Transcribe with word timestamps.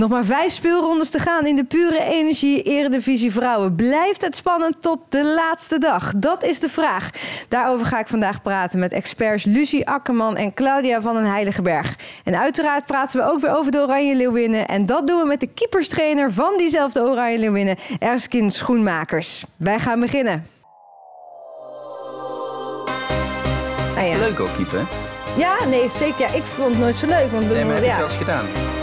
Nog 0.00 0.10
maar 0.10 0.24
vijf 0.24 0.52
speelrondes 0.52 1.10
te 1.10 1.18
gaan 1.18 1.46
in 1.46 1.56
de 1.56 1.64
pure 1.64 2.02
energie 2.02 2.62
Eredivisie 2.62 3.32
Vrouwen. 3.32 3.74
Blijft 3.74 4.20
het 4.20 4.36
spannend 4.36 4.82
tot 4.82 4.98
de 5.08 5.24
laatste 5.24 5.78
dag? 5.78 6.12
Dat 6.16 6.44
is 6.44 6.60
de 6.60 6.68
vraag. 6.68 7.10
Daarover 7.48 7.86
ga 7.86 7.98
ik 7.98 8.06
vandaag 8.06 8.42
praten 8.42 8.78
met 8.78 8.92
experts 8.92 9.44
Lucie 9.44 9.88
Akkerman 9.88 10.36
en 10.36 10.54
Claudia 10.54 11.00
van 11.00 11.14
den 11.14 11.24
Heiligenberg. 11.24 11.96
En 12.24 12.38
uiteraard 12.38 12.86
praten 12.86 13.20
we 13.20 13.30
ook 13.32 13.40
weer 13.40 13.56
over 13.56 13.72
de 13.72 13.78
Oranje 13.78 14.14
Leeuwinnen. 14.14 14.68
En 14.68 14.86
dat 14.86 15.06
doen 15.06 15.20
we 15.20 15.26
met 15.26 15.40
de 15.40 15.46
keeperstrainer 15.46 16.32
van 16.32 16.56
diezelfde 16.56 17.02
Oranje 17.02 17.38
Leeuwinnen, 17.38 17.76
Erskine 17.98 18.50
Schoenmakers. 18.50 19.44
Wij 19.56 19.78
gaan 19.78 20.00
beginnen. 20.00 20.46
Nou 23.94 24.06
ja. 24.06 24.18
Leuk 24.18 24.40
ook 24.40 24.54
keeper. 24.56 24.86
Ja, 25.36 25.64
nee, 25.64 25.88
zeker. 25.88 26.20
Ja, 26.20 26.28
ik 26.32 26.42
vond 26.42 26.68
het 26.70 26.78
nooit 26.78 26.96
zo 26.96 27.06
leuk. 27.06 27.30
Want 27.30 27.48
nee, 27.48 27.64
maar 27.64 27.74
heb 27.74 27.82
je 27.82 27.88
ja. 27.88 27.96
het 27.96 28.00
wel 28.00 28.08
eens 28.08 28.16
gedaan? 28.16 28.73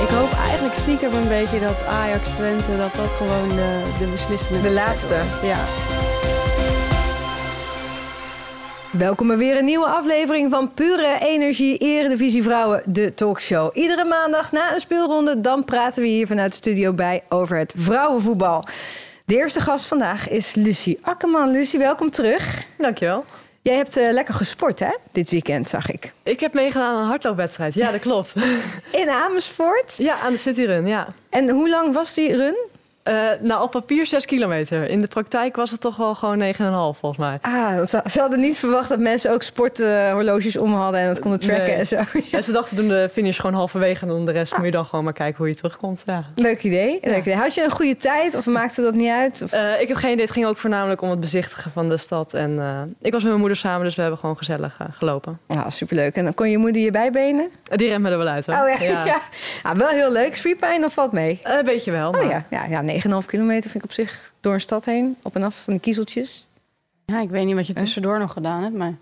Ik 0.00 0.08
hoop 0.08 0.32
eigenlijk 0.32 0.74
stiekem 0.74 1.14
een 1.14 1.28
beetje 1.28 1.60
dat 1.60 1.84
Ajax 1.84 2.28
Twente 2.30 2.76
dat 2.76 2.94
dat 2.94 3.08
gewoon 3.10 3.48
de, 3.48 3.94
de 3.98 4.06
beslissende 4.06 4.60
De 4.62 4.70
laatste. 4.70 5.14
wordt. 5.14 5.46
Ja. 5.46 5.58
Welkom 8.90 9.26
bij 9.26 9.36
weer 9.36 9.56
een 9.56 9.64
nieuwe 9.64 9.86
aflevering 9.86 10.50
van 10.50 10.74
Pure 10.74 11.18
Energie 11.20 11.78
Eredivisie 11.78 12.42
Vrouwen, 12.42 12.82
de 12.86 13.14
talkshow. 13.14 13.76
Iedere 13.76 14.04
maandag 14.04 14.52
na 14.52 14.74
een 14.74 14.80
speelronde, 14.80 15.40
dan 15.40 15.64
praten 15.64 16.02
we 16.02 16.08
hier 16.08 16.26
vanuit 16.26 16.50
de 16.50 16.56
studio 16.56 16.92
bij 16.92 17.22
over 17.28 17.58
het 17.58 17.72
vrouwenvoetbal. 17.76 18.64
De 19.24 19.36
eerste 19.36 19.60
gast 19.60 19.84
vandaag 19.84 20.28
is 20.28 20.54
Lucie 20.54 20.98
Akkerman. 21.02 21.50
Lucie, 21.50 21.78
welkom 21.78 22.10
terug. 22.10 22.64
Dankjewel. 22.78 23.24
Jij 23.66 23.76
hebt 23.76 23.96
eh, 23.96 24.12
lekker 24.12 24.34
gesport, 24.34 24.78
hè? 24.78 24.90
Dit 25.12 25.30
weekend, 25.30 25.68
zag 25.68 25.90
ik. 25.90 26.12
Ik 26.22 26.40
heb 26.40 26.52
meegedaan 26.54 26.94
aan 26.94 27.02
een 27.02 27.08
hardloopwedstrijd. 27.08 27.74
Ja, 27.74 27.90
dat 27.90 28.00
klopt. 28.00 28.32
In 29.02 29.08
Amersfoort. 29.08 29.96
ja, 29.96 30.18
aan 30.18 30.32
de 30.32 30.38
City 30.38 30.62
Run, 30.62 30.86
ja. 30.86 31.08
En 31.30 31.48
hoe 31.48 31.68
lang 31.68 31.94
was 31.94 32.14
die 32.14 32.36
run? 32.36 32.56
Eh, 33.06 33.14
nou, 33.40 33.62
op 33.62 33.70
papier 33.70 34.06
6 34.06 34.24
kilometer. 34.26 34.88
In 34.88 35.00
de 35.00 35.06
praktijk 35.06 35.56
was 35.56 35.70
het 35.70 35.80
toch 35.80 35.96
wel 35.96 36.14
gewoon 36.14 36.38
9,5 36.54 36.98
volgens 36.98 37.16
mij. 37.16 37.38
Ah, 37.40 37.86
ze, 37.86 38.02
ze 38.10 38.20
hadden 38.20 38.40
niet 38.40 38.58
verwacht 38.58 38.88
dat 38.88 38.98
mensen 38.98 39.32
ook 39.32 39.42
sporthorloges 39.42 40.56
om 40.56 40.72
hadden 40.74 41.00
en 41.00 41.06
dat 41.08 41.18
konden 41.18 41.40
tracken 41.40 41.64
Nee. 41.64 41.74
en 41.74 41.86
zo. 41.86 41.96
En 42.36 42.44
ze 42.44 42.52
dachten 42.52 42.76
doen 42.76 42.88
de 42.88 43.08
finish 43.12 43.40
gewoon 43.40 43.56
halverwege 43.56 44.02
en 44.02 44.08
dan 44.08 44.26
de 44.26 44.32
rest 44.32 44.56
moet 44.56 44.64
je 44.64 44.70
dan 44.70 44.84
gewoon 44.84 45.04
maar 45.04 45.12
kijken 45.12 45.36
hoe 45.36 45.48
je 45.48 45.54
terugkomt. 45.54 46.02
Ja. 46.06 46.24
Leuk 46.34 46.62
idee. 46.62 46.98
Leuk 47.02 47.16
idee. 47.20 47.34
Had 47.34 47.54
je 47.54 47.64
een 47.64 47.70
goede 47.70 47.96
tijd 47.96 48.34
of 48.34 48.46
maakte 48.46 48.82
dat 48.82 48.94
niet 48.94 49.10
uit? 49.10 49.40
Of- 49.44 49.52
Eh, 49.52 49.80
ik 49.80 49.88
heb 49.88 49.96
geen 49.96 50.10
idee. 50.12 50.24
Het 50.24 50.32
ging 50.34 50.46
ook 50.46 50.58
voornamelijk 50.58 51.00
om 51.02 51.10
het 51.10 51.20
bezichtigen 51.20 51.70
van 51.70 51.88
de 51.88 51.96
stad. 51.96 52.34
En 52.34 52.58
eh, 52.58 52.80
ik 53.00 53.12
was 53.12 53.20
met 53.20 53.28
mijn 53.28 53.38
moeder 53.38 53.56
samen, 53.58 53.84
dus 53.84 53.94
we 53.94 54.00
hebben 54.00 54.18
gewoon 54.20 54.36
gezellig 54.36 54.78
gelopen. 54.90 55.38
Ja, 55.48 55.70
superleuk. 55.70 56.14
En 56.16 56.24
dan 56.24 56.34
kon 56.34 56.50
je 56.50 56.58
moeder 56.58 56.82
je 56.82 56.90
bijbenen? 56.90 57.48
Die 57.62 57.88
remt 57.88 58.02
me 58.02 58.10
er 58.10 58.18
wel 58.18 58.26
uit 58.26 58.46
hoor. 58.46 58.54
Oh 58.54 58.80
ja, 58.80 59.04
ja. 59.04 59.20
Ah, 59.62 59.74
wel 59.76 59.88
heel 59.88 60.12
leuk. 60.12 60.34
Spierpijn 60.36 60.84
of 60.84 60.92
valt 60.92 61.12
mee? 61.12 61.40
Eh, 61.42 61.58
weet 61.64 61.84
je 61.84 61.90
wel. 61.90 62.08
Oh 62.08 62.14
maar- 62.14 62.28
ja, 62.28 62.44
ja, 62.50 62.64
ja 62.68 62.80
9,5 63.02 63.26
kilometer 63.26 63.70
vind 63.70 63.84
ik 63.84 63.90
op 63.90 63.92
zich 63.92 64.32
door 64.40 64.54
een 64.54 64.60
stad 64.60 64.84
heen. 64.84 65.16
Op 65.22 65.34
en 65.36 65.42
af 65.42 65.62
van 65.64 65.72
de 65.74 65.80
kiezeltjes. 65.80 66.46
ja, 67.06 67.20
ik 67.20 67.30
weet 67.30 67.44
niet 67.46 67.54
wat 67.54 67.66
je 67.66 67.72
tussendoor 67.72 68.18
nog 68.18 68.32
gedaan 68.32 68.62
hebt, 68.62 68.74
maar... 68.74 68.94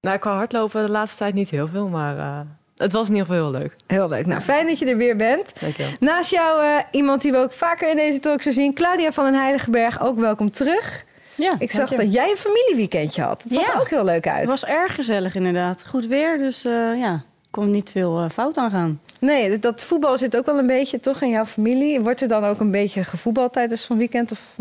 Nou, 0.00 0.18
qua 0.18 0.34
hardlopen 0.36 0.84
de 0.86 0.90
laatste 0.92 1.18
tijd 1.18 1.34
niet 1.34 1.50
heel 1.50 1.68
veel, 1.68 1.88
maar 1.88 2.18
eh, 2.18 2.40
het 2.76 2.92
was 2.92 3.08
in 3.08 3.14
ieder 3.14 3.26
geval 3.26 3.42
heel 3.50 3.60
leuk. 3.60 3.74
Heel 3.86 4.08
leuk. 4.08 4.26
Nou, 4.26 4.40
fijn 4.40 4.66
dat 4.66 4.78
je 4.78 4.86
er 4.86 4.96
weer 4.96 5.16
bent. 5.16 5.60
Dankjewel. 5.60 5.92
Naast 6.00 6.30
jou 6.30 6.64
eh, 6.64 6.78
iemand 6.90 7.22
die 7.22 7.32
we 7.32 7.38
ook 7.38 7.52
vaker 7.52 7.90
in 7.90 7.96
deze 7.96 8.20
talk 8.20 8.38
zullen 8.42 8.54
zien. 8.58 8.74
Claudia 8.74 9.12
van 9.12 9.24
den 9.24 9.34
Heiligenberg, 9.40 10.00
ook 10.00 10.18
welkom 10.18 10.50
terug. 10.50 11.04
Ja, 11.34 11.54
Ik 11.58 11.70
zag 11.70 11.90
dat 11.90 12.12
jij 12.12 12.30
een 12.30 12.36
familieweekendje 12.36 13.22
had. 13.22 13.42
Dat 13.42 13.52
zag 13.52 13.66
Ja. 13.66 13.74
er 13.74 13.80
ook 13.80 13.88
heel 13.90 14.04
leuk 14.04 14.28
uit. 14.28 14.40
Het 14.40 14.48
was 14.48 14.64
erg 14.64 14.94
gezellig 14.94 15.34
inderdaad. 15.34 15.82
Goed 15.86 16.06
weer, 16.06 16.38
dus 16.38 16.64
eh, 16.64 16.98
ja, 16.98 17.22
kon 17.50 17.70
niet 17.70 17.90
veel 17.90 18.28
fout 18.32 18.56
aan 18.56 18.70
gaan. 18.70 19.00
Nee, 19.24 19.58
dat- 19.58 19.80
voetbal 19.80 20.18
zit 20.18 20.36
ook 20.36 20.46
wel 20.46 20.58
een 20.58 20.66
beetje 20.66 21.00
toch 21.00 21.20
in 21.22 21.28
jouw 21.30 21.44
familie. 21.44 22.00
Wordt 22.00 22.20
er 22.20 22.28
dan 22.28 22.44
ook 22.44 22.60
een 22.60 22.70
beetje 22.70 23.04
gevoetbald 23.04 23.52
tijdens 23.52 23.82
zo'n 23.84 23.98
weekend? 23.98 24.30
Of... 24.32 24.56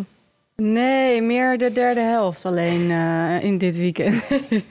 Nee, 0.55 1.21
meer 1.21 1.57
de 1.57 1.71
derde 1.71 1.99
helft 1.99 2.45
alleen 2.45 2.91
eh, 2.91 3.43
in 3.43 3.57
dit 3.57 3.77
weekend. 3.77 4.23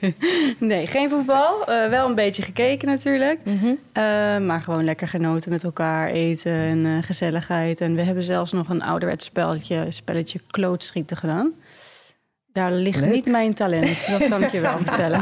nee, 0.59 0.87
geen 0.87 1.09
voetbal. 1.09 1.65
Eh, 1.67 1.89
wel 1.89 2.07
een 2.07 2.15
beetje 2.15 2.41
gekeken 2.41 2.87
natuurlijk. 2.87 3.39
Eh, 3.93 4.03
maar 4.37 4.61
gewoon 4.61 4.83
lekker 4.83 5.07
genoten 5.07 5.51
met 5.51 5.63
elkaar, 5.63 6.09
eten 6.09 6.51
en 6.51 6.85
eh, 6.85 6.91
gezelligheid. 7.03 7.81
En 7.81 7.95
we 7.95 8.01
hebben 8.01 8.23
zelfs 8.23 8.51
nog 8.51 8.69
een 8.69 8.81
ouderwets 8.83 9.25
spelletje, 9.25 9.85
spelletje 9.89 10.39
klootschieten 10.51 11.17
gedaan. 11.17 11.51
Daar 12.53 12.71
ligt 12.71 12.99
Leuk. 12.99 13.11
niet 13.11 13.25
mijn 13.25 13.53
talent, 13.53 14.07
dat 14.19 14.27
kan 14.27 14.43
ik 14.43 14.51
je 14.51 14.59
wel 14.61 14.77
vertellen. 14.85 15.21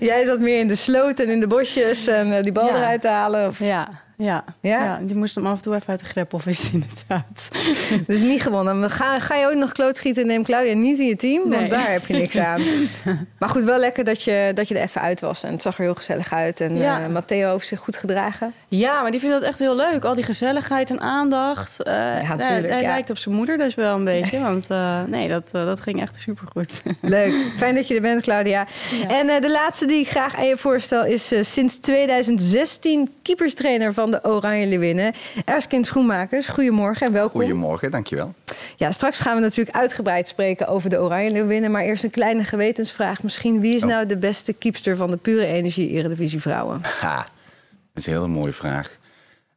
Jij 0.00 0.24
zat 0.24 0.38
meer 0.38 0.58
in 0.58 0.68
de 0.68 0.74
sloot 0.76 1.20
en 1.20 1.28
in 1.28 1.40
de 1.40 1.46
bosjes 1.46 2.06
en 2.06 2.36
eh, 2.36 2.42
die 2.42 2.52
bal 2.52 2.66
Ja. 2.66 2.76
eruit 2.76 3.00
te 3.00 3.08
halen. 3.08 3.48
Of... 3.48 3.58
Ja, 3.58 3.88
ja. 4.16 4.44
Ja? 4.60 4.84
ja? 4.84 4.98
die 5.02 5.16
moest 5.16 5.34
hem 5.34 5.46
af 5.46 5.56
en 5.56 5.62
toe 5.62 5.74
even 5.74 5.88
uit 5.88 6.00
de 6.00 6.04
greppel 6.06 6.38
vissen 6.38 6.72
inderdaad. 6.82 7.48
Dus 8.06 8.20
niet 8.22 8.42
gewonnen. 8.42 8.90
Ga, 8.90 9.18
ga 9.20 9.34
je 9.36 9.46
ook 9.46 9.54
nog 9.54 9.72
klootschieten? 9.72 10.26
Neem 10.26 10.44
Claudia 10.44 10.74
niet 10.74 10.98
in 10.98 11.06
je 11.06 11.16
team, 11.16 11.50
want 11.50 11.70
daar 11.70 11.90
heb 11.90 12.06
je 12.06 12.14
niks 12.14 12.38
aan. 12.38 12.60
maar 13.38 13.48
goed, 13.48 13.62
wel 13.64 13.78
lekker 13.78 14.04
dat 14.04 14.22
je, 14.22 14.50
dat 14.54 14.68
je 14.68 14.74
er 14.74 14.82
even 14.82 15.00
uit 15.00 15.20
was. 15.20 15.42
En 15.42 15.50
het 15.52 15.62
zag 15.62 15.76
er 15.78 15.82
heel 15.84 15.94
gezellig 15.94 16.32
uit. 16.32 16.60
En 16.60 16.76
Ja. 16.76 17.02
eh, 17.04 17.08
Matteo 17.08 17.52
heeft 17.52 17.66
zich 17.66 17.80
goed 17.80 17.96
gedragen. 17.96 18.52
Ja, 18.68 19.02
maar 19.02 19.10
die 19.10 19.20
vindt 19.20 19.34
dat 19.40 19.44
echt 19.48 19.58
heel 19.58 19.76
leuk. 19.76 20.04
Al 20.04 20.14
die 20.14 20.24
gezelligheid 20.24 20.90
en 20.90 21.00
aandacht. 21.00 21.82
Eh, 21.82 21.92
hij- 21.94 22.46
tuurlijk, 22.46 22.68
hij 22.68 22.80
ja. 22.82 22.88
lijkt 22.88 23.10
op 23.10 23.18
zijn 23.18 23.34
moeder 23.34 23.58
dus 23.58 23.74
wel 23.74 23.94
een 23.96 24.04
beetje. 24.04 24.40
Want 24.40 24.70
eh, 24.70 25.02
nee, 25.06 25.28
dat, 25.28 25.48
dat 25.52 25.80
ging 25.80 26.00
echt 26.00 26.20
supergoed. 26.20 26.82
Leuk. 27.00 27.34
Fijn 27.56 27.74
dat 27.74 27.86
je 27.88 27.94
er 27.94 28.00
bent, 28.00 28.22
Claudia. 28.22 28.66
En 29.08 29.26
de 29.40 29.50
laatste 29.50 29.86
die 29.86 30.00
ik 30.00 30.08
graag 30.08 30.36
aan 30.36 30.46
je 30.46 30.56
voorstel 30.56 31.04
is 31.04 31.32
sinds 31.52 31.76
2016 31.78 33.14
keeperstrainer 33.22 33.92
van 33.92 34.03
de 34.10 34.24
Oranje 34.24 34.66
Leeuwinnen. 34.66 35.12
Erskine 35.44 35.84
Schoenmakers, 35.84 36.48
goedemorgen 36.48 37.06
en 37.06 37.12
welkom. 37.12 37.40
Goedemorgen, 37.40 37.90
dankjewel. 37.90 38.34
Ja, 38.76 38.90
straks 38.90 39.20
gaan 39.20 39.36
we 39.36 39.42
natuurlijk 39.42 39.76
uitgebreid 39.76 40.28
spreken 40.28 40.66
over 40.66 40.90
de 40.90 41.00
Oranje 41.00 41.30
Leeuwinnen. 41.30 41.70
Maar 41.70 41.82
eerst 41.82 42.04
een 42.04 42.10
kleine 42.10 42.44
gewetensvraag. 42.44 43.22
Misschien 43.22 43.60
wie 43.60 43.74
is 43.74 43.82
Oh. 43.82 43.88
nou 43.88 44.06
de 44.06 44.16
beste 44.16 44.52
keepster 44.52 44.96
van 44.96 45.10
de 45.10 45.16
pure 45.16 45.46
energie 45.46 45.90
Eredivisie 45.90 46.40
Vrouwen? 46.40 46.80
Ha, 47.00 47.16
dat 47.16 47.26
is 47.94 48.06
een 48.06 48.12
hele 48.12 48.26
mooie 48.28 48.52
vraag. 48.52 48.98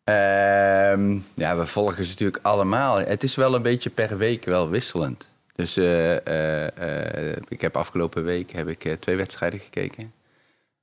Ehm, 0.03 1.17
ja, 1.35 1.57
we 1.57 1.65
volgen 1.65 2.03
ze 2.03 2.11
natuurlijk 2.11 2.39
allemaal. 2.41 2.97
Het 2.97 3.23
is 3.23 3.35
wel 3.35 3.55
een 3.55 3.61
beetje 3.61 3.89
per 3.89 4.17
week 4.17 4.45
wel 4.45 4.69
wisselend. 4.69 5.29
Dus 5.55 5.77
eh, 5.77 6.27
eh, 6.27 7.31
eh, 7.31 7.37
ik 7.47 7.61
heb 7.61 7.77
afgelopen 7.77 8.23
week 8.23 8.51
heb 8.51 8.67
ik, 8.67 8.97
twee 8.99 9.15
wedstrijden 9.15 9.59
gekeken. 9.59 10.13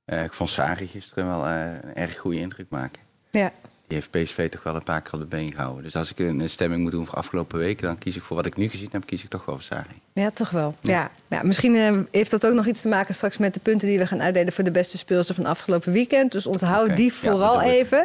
Ik 0.05 0.33
vond 0.33 0.49
Sari 0.49 0.87
gisteren 0.87 1.25
wel 1.25 1.47
een 1.47 1.95
erg 1.95 2.17
goede 2.17 2.39
indruk 2.39 2.69
maken. 2.69 3.01
Ja. 3.39 3.51
Die 3.87 3.97
heeft 3.97 4.11
PSV 4.11 4.49
toch 4.49 4.63
wel 4.63 4.75
een 4.75 4.83
paar 4.83 5.01
keer 5.01 5.13
op 5.13 5.19
de 5.19 5.25
been 5.25 5.51
gehouden. 5.51 5.83
Dus 5.83 5.95
als 5.95 6.11
ik 6.11 6.19
een 6.19 6.49
stemming 6.49 6.81
moet 6.81 6.91
doen 6.91 7.05
voor 7.05 7.15
afgelopen 7.15 7.59
weken... 7.59 7.83
dan 7.83 7.97
kies 7.97 8.15
ik 8.15 8.23
voor 8.23 8.35
wat 8.35 8.45
ik 8.45 8.55
nu 8.55 8.69
gezien 8.69 8.89
heb, 8.91 9.05
kies 9.05 9.23
ik 9.23 9.29
toch 9.29 9.45
wel 9.45 9.55
voor 9.55 9.63
Sari. 9.63 10.01
Ja, 10.13 10.31
toch 10.31 10.49
wel. 10.49 10.75
Ja. 10.81 10.91
Ja. 10.91 11.11
Ja, 11.27 11.43
misschien 11.43 11.75
eh, 11.75 11.97
heeft 12.11 12.31
dat 12.31 12.45
ook 12.45 12.53
nog 12.53 12.65
iets 12.65 12.81
te 12.81 12.87
maken 12.87 13.15
straks 13.15 13.37
met 13.37 13.53
de 13.53 13.59
punten 13.59 13.87
die 13.87 13.97
we 13.97 14.07
gaan 14.07 14.21
uitdelen 14.21 14.53
voor 14.53 14.63
de 14.63 14.71
beste 14.71 14.97
speelster 14.97 15.35
van 15.35 15.45
afgelopen 15.45 15.91
weekend. 15.91 16.31
Dus 16.31 16.45
onthoud 16.45 16.95
die 16.95 17.13
vooral 17.13 17.61
even. 17.61 18.03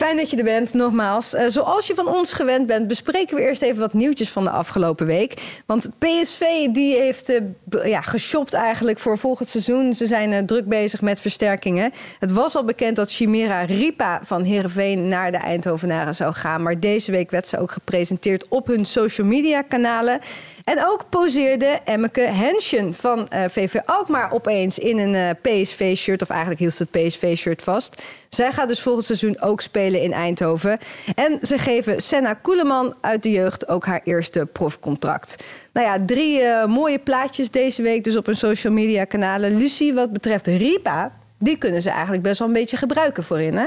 Fijn 0.00 0.16
dat 0.16 0.30
je 0.30 0.36
er 0.36 0.44
bent, 0.44 0.74
nogmaals. 0.74 1.34
Eh, 1.34 1.46
zoals 1.48 1.86
je 1.86 1.94
van 1.94 2.08
ons 2.08 2.32
gewend 2.32 2.66
bent, 2.66 2.88
bespreken 2.88 3.36
we 3.36 3.42
eerst 3.42 3.62
even 3.62 3.78
wat 3.78 3.92
nieuwtjes 3.92 4.28
van 4.28 4.44
de 4.44 4.50
afgelopen 4.50 5.06
week. 5.06 5.60
Want 5.66 5.90
PSV 5.98 6.66
die 6.70 6.96
heeft 6.96 7.28
eh, 7.28 7.40
ja, 7.84 8.00
geshopt 8.00 8.52
eigenlijk 8.52 8.98
voor 8.98 9.18
volgend 9.18 9.48
seizoen. 9.48 9.94
Ze 9.94 10.06
zijn 10.06 10.32
eh, 10.32 10.42
druk 10.42 10.68
bezig 10.68 11.00
met 11.00 11.20
versterkingen. 11.20 11.92
Het 12.18 12.32
was 12.32 12.54
al 12.54 12.64
bekend 12.64 12.96
dat 12.96 13.12
Chimera 13.12 13.60
Ripa 13.60 14.20
van 14.22 14.42
Heerenveen 14.42 15.08
naar 15.08 15.30
de 15.30 15.38
Eindhovenaren 15.38 16.14
zou 16.14 16.32
gaan. 16.32 16.62
Maar 16.62 16.80
deze 16.80 17.10
week 17.10 17.30
werd 17.30 17.46
ze 17.46 17.58
ook 17.58 17.70
gepresenteerd 17.70 18.48
op 18.48 18.66
hun 18.66 18.84
social 18.84 19.26
media 19.26 19.62
kanalen. 19.62 20.20
En 20.64 20.84
ook 20.84 21.08
poseerde 21.08 21.78
Emmeke 21.84 22.20
Hensjen 22.20 22.94
van 22.94 23.28
eh, 23.28 23.44
VV 23.48 23.74
Alkmaar 23.84 24.32
opeens 24.32 24.78
in 24.78 24.98
een 24.98 25.14
eh, 25.14 25.30
PSV-shirt. 25.42 26.22
Of 26.22 26.28
eigenlijk 26.28 26.60
hield 26.60 26.72
ze 26.72 26.86
het 26.90 27.06
PSV-shirt 27.06 27.62
vast. 27.62 28.02
Zij 28.28 28.52
gaat 28.52 28.68
dus 28.68 28.80
volgend 28.80 29.04
seizoen 29.04 29.40
ook 29.40 29.60
spelen 29.60 30.02
in 30.02 30.12
Eindhoven. 30.12 30.78
En 31.14 31.38
ze 31.42 31.58
geven 31.58 32.02
Senna 32.02 32.34
Koeleman 32.34 32.94
uit 33.00 33.22
de 33.22 33.30
jeugd 33.30 33.68
ook 33.68 33.86
haar 33.86 34.00
eerste 34.04 34.46
profcontract. 34.46 35.44
Nou 35.72 35.86
ja, 35.86 36.04
drie 36.06 36.40
eh, 36.40 36.66
mooie 36.66 36.98
plaatjes 36.98 37.50
deze 37.50 37.82
week 37.82 38.04
dus 38.04 38.16
op 38.16 38.26
hun 38.26 38.36
social 38.36 38.72
media 38.72 39.04
kanalen. 39.04 39.56
Lucie, 39.56 39.94
wat 39.94 40.12
betreft 40.12 40.46
Ripa, 40.46 41.12
die 41.38 41.56
kunnen 41.56 41.82
ze 41.82 41.90
eigenlijk 41.90 42.22
best 42.22 42.38
wel 42.38 42.48
een 42.48 42.54
beetje 42.54 42.76
gebruiken 42.76 43.24
voorin, 43.24 43.56
hè? 43.56 43.66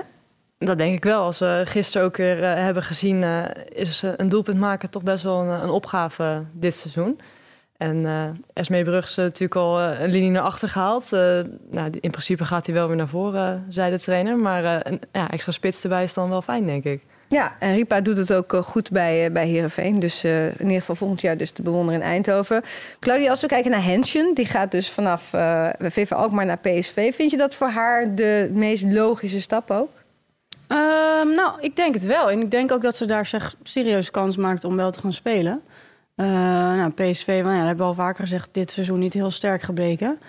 Dat 0.66 0.78
denk 0.78 0.96
ik 0.96 1.04
wel. 1.04 1.24
Als 1.24 1.40
we 1.40 1.62
gisteren 1.66 2.08
ook 2.08 2.18
weer 2.18 2.44
eh, 2.44 2.54
hebben 2.54 2.84
gezien, 2.84 3.24
eh, 3.24 3.44
is 3.74 4.04
eh, 4.04 4.12
een 4.18 4.30
doelpunt 4.30 4.60
maken 4.60 4.90
toch 4.90 5.04
best 5.04 5.24
wel 5.24 5.42
een, 5.42 5.64
een 5.64 5.70
opgave 5.70 6.44
dit 6.52 6.76
seizoen. 6.76 7.20
En 7.78 8.06
eh 8.06 8.30
Esmee 8.54 8.84
Brug 8.84 9.04
is 9.04 9.16
natuurlijk 9.16 9.56
al 9.56 9.82
een 9.82 10.10
linie 10.10 10.30
naar 10.30 10.42
achter 10.42 10.70
gehaald. 10.70 11.14
Eh, 11.14 11.20
nou, 11.70 11.90
in 12.00 12.12
principe 12.12 12.46
gaat 12.46 12.66
hij 12.66 12.76
wel 12.76 12.88
weer 12.88 12.96
naar 12.96 13.08
voren, 13.08 13.66
zei 13.70 13.92
de 13.92 14.00
trainer. 14.00 14.38
Maar 14.38 14.88
een 14.88 15.02
ja, 15.12 15.30
extra 15.30 15.52
spits 15.52 15.84
erbij 15.84 16.04
is 16.04 16.14
dan 16.14 16.30
wel 16.30 16.42
fijn, 16.42 16.66
denk 16.66 16.84
ik. 16.84 17.02
Ja, 17.28 17.56
en 17.60 17.76
Ripa 17.76 18.02
doet 18.02 18.18
het 18.18 18.34
ook 18.34 18.54
goed 18.54 18.92
bij, 18.92 19.32
bij 19.32 19.48
Heerenveen. 19.48 20.00
Dus 20.00 20.24
in 20.24 20.56
ieder 20.60 20.80
geval 20.80 20.96
volgend 20.96 21.22
jaar 21.22 21.38
dus 21.38 21.52
te 21.52 21.62
bewonderen 21.62 22.02
in 22.02 22.08
Eindhoven. 22.08 22.64
Claudia, 23.00 23.30
als 23.30 23.42
we 23.42 23.48
kijken 23.48 23.72
naar 23.72 23.84
Hensjen, 23.84 24.34
die 24.34 24.46
gaat 24.46 24.72
dus 24.72 24.90
vanaf 24.90 25.34
eh 25.34 25.70
VV 25.80 26.12
Alkmaar 26.12 26.46
naar 26.46 26.58
PSV. 26.58 27.16
Vind 27.16 27.32
je 27.32 27.38
dat 27.38 27.56
voor 27.56 27.70
haar 27.70 28.16
de 28.16 28.50
meest 28.54 28.84
logische 28.84 29.42
stap 29.42 29.72
ook? 29.72 29.90
Ehm, 30.68 31.28
nou, 31.28 31.62
ik 31.62 31.76
denk 31.76 31.94
het 31.94 32.04
wel. 32.04 32.32
En 32.32 32.42
ik 32.42 32.52
denk 32.52 32.72
ook 32.72 32.82
dat 32.82 32.98
ze 32.98 33.06
daar 33.06 33.26
zich 33.26 33.56
serieus 33.64 34.12
kans 34.12 34.38
maakt 34.38 34.64
om 34.64 34.76
wel 34.76 34.92
te 34.92 35.00
gaan 35.00 35.14
spelen. 35.14 35.62
Uh, 36.16 36.28
nou, 36.28 36.92
PSV, 36.92 37.26
well, 37.26 37.54
ja, 37.54 37.66
hebben 37.66 37.78
we 37.78 37.84
al 37.84 37.94
vaker 37.94 38.24
gezegd, 38.24 38.50
dit 38.52 38.72
seizoen 38.72 39.00
niet 39.00 39.14
heel 39.14 39.32
sterk 39.32 39.62
gebleken. 39.62 40.20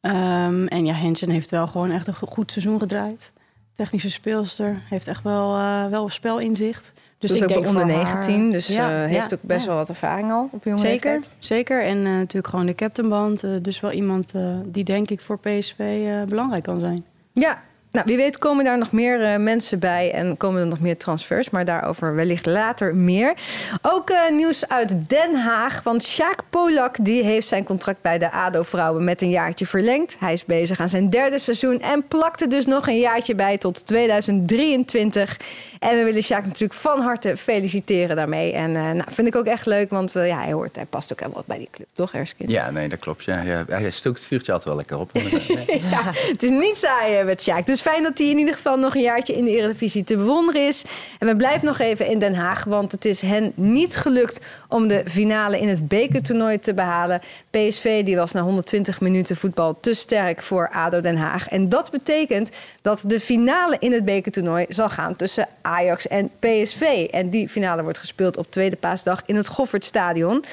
Um, 0.00 0.66
en 0.66 0.84
ja, 0.84 0.94
Hensen 0.94 1.30
heeft 1.30 1.50
wel 1.50 1.66
gewoon 1.66 1.90
echt 1.90 2.06
een 2.06 2.14
goed 2.14 2.52
seizoen 2.52 2.78
gedraaid. 2.78 3.30
Technische 3.72 4.10
speelster, 4.10 4.80
heeft 4.88 5.06
echt 5.06 5.22
wel, 5.22 5.56
uh, 5.56 5.86
wel 5.86 6.08
spelinzicht. 6.08 6.92
Dus 7.18 7.30
Doet 7.30 7.42
ik 7.42 7.48
denk 7.48 7.66
onder 7.66 7.86
19, 7.86 8.50
dus 8.50 8.66
ja, 8.66 9.04
uh, 9.04 9.10
heeft 9.10 9.34
ook 9.34 9.42
best 9.42 9.60
ja. 9.60 9.66
wel 9.66 9.76
wat 9.76 9.88
ervaring 9.88 10.30
al 10.30 10.48
op 10.52 10.64
jonge 10.64 10.78
zeker, 10.78 11.12
leeftijd. 11.12 11.30
Zeker, 11.38 11.84
en 11.84 11.96
uh, 11.96 12.04
natuurlijk 12.04 12.48
gewoon 12.48 12.66
de 12.66 12.74
captainband. 12.74 13.44
Uh, 13.44 13.50
dus 13.62 13.80
wel 13.80 13.92
iemand 13.92 14.32
die 14.64 14.84
denk 14.84 15.10
ik 15.10 15.20
voor 15.20 15.38
PSV 15.38 16.04
belangrijk 16.28 16.62
kan 16.62 16.80
zijn. 16.80 17.04
Ja, 17.32 17.62
nou, 17.96 18.08
wie 18.08 18.16
weet 18.16 18.38
komen 18.38 18.64
daar 18.64 18.78
nog 18.78 18.92
meer 18.92 19.20
uh, 19.20 19.36
mensen 19.36 19.78
bij 19.78 20.12
en 20.12 20.36
komen 20.36 20.60
er 20.60 20.66
nog 20.66 20.80
meer 20.80 20.96
transfers. 20.96 21.50
Maar 21.50 21.64
daarover 21.64 22.14
wellicht 22.14 22.46
later 22.46 22.94
meer. 22.94 23.34
Ook 23.82 24.10
uh, 24.10 24.30
nieuws 24.30 24.68
uit 24.68 25.08
Den 25.10 25.34
Haag. 25.34 25.82
Want 25.82 26.02
Sjaak 26.02 26.42
Polak 26.50 26.96
die 27.00 27.22
heeft 27.22 27.46
zijn 27.46 27.64
contract 27.64 28.00
bij 28.00 28.18
de 28.18 28.30
ADO-vrouwen 28.30 29.04
met 29.04 29.22
een 29.22 29.30
jaartje 29.30 29.66
verlengd. 29.66 30.16
Hij 30.18 30.32
is 30.32 30.44
bezig 30.44 30.80
aan 30.80 30.88
zijn 30.88 31.10
derde 31.10 31.38
seizoen 31.38 31.80
en 31.80 32.06
plakte 32.08 32.46
dus 32.46 32.66
nog 32.66 32.88
een 32.88 32.98
jaartje 32.98 33.34
bij 33.34 33.58
tot 33.58 33.86
2023. 33.86 35.36
En 35.78 35.96
we 35.96 36.04
willen 36.04 36.22
Sjaak 36.22 36.44
natuurlijk 36.44 36.80
van 36.80 37.00
harte 37.00 37.36
feliciteren 37.36 38.16
daarmee. 38.16 38.52
En 38.52 38.70
uh, 38.70 38.74
nou, 38.76 39.04
vind 39.08 39.26
ik 39.26 39.36
ook 39.36 39.46
echt 39.46 39.66
leuk, 39.66 39.90
want 39.90 40.12
ja, 40.12 40.42
hij, 40.42 40.52
hoort, 40.52 40.76
hij 40.76 40.84
past 40.84 41.12
ook 41.12 41.20
helemaal 41.20 41.44
bij 41.46 41.58
die 41.58 41.68
club, 41.70 41.86
toch 41.92 42.14
Erskine? 42.14 42.52
Ja, 42.52 42.70
nee, 42.70 42.88
dat 42.88 42.98
klopt. 42.98 43.24
Ja. 43.24 43.40
Ja, 43.40 43.64
hij 43.68 43.90
stookt 43.90 44.18
het 44.18 44.26
vuurtje 44.26 44.52
altijd 44.52 44.68
wel 44.68 44.76
lekker 44.76 44.98
op. 44.98 45.10
ja, 45.94 46.02
het 46.12 46.42
is 46.42 46.50
niet 46.50 46.76
saai 46.76 47.24
met 47.24 47.42
Sjaak. 47.42 47.66
Dus 47.66 47.82
fijn 47.90 48.02
dat 48.02 48.18
hij 48.18 48.26
in 48.26 48.38
ieder 48.38 48.54
geval 48.54 48.76
nog 48.76 48.94
een 48.94 49.02
jaartje 49.02 49.36
in 49.36 49.44
de 49.44 49.50
Eredivisie 49.50 50.04
te 50.04 50.16
bewonderen 50.16 50.66
is. 50.66 50.84
En 51.18 51.26
we 51.26 51.36
blijven 51.36 51.66
nog 51.66 51.78
even 51.78 52.06
in 52.06 52.18
Den 52.18 52.34
Haag, 52.34 52.64
want 52.64 52.92
het 52.92 53.04
is 53.04 53.20
hen 53.20 53.52
niet 53.54 53.96
gelukt 53.96 54.40
om 54.68 54.88
de 54.88 55.02
finale 55.06 55.60
in 55.60 55.68
het 55.68 55.88
bekertoernooi 55.88 56.58
te 56.58 56.74
behalen. 56.74 57.20
PSV 57.50 58.04
die 58.04 58.16
was 58.16 58.32
na 58.32 58.40
120 58.40 59.00
minuten 59.00 59.36
voetbal 59.36 59.80
te 59.80 59.94
sterk 59.94 60.42
voor 60.42 60.70
ADO 60.70 61.00
Den 61.00 61.16
Haag. 61.16 61.48
En 61.48 61.68
dat 61.68 61.90
betekent 61.90 62.50
dat 62.82 63.04
de 63.06 63.20
finale 63.20 63.76
in 63.78 63.92
het 63.92 64.04
bekertoernooi 64.04 64.66
zal 64.68 64.88
gaan 64.88 65.16
tussen 65.16 65.48
Ajax 65.62 66.08
en 66.08 66.30
PSV. 66.38 67.06
En 67.10 67.30
die 67.30 67.48
finale 67.48 67.82
wordt 67.82 67.98
gespeeld 67.98 68.36
op 68.36 68.50
tweede 68.50 68.76
paasdag 68.76 69.22
in 69.26 69.36
het 69.36 69.46
Goffertstadion. 69.46 70.44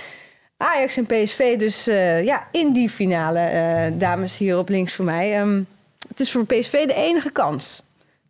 Ajax 0.58 0.98
en 0.98 1.06
PSV 1.06 1.58
dus 1.58 1.88
uh, 1.88 2.24
ja, 2.24 2.48
in 2.52 2.74
die 2.74 2.90
finale, 2.90 3.40
uh, 3.40 4.00
dames 4.00 4.38
hier 4.38 4.58
op 4.58 4.70
links 4.70 4.94
voor 4.94 5.06
mij. 5.06 5.40
Um, 5.42 5.68
het 6.14 6.22
is 6.22 6.32
voor 6.32 6.46
PSV 6.46 6.86
de 6.86 6.94
enige 6.94 7.32
kans. 7.32 7.82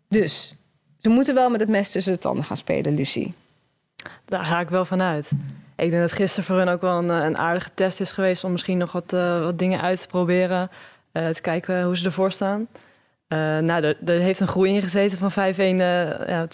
Dus 0.07 0.53
ze 0.97 1.09
moeten 1.09 1.35
wel 1.35 1.49
met 1.49 1.59
het 1.59 1.69
mes 1.69 1.89
tussen 1.89 2.13
de 2.13 2.19
tanden 2.19 2.45
gaan 2.45 2.57
spelen, 2.57 2.95
Lucie. 2.95 3.33
Daar 4.25 4.45
ga 4.45 4.59
ik 4.59 4.69
wel 4.69 4.85
van 4.85 5.01
uit. 5.01 5.29
Ik 5.75 5.89
denk 5.89 6.01
dat 6.01 6.11
gisteren 6.11 6.45
voor 6.45 6.57
hen 6.57 6.67
ook 6.67 6.81
wel 6.81 6.97
een, 6.97 7.09
eh, 7.09 7.25
een 7.25 7.37
aardige 7.37 7.69
test 7.73 7.99
is 7.99 8.11
geweest 8.11 8.43
om 8.43 8.51
misschien 8.51 8.77
nog 8.77 8.91
wat, 8.91 9.13
uh, 9.13 9.43
wat 9.43 9.59
dingen 9.59 9.81
uit 9.81 10.01
te 10.01 10.07
proberen. 10.07 10.69
Uh, 11.13 11.29
te 11.29 11.41
kijken 11.41 11.83
hoe 11.83 11.97
ze 11.97 12.05
ervoor 12.05 12.31
staan. 12.31 12.67
Uh, 13.27 13.37
nou, 13.59 13.83
er, 13.83 13.97
er, 14.05 14.19
heeft 14.19 14.39
een 14.39 14.47
groei 14.47 14.73
in 14.73 14.81
gezeten 14.81 15.17
van 15.17 15.31
5-1. 15.31 15.35
ja, 15.35 16.47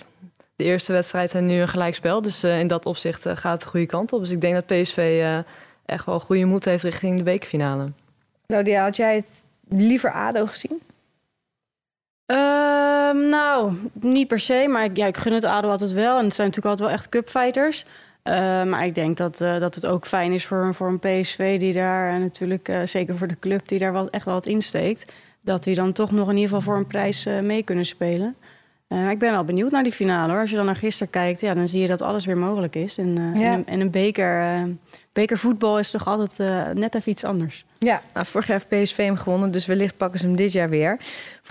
de 0.56 0.64
eerste 0.64 0.92
wedstrijd 0.92 1.34
en 1.34 1.46
nu 1.46 1.62
een 1.62 1.68
gelijkspel. 1.68 2.22
Dus 2.22 2.44
in 2.44 2.68
dat 2.68 2.86
opzicht 2.86 3.22
gaat 3.22 3.52
het 3.52 3.62
de 3.62 3.68
goede 3.68 3.86
kant 3.86 4.14
op. 4.14 4.20
Dus 4.20 4.30
ik 4.30 4.42
denk 4.42 4.54
dat 4.54 4.66
PSV 4.66 5.32
echt 5.86 6.06
wel 6.06 6.20
goede 6.20 6.46
moed 6.46 6.66
heeft 6.66 6.84
richting 6.84 7.18
de 7.18 7.24
bekerfinale. 7.24 7.86
Claudia, 8.48 8.84
had 8.84 8.96
jij 8.96 9.16
het 9.16 9.44
liever 9.68 10.12
ADO 10.12 10.46
gezien? 10.46 10.82
Uh, 12.32 12.38
nou, 13.30 13.74
niet 13.94 14.28
per 14.28 14.40
se, 14.40 14.66
maar 14.70 14.84
ik, 14.84 14.98
ja, 14.98 15.06
ik 15.06 15.18
gun 15.18 15.34
het 15.34 15.44
ADO 15.44 15.70
altijd 15.70 15.92
wel. 15.92 16.18
En 16.18 16.26
het 16.26 16.34
zijn 16.34 16.48
natuurlijk 16.48 16.66
altijd 16.66 16.90
wel 16.90 16.98
echt 16.98 17.10
cupfighters. 17.10 17.86
Uh, 18.24 18.34
maar 18.64 18.86
ik 18.86 18.96
denk 18.96 19.18
dat, 19.18 19.42
uh, 19.42 19.60
dat 19.60 19.76
het 19.76 19.86
ook 19.86 20.08
fijn 20.08 20.32
is 20.32 20.46
voor, 20.46 20.76
voor 20.76 20.88
een 20.88 21.00
PSV 21.00 21.60
die 21.60 21.74
daar... 21.74 22.14
en 22.14 22.20
natuurlijk 22.20 22.70
uh, 22.70 22.80
zeker 22.86 23.18
voor 23.18 23.28
de 23.28 23.40
club 23.40 23.68
die 23.68 23.80
daar 23.80 23.94
wel, 23.94 24.10
echt 24.10 24.26
wel 24.26 24.34
wat 24.34 24.46
insteekt... 24.46 25.12
dat 25.42 25.64
die 25.64 25.76
dan 25.76 25.92
toch 25.92 26.12
nog 26.12 26.30
in 26.30 26.36
ieder 26.36 26.50
geval 26.50 26.62
voor 26.62 26.78
een 26.78 26.88
prijs 26.88 27.28
mee 27.42 27.64
kunnen 27.64 27.86
spelen. 27.86 28.36
ik 29.10 29.20
ben 29.20 29.32
wel 29.32 29.44
benieuwd 29.44 29.72
naar 29.72 29.84
die 29.84 29.92
finale. 29.92 30.32
Hoor. 30.32 30.42
Als 30.42 30.50
je 30.50 30.56
dan 30.56 30.66
naar 30.66 30.76
gisteren 30.76 31.12
kijkt, 31.12 31.42
ja, 31.42 31.54
dan 31.54 31.68
zie 31.68 31.82
je 31.82 31.88
dat 31.88 32.02
alles 32.02 32.26
weer 32.26 32.38
mogelijk 32.38 32.76
is. 32.76 32.98
En, 32.98 33.34
ja. 33.36 33.54
en, 33.54 33.68
en 33.68 33.80
een 33.80 33.92
beker, 33.92 34.68
bekervoetbal 35.14 35.80
is 35.80 35.92
toch 35.92 36.08
altijd 36.08 36.38
net 36.78 36.96
even 36.96 37.12
iets 37.12 37.24
anders. 37.24 37.66
Ja, 37.80 38.02
nou, 38.14 38.26
vorig 38.26 38.48
jaar 38.48 38.62
heeft 38.68 38.84
PSV 38.84 38.98
hem 38.98 39.16
gewonnen, 39.16 39.52
dus 39.52 39.66
wellicht 39.66 39.98
pakken 39.98 40.20
ze 40.20 40.26
hem 40.26 40.36
dit 40.36 40.52
jaar 40.52 40.70
weer. 40.70 40.98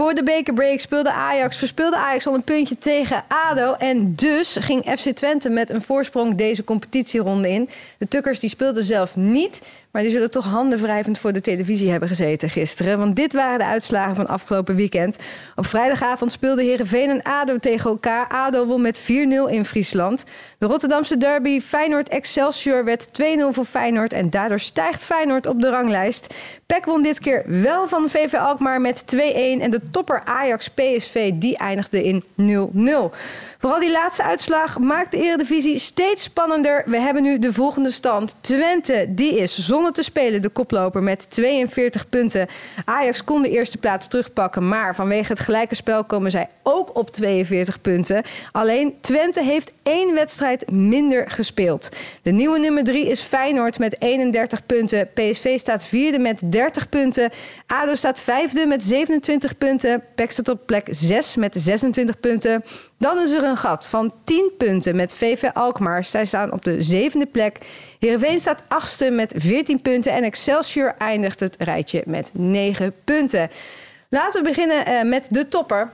Voor 0.01 0.15
de 0.15 0.23
bekerbreak 0.23 0.81
speelde 0.81 1.13
Ajax, 1.13 1.57
verspeelde 1.57 1.97
Ajax 1.97 2.27
al 2.27 2.35
een 2.35 2.43
puntje 2.43 2.79
tegen 2.79 3.25
ADO. 3.29 3.73
En 3.73 4.15
dus 4.15 4.57
ging 4.61 4.85
FC 4.99 5.09
Twente 5.09 5.49
met 5.49 5.71
een 5.71 5.83
voorsprong 5.83 6.35
deze 6.35 6.65
competitieronde 6.65 7.51
in. 7.51 7.69
De 7.99 8.09
Tukkers 8.09 8.41
die 8.41 8.51
speelden 8.51 8.85
zelf 8.85 9.17
niet, 9.17 9.61
maar 9.91 10.03
die 10.03 10.11
zullen 10.11 10.31
toch 10.31 10.45
handenwrijvend 10.45 11.19
voor 11.19 11.33
de 11.33 11.41
televisie 11.41 11.91
hebben 11.91 12.09
gezeten 12.09 12.51
gisteren. 12.51 12.99
Want 12.99 13.17
dit 13.17 13.33
waren 13.33 13.59
de 13.59 13.65
uitslagen 13.65 14.17
van 14.17 14.27
afgelopen 14.27 14.75
weekend. 14.75 15.19
Op 15.57 15.67
vrijdagavond 15.67 16.33
speelden 16.33 16.65
Heerenveen 16.65 17.11
en 17.11 17.23
ADO 17.23 17.59
tegen 17.59 17.91
elkaar. 17.91 18.29
ADO 18.29 18.67
won 18.67 18.81
met 18.81 19.01
4-0 19.01 19.05
in 19.51 19.65
Friesland. 19.65 20.25
De 20.59 20.67
Rotterdamse 20.67 21.17
derby 21.17 21.61
Feyenoord-Excelsior 21.61 22.85
werd 22.85 23.09
2-0 23.09 23.23
voor 23.51 23.65
Feyenoord. 23.65 24.13
En 24.13 24.31
daardoor 24.31 24.61
stijgt 24.61 25.05
Feyenoord 25.05 25.47
op 25.47 25.61
de 25.61 25.71
ranglijst. 25.71 26.35
PEC 26.67 26.85
won 26.85 27.03
dit 27.03 27.21
keer 27.21 27.43
wel 27.47 27.89
van 27.89 28.09
VV 28.09 28.35
Alkmaar 28.35 28.81
met 28.81 29.05
2-1. 29.15 29.19
En 29.61 29.71
de 29.71 29.81
topper 29.93 30.23
Ajax-PSV 30.27 31.33
die 31.35 31.59
eindigde 31.61 32.01
in 32.01 32.23
0-0. 32.39 33.11
Vooral 33.61 33.81
die 33.81 33.91
laatste 33.91 34.23
uitslag 34.23 34.79
maakt 34.79 35.11
de 35.11 35.17
Eredivisie 35.17 35.79
steeds 35.79 36.23
spannender. 36.23 36.83
We 36.87 37.01
hebben 37.01 37.23
nu 37.23 37.39
de 37.39 37.53
volgende 37.53 37.91
stand. 37.91 38.37
Twente, 38.41 39.07
die 39.09 39.39
is 39.39 39.59
zonder 39.59 39.93
te 39.93 40.03
spelen 40.03 40.43
de 40.43 40.49
koploper 40.49 41.03
met 41.03 41.31
42 41.31 42.09
punten. 42.09 42.47
Ajax 42.85 43.25
kon 43.25 43.43
de 43.43 43.51
eerste 43.51 43.79
plaats 43.79 44.09
terugpakken, 44.09 44.69
maar 44.69 44.95
vanwege 44.95 45.33
het 45.33 45.41
gelijke 45.41 45.75
spel 45.75 46.05
komen 46.05 46.31
zij 46.31 46.49
ook 46.63 46.97
op 46.97 47.11
42 47.11 47.81
punten. 47.81 48.23
Alleen 48.53 48.95
Twente 49.01 49.43
heeft 49.43 49.73
één 49.83 50.15
wedstrijd 50.15 50.71
minder 50.71 51.31
gespeeld. 51.31 51.89
De 52.23 52.31
nieuwe 52.31 52.59
nummer 52.59 52.85
3 52.85 53.07
is 53.09 53.21
Feyenoord 53.21 53.79
met 53.79 54.01
31 54.01 54.67
punten. 54.67 55.11
PSV 55.15 55.59
staat 55.59 55.85
vierde 55.85 56.19
met 56.19 56.41
30 56.45 56.89
punten. 56.89 57.31
ADO 57.67 57.95
staat 57.95 58.21
vijfde 58.21 58.67
met 58.67 58.85
27 58.85 59.59
punten. 59.59 60.03
PEC 60.15 60.31
staat 60.31 60.49
op 60.49 60.67
plek 60.67 60.87
6 60.91 61.37
met 61.37 61.55
26 61.59 62.21
punten. 62.21 62.65
Dan 62.99 63.19
is 63.19 63.31
er 63.31 63.45
een 63.45 63.57
gat 63.57 63.87
van 63.87 64.13
10 64.25 64.51
punten 64.59 64.97
met 64.97 65.13
VV 65.13 65.49
Alkmaar. 65.53 66.05
Zij 66.05 66.25
staan 66.25 66.53
op 66.53 66.65
de 66.65 66.83
zevende 66.83 67.27
plek. 67.27 67.59
Heerenveen 67.99 68.41
staat 68.41 68.63
achtste 68.69 69.11
met 69.11 69.33
14 69.37 69.83
punten. 69.83 70.13
En 70.13 70.23
Excelsior 70.23 70.95
eindigt 70.99 71.41
het 71.41 71.55
rijtje 71.59 72.03
met 72.07 72.31
9 72.33 72.95
punten. 73.05 73.51
Laten 74.09 74.43
we 74.43 74.49
beginnen 74.49 74.89
uh, 74.89 75.03
met 75.03 75.27
de 75.31 75.49
topper. 75.49 75.91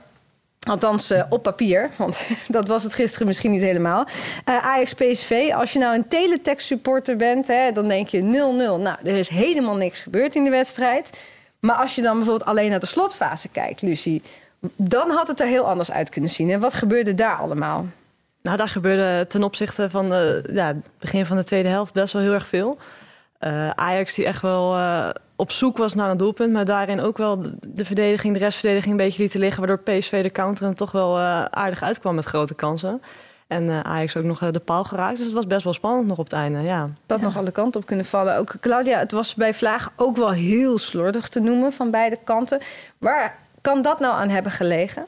Althans, 0.67 1.11
uh, 1.11 1.23
op 1.29 1.43
papier, 1.43 1.89
want 1.97 2.17
dat 2.47 2.67
was 2.67 2.83
het 2.83 2.93
gisteren 2.93 3.27
misschien 3.27 3.51
niet 3.51 3.61
helemaal. 3.61 4.07
Uh, 4.49 4.65
Ajax 4.65 4.93
PSV, 4.93 5.51
als 5.55 5.73
je 5.73 5.79
nou 5.79 5.95
een 5.95 6.07
teletext 6.07 6.67
supporter 6.67 7.15
bent, 7.15 7.47
hè, 7.47 7.71
dan 7.71 7.87
denk 7.87 8.07
je 8.07 8.21
0-0. 8.21 8.23
Nou, 8.81 8.97
er 9.03 9.15
is 9.15 9.29
helemaal 9.29 9.75
niks 9.75 9.99
gebeurd 9.99 10.35
in 10.35 10.43
de 10.43 10.49
wedstrijd. 10.49 11.09
Maar 11.59 11.75
als 11.75 11.95
je 11.95 12.01
dan 12.01 12.15
bijvoorbeeld 12.15 12.49
alleen 12.49 12.69
naar 12.69 12.79
de 12.79 12.85
slotfase 12.85 13.47
kijkt, 13.49 13.81
Lucie... 13.81 14.21
dan 14.75 15.09
had 15.09 15.27
het 15.27 15.39
er 15.39 15.47
heel 15.47 15.67
anders 15.69 15.91
uit 15.91 16.09
kunnen 16.09 16.29
zien. 16.29 16.51
En 16.51 16.59
wat 16.59 16.73
gebeurde 16.73 17.13
daar 17.13 17.35
allemaal? 17.35 17.85
Nou, 18.41 18.57
daar 18.57 18.69
gebeurde 18.69 19.27
ten 19.27 19.43
opzichte 19.43 19.89
van 19.89 20.09
de, 20.09 20.49
ja, 20.53 20.67
het 20.67 20.89
begin 20.99 21.25
van 21.25 21.37
de 21.37 21.43
tweede 21.43 21.69
helft 21.69 21.93
best 21.93 22.13
wel 22.13 22.21
heel 22.21 22.33
erg 22.33 22.47
veel. 22.47 22.77
Uh, 23.39 23.69
Ajax 23.69 24.15
die 24.15 24.25
echt 24.25 24.41
wel 24.41 24.77
uh, 24.77 25.09
op 25.35 25.51
zoek 25.51 25.77
was 25.77 25.93
naar 25.93 26.09
een 26.09 26.17
doelpunt, 26.17 26.53
maar 26.53 26.65
daarin 26.65 27.01
ook 27.01 27.17
wel 27.17 27.41
de 27.67 27.85
verdediging, 27.85 28.33
de 28.33 28.39
restverdediging 28.39 28.91
een 28.91 29.05
beetje 29.05 29.21
lieten 29.21 29.39
liggen, 29.39 29.67
waardoor 29.67 29.95
PSV 29.95 30.23
de 30.23 30.31
counter 30.31 30.75
toch 30.75 30.91
wel 30.91 31.17
uh, 31.17 31.45
aardig 31.45 31.81
uitkwam 31.83 32.15
met 32.15 32.25
grote 32.25 32.53
kansen. 32.53 33.01
En 33.47 33.85
Ajax 33.85 34.17
ook 34.17 34.23
nog 34.23 34.39
de 34.39 34.59
paal 34.59 34.83
geraakt. 34.83 35.17
Dus 35.17 35.25
het 35.25 35.33
was 35.33 35.47
best 35.47 35.63
wel 35.63 35.73
spannend 35.73 36.07
nog 36.07 36.17
op 36.17 36.23
het 36.23 36.33
einde. 36.33 36.61
Ja. 36.61 36.89
Dat 37.05 37.19
ja. 37.19 37.25
nog 37.25 37.37
alle 37.37 37.51
kanten 37.51 37.81
op 37.81 37.87
kunnen 37.87 38.05
vallen. 38.05 38.37
Ook 38.37 38.55
Claudia, 38.59 38.99
het 38.99 39.11
was 39.11 39.35
bij 39.35 39.53
Vlaag 39.53 39.91
ook 39.95 40.17
wel 40.17 40.31
heel 40.31 40.77
slordig 40.77 41.29
te 41.29 41.39
noemen 41.39 41.73
van 41.73 41.91
beide 41.91 42.17
kanten. 42.23 42.59
Waar 42.97 43.37
kan 43.65 43.81
dat 43.81 43.99
nou 43.99 44.13
aan 44.13 44.29
hebben 44.29 44.51
gelegen? 44.51 45.05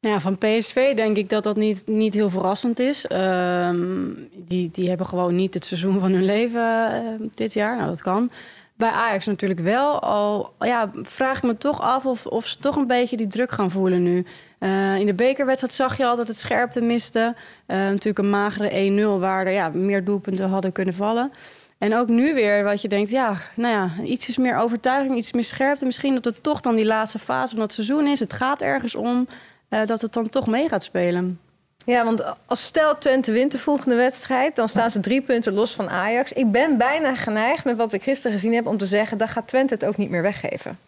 Ja, 0.00 0.20
van 0.20 0.38
PSV 0.38 0.94
denk 0.94 1.16
ik 1.16 1.30
dat 1.30 1.42
dat 1.42 1.56
niet, 1.56 1.86
niet 1.86 2.14
heel 2.14 2.30
verrassend 2.30 2.78
is. 2.78 3.06
Um, 3.12 4.28
die, 4.32 4.70
die 4.72 4.88
hebben 4.88 5.06
gewoon 5.06 5.34
niet 5.34 5.54
het 5.54 5.64
seizoen 5.64 6.00
van 6.00 6.12
hun 6.12 6.24
leven 6.24 6.92
uh, 6.92 7.28
dit 7.34 7.52
jaar. 7.52 7.76
Nou, 7.76 7.88
dat 7.88 8.02
kan. 8.02 8.30
Bij 8.74 8.90
Ajax 8.90 9.26
natuurlijk 9.26 9.60
wel. 9.60 10.00
Al 10.00 10.52
ja, 10.58 10.90
vraag 11.02 11.36
ik 11.36 11.42
me 11.42 11.58
toch 11.58 11.80
af 11.80 12.06
of, 12.06 12.26
of 12.26 12.46
ze 12.46 12.58
toch 12.58 12.76
een 12.76 12.86
beetje 12.86 13.16
die 13.16 13.26
druk 13.26 13.52
gaan 13.52 13.70
voelen 13.70 14.02
nu. 14.02 14.26
Uh, 14.58 14.96
in 14.96 15.06
de 15.06 15.14
bekerwedstrijd 15.14 15.74
zag 15.74 15.96
je 15.96 16.06
al 16.06 16.16
dat 16.16 16.28
het 16.28 16.36
scherpte 16.36 16.80
miste. 16.80 17.34
Uh, 17.66 17.76
natuurlijk 17.76 18.18
een 18.18 18.30
magere 18.30 19.16
1-0 19.16 19.20
waar 19.20 19.46
er 19.46 19.52
ja, 19.52 19.70
meer 19.72 20.04
doelpunten 20.04 20.48
hadden 20.48 20.72
kunnen 20.72 20.94
vallen. 20.94 21.30
En 21.80 21.96
ook 21.96 22.08
nu 22.08 22.34
weer 22.34 22.64
wat 22.64 22.82
je 22.82 22.88
denkt, 22.88 23.10
ja, 23.10 23.36
nou 23.54 23.74
ja, 23.74 24.04
iets 24.04 24.28
is 24.28 24.36
meer 24.36 24.56
overtuiging, 24.56 25.16
iets 25.16 25.32
meer 25.32 25.44
scherpte. 25.44 25.84
Misschien 25.84 26.14
dat 26.14 26.24
het 26.24 26.42
toch 26.42 26.60
dan 26.60 26.74
die 26.76 26.84
laatste 26.84 27.18
fase 27.18 27.54
van 27.54 27.62
het 27.64 27.72
seizoen 27.72 28.06
is. 28.06 28.20
Het 28.20 28.32
gaat 28.32 28.62
ergens 28.62 28.94
om. 28.94 29.28
eh, 29.68 29.86
dat 29.86 30.00
het 30.00 30.12
dan 30.12 30.28
toch 30.28 30.46
mee 30.46 30.68
gaat 30.68 30.82
spelen. 30.82 31.40
Ja, 31.84 32.04
want 32.04 32.24
als 32.46 32.64
stel 32.64 32.98
Twente 32.98 33.32
wint 33.32 33.52
de 33.52 33.58
volgende 33.58 33.94
wedstrijd, 33.94 34.56
dan 34.56 34.68
staan 34.68 34.90
ze 34.90 35.00
drie 35.00 35.20
punten 35.22 35.52
los 35.52 35.72
van 35.72 35.88
Ajax. 35.90 36.32
Ik 36.32 36.50
ben 36.50 36.76
bijna 36.78 37.14
geneigd 37.14 37.64
met 37.64 37.76
wat 37.76 37.92
ik 37.92 38.02
gisteren 38.02 38.36
gezien 38.36 38.54
heb 38.54 38.66
om 38.66 38.76
te 38.76 38.86
zeggen, 38.86 39.18
dan 39.18 39.28
gaat 39.28 39.48
Twente 39.48 39.74
het 39.74 39.84
ook 39.84 39.96
niet 39.96 40.10
meer 40.10 40.22
weggeven. 40.22 40.78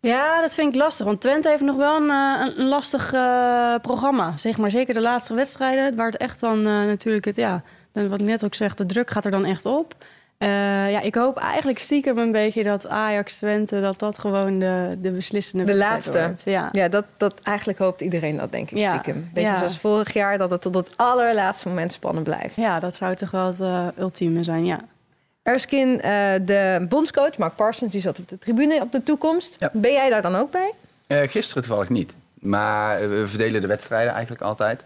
Ja, 0.00 0.40
dat 0.40 0.54
vind 0.54 0.74
ik 0.74 0.80
lastig. 0.80 1.06
Want 1.06 1.20
Twente 1.20 1.48
heeft 1.48 1.62
nog 1.62 1.76
wel 1.76 1.96
een, 1.96 2.10
eh, 2.10 2.46
een 2.56 2.64
lastig 2.64 3.12
eh, 3.12 3.74
programma. 3.82 4.36
Zeg 4.36 4.56
maar 4.56 4.70
zeker 4.70 4.94
de 4.94 5.00
laatste 5.00 5.34
wedstrijden. 5.34 5.96
Waar 5.96 6.06
het 6.06 6.16
echt 6.16 6.40
dan 6.40 6.62
natuurlijk 6.62 7.24
het, 7.24 7.36
ja, 7.36 7.62
dan 7.94 8.08
wat 8.08 8.20
ik 8.20 8.26
net 8.26 8.44
ook 8.44 8.54
zeg, 8.54 8.74
de 8.74 8.86
druk 8.86 9.10
gaat 9.10 9.24
er 9.24 9.30
dan 9.30 9.44
echt 9.44 9.64
op. 9.66 9.94
Eh, 10.38 10.48
ja, 10.90 11.00
ik 11.00 11.14
hoop 11.14 11.36
eigenlijk 11.36 11.78
stiekem 11.78 12.18
een 12.18 12.32
beetje 12.32 12.62
dat 12.62 12.88
Ajax 12.88 13.36
Twente 13.36 13.80
dat 13.80 13.98
dat 13.98 14.18
gewoon 14.18 14.58
de, 14.58 14.96
de 15.00 15.10
beslissende 15.10 15.64
De 15.64 15.72
wedstrijd 15.72 16.04
laatste. 16.04 16.22
wordt. 16.26 16.42
Ja. 16.44 16.68
Ja, 16.72 16.88
dat, 16.88 17.04
dat 17.16 17.34
eigenlijk 17.42 17.78
hoopt 17.78 18.00
iedereen 18.00 18.36
dat, 18.36 18.52
denk 18.52 18.70
ik, 18.70 18.78
Ja, 18.78 18.92
stiekem. 18.98 19.30
Beetje 19.32 19.50
ja. 19.50 19.56
zoals 19.58 19.78
vorig 19.78 20.12
jaar, 20.12 20.38
dat 20.38 20.50
het 20.50 20.60
tot 20.60 20.74
het 20.74 20.90
allerlaatste 20.96 21.68
moment 21.68 21.92
spannend 21.92 22.24
blijft. 22.24 22.56
ja, 22.56 22.80
dat 22.80 22.96
zou 22.96 23.14
toch 23.14 23.30
wel 23.30 23.46
het 23.46 23.60
eh, 23.60 23.86
ultieme 23.98 24.44
zijn, 24.44 24.64
ja. 24.64 24.80
Erskine, 25.42 25.96
eh, 25.96 26.46
de 26.46 26.86
bondscoach, 26.88 27.38
Mark 27.38 27.54
Parsons, 27.54 27.92
die 27.92 28.00
zat 28.00 28.18
op 28.18 28.28
de 28.28 28.38
tribune 28.38 28.80
op 28.80 28.92
de 28.92 29.02
toekomst. 29.02 29.56
Ja. 29.58 29.70
Ben 29.72 29.92
jij 29.92 30.10
daar 30.10 30.22
dan 30.22 30.34
ook 30.36 30.50
bij? 30.50 30.72
Eh, 31.06 31.28
gisteren 31.30 31.62
toevallig 31.62 31.88
niet. 31.88 32.14
Maar 32.34 33.10
we 33.10 33.26
verdelen 33.26 33.60
de 33.60 33.66
wedstrijden 33.66 34.12
eigenlijk 34.12 34.42
altijd 34.42 34.84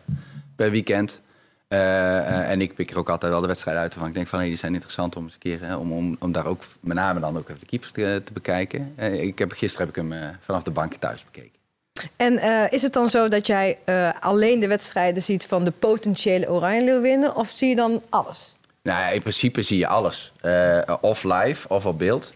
per 0.56 0.70
weekend. 0.70 1.20
Eh, 1.68 2.18
eh, 2.18 2.50
en 2.50 2.60
ik 2.60 2.74
pik 2.74 2.90
er 2.90 2.98
ook 2.98 3.08
altijd 3.08 3.32
wel 3.32 3.40
de 3.40 3.46
wedstrijden 3.46 3.82
uit 3.82 3.90
waarvan 3.90 4.08
ik 4.08 4.14
denk 4.14 4.28
van 4.28 4.38
hey, 4.38 4.48
die 4.48 4.56
zijn 4.56 4.72
interessant 4.72 5.16
om 5.16 5.22
eens 5.22 5.32
een 5.32 5.38
keer 5.38 5.60
hè, 5.60 5.76
om, 5.76 5.92
om, 5.92 6.16
om 6.18 6.32
daar 6.32 6.46
ook 6.46 6.62
met 6.80 6.96
name 6.96 7.20
dan 7.20 7.36
ook 7.36 7.48
even 7.48 7.60
de 7.60 7.66
keepers 7.66 7.90
te, 7.90 8.22
te 8.24 8.32
bekijken. 8.32 8.92
Eh, 8.96 9.22
ik 9.22 9.38
heb, 9.38 9.52
gisteren 9.52 9.86
heb 9.86 9.96
ik 9.96 10.02
hem 10.02 10.36
vanaf 10.40 10.62
de 10.62 10.70
bank 10.70 10.94
thuis 10.94 11.24
bekeken. 11.24 11.56
En 12.16 12.40
is 12.70 12.82
het 12.82 12.92
dan 12.92 13.08
zo 13.08 13.28
dat 13.28 13.46
jij 13.46 13.78
alleen 14.20 14.60
de 14.60 14.68
wedstrijden 14.68 15.22
ziet 15.22 15.46
van 15.46 15.64
de 15.64 15.70
potentiële 15.70 16.50
Oranje 16.50 17.00
winnen? 17.00 17.36
Of 17.36 17.52
zie 17.54 17.68
je 17.68 17.76
dan 17.76 18.02
alles? 18.08 18.56
Nou, 18.82 19.00
ja, 19.00 19.08
in 19.08 19.20
principe 19.20 19.62
zie 19.62 19.78
je 19.78 19.86
alles. 19.86 20.32
Of 21.00 21.22
live 21.24 21.68
of 21.68 21.86
op 21.86 21.98
beeld. 21.98 22.32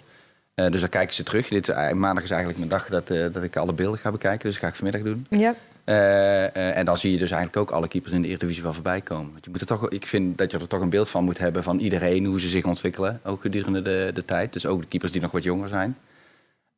Dus 0.55 0.81
dan 0.81 0.89
kijken 0.89 1.15
ze 1.15 1.23
terug. 1.23 1.49
Dit, 1.49 1.93
maandag 1.95 2.25
is 2.25 2.31
eigenlijk 2.31 2.59
mijn 2.59 2.71
dag 2.71 2.89
dat, 2.89 3.33
dat 3.33 3.43
ik 3.43 3.57
alle 3.57 3.73
beelden 3.73 3.99
ga 3.99 4.11
bekijken. 4.11 4.41
Dus 4.41 4.53
dat 4.53 4.63
ga 4.63 4.69
ik 4.69 4.75
vanmiddag 4.75 5.03
doen. 5.03 5.27
Ja. 5.31 5.55
Eh, 5.85 6.45
eh, 6.45 6.77
en 6.77 6.85
dan 6.85 6.99
zie 6.99 7.13
je 7.13 7.19
dus 7.19 7.31
eigenlijk 7.31 7.63
ook 7.63 7.77
alle 7.77 7.89
keepers 7.89 8.13
in 8.13 8.23
de 8.23 8.29
Eredivisie 8.29 8.63
wel 8.63 8.73
voorbij 8.73 9.01
komen. 9.01 9.33
Want 9.33 9.45
je 9.45 9.51
moet 9.51 9.61
er 9.61 9.67
toch, 9.67 9.89
ik 9.89 10.07
vind 10.07 10.39
dat 10.39 10.51
je 10.51 10.59
er 10.59 10.69
toch 10.69 10.81
een 10.81 10.91
beeld 10.91 11.09
van 11.09 11.25
moet 11.25 11.39
hebben 11.39 11.63
van 11.63 11.79
iedereen, 11.79 12.25
hoe 12.25 12.41
ze 12.41 12.49
zich 12.49 12.65
ontwikkelen. 12.65 13.21
Ook 13.25 13.41
gedurende 13.41 13.83
de, 13.83 14.11
de 14.15 14.25
tijd. 14.25 14.53
Dus 14.53 14.67
ook 14.67 14.81
de 14.81 14.87
keepers 14.87 15.13
die 15.13 15.21
nog 15.21 15.31
wat 15.31 15.43
jonger 15.43 15.69
zijn. 15.69 15.99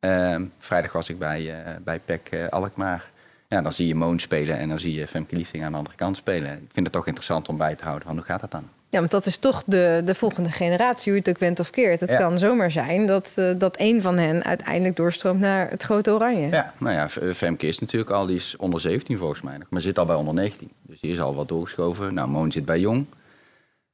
Ehm, 0.00 0.44
vrijdag 0.58 0.92
was 0.92 1.08
ik 1.08 1.18
bij, 1.18 1.64
eh 1.64 1.75
bij 1.84 1.99
PEC 1.99 2.49
Alkmaar. 2.50 3.11
Ja, 3.49 3.62
dan 3.62 3.73
zie 3.73 3.87
je 3.87 3.94
Moon 3.94 4.18
spelen 4.18 4.58
en 4.58 4.68
dan 4.68 4.78
zie 4.78 4.94
je 4.94 5.06
Femke 5.06 5.37
Liefding 5.37 5.64
aan 5.64 5.73
de 5.73 5.78
andere 5.78 5.96
kant 5.96 6.16
spelen. 6.16 6.52
Ik 6.52 6.70
vind 6.73 6.87
het 6.87 6.92
toch 6.92 7.06
interessant 7.06 7.49
om 7.49 7.56
bij 7.56 7.75
te 7.75 7.84
houden 7.84 8.06
van 8.06 8.16
hoe 8.16 8.25
gaat 8.25 8.40
dat 8.40 8.50
dan? 8.50 8.68
Ja, 8.95 9.01
want 9.01 9.13
dat 9.13 9.27
is 9.27 9.37
toch 9.37 9.63
de, 9.67 10.03
de 10.05 10.15
volgende 10.15 10.51
generatie, 10.51 11.13
hoe 11.13 11.21
je 11.23 11.29
het 11.29 11.29
ook 11.29 11.39
went 11.43 11.61
of 11.61 11.71
keert. 11.71 12.01
Het 12.01 12.11
Ja. 12.11 12.17
kan 12.17 12.39
zomaar 12.39 12.71
zijn 12.71 13.07
dat, 13.07 13.33
eh, 13.35 13.51
dat 13.59 13.75
een 13.79 14.03
van 14.03 14.19
hen 14.19 14.45
uiteindelijk 14.45 14.97
doorstroomt 14.97 15.41
naar 15.41 15.71
het 15.71 15.83
grote 15.83 16.11
Oranje. 16.11 16.49
Ja, 16.51 16.73
nou 16.79 16.95
ja, 16.95 17.09
V- 17.09 17.37
Femke 17.37 17.67
is 17.67 17.79
natuurlijk 17.79 18.11
al, 18.11 18.27
die 18.27 18.37
is 18.37 18.55
onder 18.59 18.81
17 18.81 19.19
volgens 19.19 19.41
mij 19.41 19.57
nog, 19.59 19.67
maar 19.71 19.81
zit 19.81 19.99
al 19.99 20.07
bij 20.07 20.17
onder 20.17 20.35
19. 20.35 20.71
Dus 20.83 21.01
die 21.01 21.13
is 21.13 21.21
al 21.21 21.35
wat 21.35 21.49
doorgeschoven. 21.49 22.15
Nou, 22.15 22.29
Moon 22.29 22.53
zit 22.53 22.65
bij 22.65 22.79
Jong. 22.81 23.07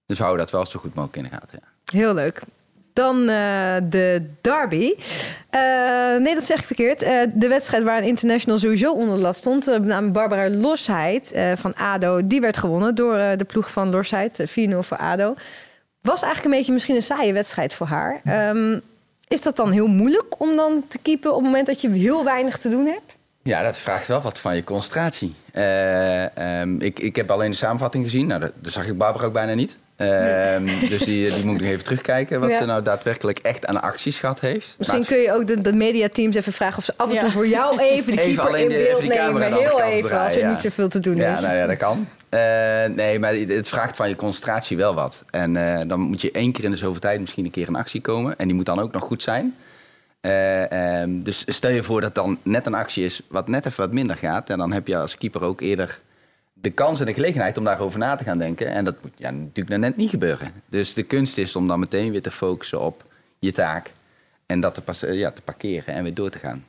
Dus 0.07 0.17
we 0.19 0.25
houden 0.25 0.45
dat 0.45 0.55
wel 0.55 0.67
zo 0.67 0.79
goed 0.81 0.95
mogelijk 0.95 1.17
in 1.25 1.31
de 1.31 1.37
gaten. 1.41 1.59
Ja. 1.63 1.99
Heel 1.99 2.15
leuk. 2.15 2.43
Dan 2.93 3.29
eh, 3.29 3.75
de 3.83 4.31
derby. 4.41 4.95
Eh, 5.51 6.17
nee, 6.19 6.35
dat 6.35 6.45
zeg 6.45 6.59
ik 6.59 6.65
verkeerd. 6.65 7.03
Eh, 7.03 7.13
de 7.35 7.49
wedstrijd 7.49 7.83
waar 7.83 7.99
een 7.99 8.05
international 8.05 8.59
sowieso 8.59 8.93
onder 8.93 9.15
de 9.15 9.21
lat 9.21 9.37
stond, 9.37 9.67
namelijk 9.67 10.13
Barbara 10.13 10.51
Losheid 10.51 11.41
van 11.55 11.75
ADO, 11.75 12.27
die 12.27 12.41
werd 12.41 12.57
gewonnen 12.57 12.95
door 12.95 13.15
de 13.37 13.45
ploeg 13.47 13.71
van 13.71 13.91
Losheid, 13.91 14.39
eh, 14.39 14.47
4-0 14.47 14.83
voor 14.83 14.97
ADO. 14.97 15.35
Was 16.01 16.23
eigenlijk 16.23 16.45
een 16.45 16.59
beetje 16.59 16.73
misschien 16.73 16.95
een 16.97 17.03
saaie 17.03 17.33
wedstrijd 17.33 17.75
voor 17.75 17.87
haar. 17.87 18.21
Ehm, 18.25 18.79
is 19.29 19.43
dat 19.43 19.57
dan 19.57 19.71
heel 19.71 19.87
moeilijk 19.87 20.41
om 20.41 20.57
dan 20.57 20.85
te 20.89 20.99
keepen 20.99 21.31
op 21.31 21.37
het 21.37 21.47
moment 21.47 21.67
dat 21.67 21.81
je 21.81 21.91
heel 21.91 22.25
weinig 22.25 22.59
te 22.59 22.69
doen 22.69 22.87
hebt? 22.87 23.17
Ja, 23.43 23.63
dat 23.63 23.79
vraagt 23.79 24.09
wel 24.09 24.21
wat 24.21 24.39
van 24.39 24.57
je 24.57 24.65
concentratie. 24.65 25.35
Eh, 25.53 26.61
ehm, 26.61 26.81
ik, 26.81 26.99
ik 26.99 27.17
heb 27.17 27.31
alleen 27.31 27.51
de 27.51 27.57
samenvatting 27.57 28.05
gezien. 28.05 28.27
Nou, 28.27 28.41
dat 28.41 28.73
zag 28.73 28.87
ik 28.87 28.99
Barbara 28.99 29.27
ook 29.27 29.33
bijna 29.33 29.55
niet. 29.55 29.79
Ehm, 30.01 30.65
dus 30.89 31.03
die, 31.05 31.31
die 31.35 31.45
moet 31.45 31.55
ik 31.55 31.61
nog 31.61 31.71
even 31.71 31.85
terugkijken. 31.85 32.41
Wat 32.41 32.51
Ja. 32.51 32.59
ze 32.59 32.65
nou 32.65 32.83
daadwerkelijk 32.83 33.39
echt 33.39 33.67
aan 33.67 33.83
acties 33.83 34.19
gehad 34.19 34.41
heeft. 34.41 34.75
Misschien 34.79 35.05
kun 35.05 35.17
je 35.19 35.33
ook 35.35 35.47
de, 35.47 35.61
de 35.61 35.73
mediateams 35.73 36.37
even 36.37 36.53
vragen 36.53 36.79
of 36.79 36.85
ze 36.85 36.93
af 36.97 37.11
en 37.11 37.15
toe 37.19 37.27
Ja. 37.27 37.33
voor 37.33 37.47
jou 37.47 37.81
even 37.81 38.07
de 38.17 38.23
Even 38.23 38.25
keeper 38.35 38.47
alleen 38.47 38.63
in 38.63 38.69
de- 38.69 38.75
beeld 38.75 39.03
even 39.03 39.09
nemen. 39.33 39.53
Heel 39.59 39.81
even, 39.81 40.21
als 40.21 40.37
er 40.37 40.47
niet 40.49 40.55
ja. 40.63 40.69
zoveel 40.69 40.89
te 40.89 41.01
doen 41.01 41.17
ja, 41.17 41.35
is. 41.35 41.41
nou 41.41 41.57
ja, 41.57 41.67
dat 41.67 41.77
kan. 41.77 42.09
Eh, 42.29 42.41
nee, 42.95 43.19
maar 43.19 43.35
het 43.35 43.69
vraagt 43.69 43.97
van 43.97 44.09
je 44.09 44.17
concentratie 44.17 44.77
wel 44.77 44.95
wat. 44.95 45.25
En 45.31 45.57
eh, 45.57 45.89
dan 45.89 46.01
moet 46.01 46.21
je 46.21 46.31
één 46.31 46.53
keer 46.53 46.65
in 46.65 46.71
de 46.71 46.77
zoveel 46.77 47.01
tijd 47.01 47.21
misschien 47.21 47.45
een 47.45 47.51
keer 47.51 47.69
in 47.69 47.77
actie 47.77 48.01
komen. 48.01 48.35
En 48.39 48.47
die 48.47 48.57
moet 48.57 48.67
dan 48.67 48.81
ook 48.81 48.93
nog 48.93 49.03
goed 49.03 49.23
zijn. 49.23 49.57
Eh, 50.21 51.01
ehm, 51.01 51.23
dus 51.23 51.45
stel 51.47 51.71
je 51.71 51.83
voor 51.83 52.01
dat 52.01 52.15
dan 52.15 52.39
net 52.43 52.67
een 52.67 52.75
actie 52.75 53.05
is 53.05 53.21
wat 53.29 53.49
net 53.49 53.67
even 53.67 53.81
wat 53.81 53.93
minder 53.93 54.17
gaat. 54.17 54.51
En 54.51 54.59
dan 54.59 54.73
heb 54.73 54.87
je 54.87 54.97
als 54.97 55.17
keeper 55.17 55.43
ook 55.43 55.61
eerder 55.61 56.01
de 56.61 56.71
kans 56.71 57.01
en 57.01 57.07
de 57.07 57.15
gelegenheid 57.15 57.59
om 57.59 57.65
daarover 57.65 57.99
na 57.99 58.17
te 58.17 58.25
gaan 58.25 58.39
denken. 58.39 58.67
En 58.67 58.85
dat 58.85 58.97
moet 59.03 59.13
ja, 59.17 59.31
natuurlijk 59.31 59.79
net 59.81 59.97
niet 59.97 60.11
gebeuren. 60.11 60.53
Dus 60.67 60.95
de 60.95 61.03
kunst 61.03 61.39
is 61.39 61.57
om 61.57 61.67
dan 61.67 61.79
meteen 61.79 62.11
weer 62.11 62.23
te 62.23 62.31
focussen 62.31 62.81
op 62.81 63.05
je 63.39 63.53
taak. 63.53 63.91
En 64.47 64.61
dat 64.61 64.75
te, 64.75 65.07
eh, 65.07 65.19
ja, 65.19 65.31
te 65.31 65.43
parkeren 65.43 65.95
en 65.95 66.03
weer 66.03 66.15
door 66.15 66.31
te 66.31 66.39
gaan. 66.39 66.65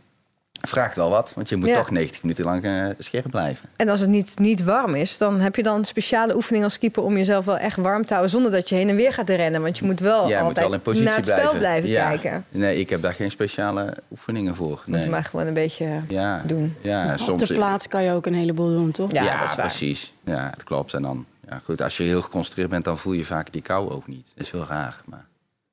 Vraagt 0.61 0.95
wel 0.95 1.09
wat, 1.09 1.31
want 1.35 1.49
je 1.49 1.55
moet 1.55 1.67
Ja. 1.67 1.75
toch 1.75 1.89
90 1.91 2.21
minuten 2.21 2.45
lang 2.45 2.63
eh, 2.63 2.85
scherp 2.99 3.29
blijven. 3.29 3.69
En 3.75 3.89
als 3.89 3.99
het 3.99 4.09
niet, 4.09 4.39
niet 4.39 4.63
warm 4.63 4.95
is, 4.95 5.17
dan 5.17 5.39
heb 5.39 5.55
je 5.55 5.63
dan 5.63 5.77
een 5.77 5.85
speciale 5.85 6.35
oefening 6.35 6.63
als 6.63 6.79
keeper 6.79 7.03
om 7.03 7.17
jezelf 7.17 7.45
wel 7.45 7.57
echt 7.57 7.77
warm 7.77 8.01
te 8.05 8.09
houden 8.09 8.31
zonder 8.31 8.51
dat 8.51 8.69
je 8.69 8.75
heen 8.75 8.89
en 8.89 8.95
weer 8.95 9.13
gaat 9.13 9.29
rennen. 9.29 9.61
Want 9.61 9.77
je 9.77 9.85
moet 9.85 9.99
wel 9.99 10.27
ja, 10.29 10.37
moet 10.39 10.47
altijd 10.47 10.65
wel 10.65 10.75
in 10.75 10.81
positie 10.81 11.05
naar 11.07 11.15
het 11.15 11.25
blijven. 11.25 11.47
spel 11.47 11.59
blijven 11.59 11.89
Ja. 11.89 12.07
kijken. 12.09 12.45
Nee, 12.49 12.79
ik 12.79 12.89
heb 12.89 13.01
daar 13.01 13.13
geen 13.13 13.31
speciale 13.31 13.93
oefeningen 14.11 14.55
voor. 14.55 14.69
Moet 14.85 14.95
Nee. 14.95 15.03
je 15.03 15.09
maar 15.09 15.23
gewoon 15.23 15.47
een 15.47 15.53
beetje 15.53 16.01
ja. 16.07 16.41
doen. 16.45 16.75
Ja, 16.81 17.11
Op 17.11 17.17
soms. 17.17 17.47
de 17.47 17.53
plaats 17.53 17.87
kan 17.87 18.03
je 18.03 18.11
ook 18.13 18.25
een 18.25 18.33
heleboel 18.33 18.73
doen, 18.75 18.91
toch? 18.91 19.11
Ja, 19.11 19.23
Ja, 19.23 19.39
dat 19.39 19.49
is 19.49 19.55
waar. 19.55 19.65
precies. 19.65 20.13
Ja, 20.25 20.49
dat 20.49 20.63
klopt. 20.63 20.93
En 20.93 21.01
dan, 21.01 21.25
ja, 21.49 21.61
goed, 21.65 21.81
als 21.81 21.97
je 21.97 22.03
heel 22.03 22.21
geconcentreerd 22.21 22.69
bent, 22.69 22.83
dan 22.85 22.97
voel 22.97 23.13
je 23.13 23.25
vaak 23.25 23.51
die 23.51 23.61
kou 23.61 23.89
ook 23.91 24.07
niet. 24.07 24.27
Dat 24.35 24.45
is 24.45 24.51
heel 24.51 24.65
raar. 24.69 25.01
Maar 25.05 25.25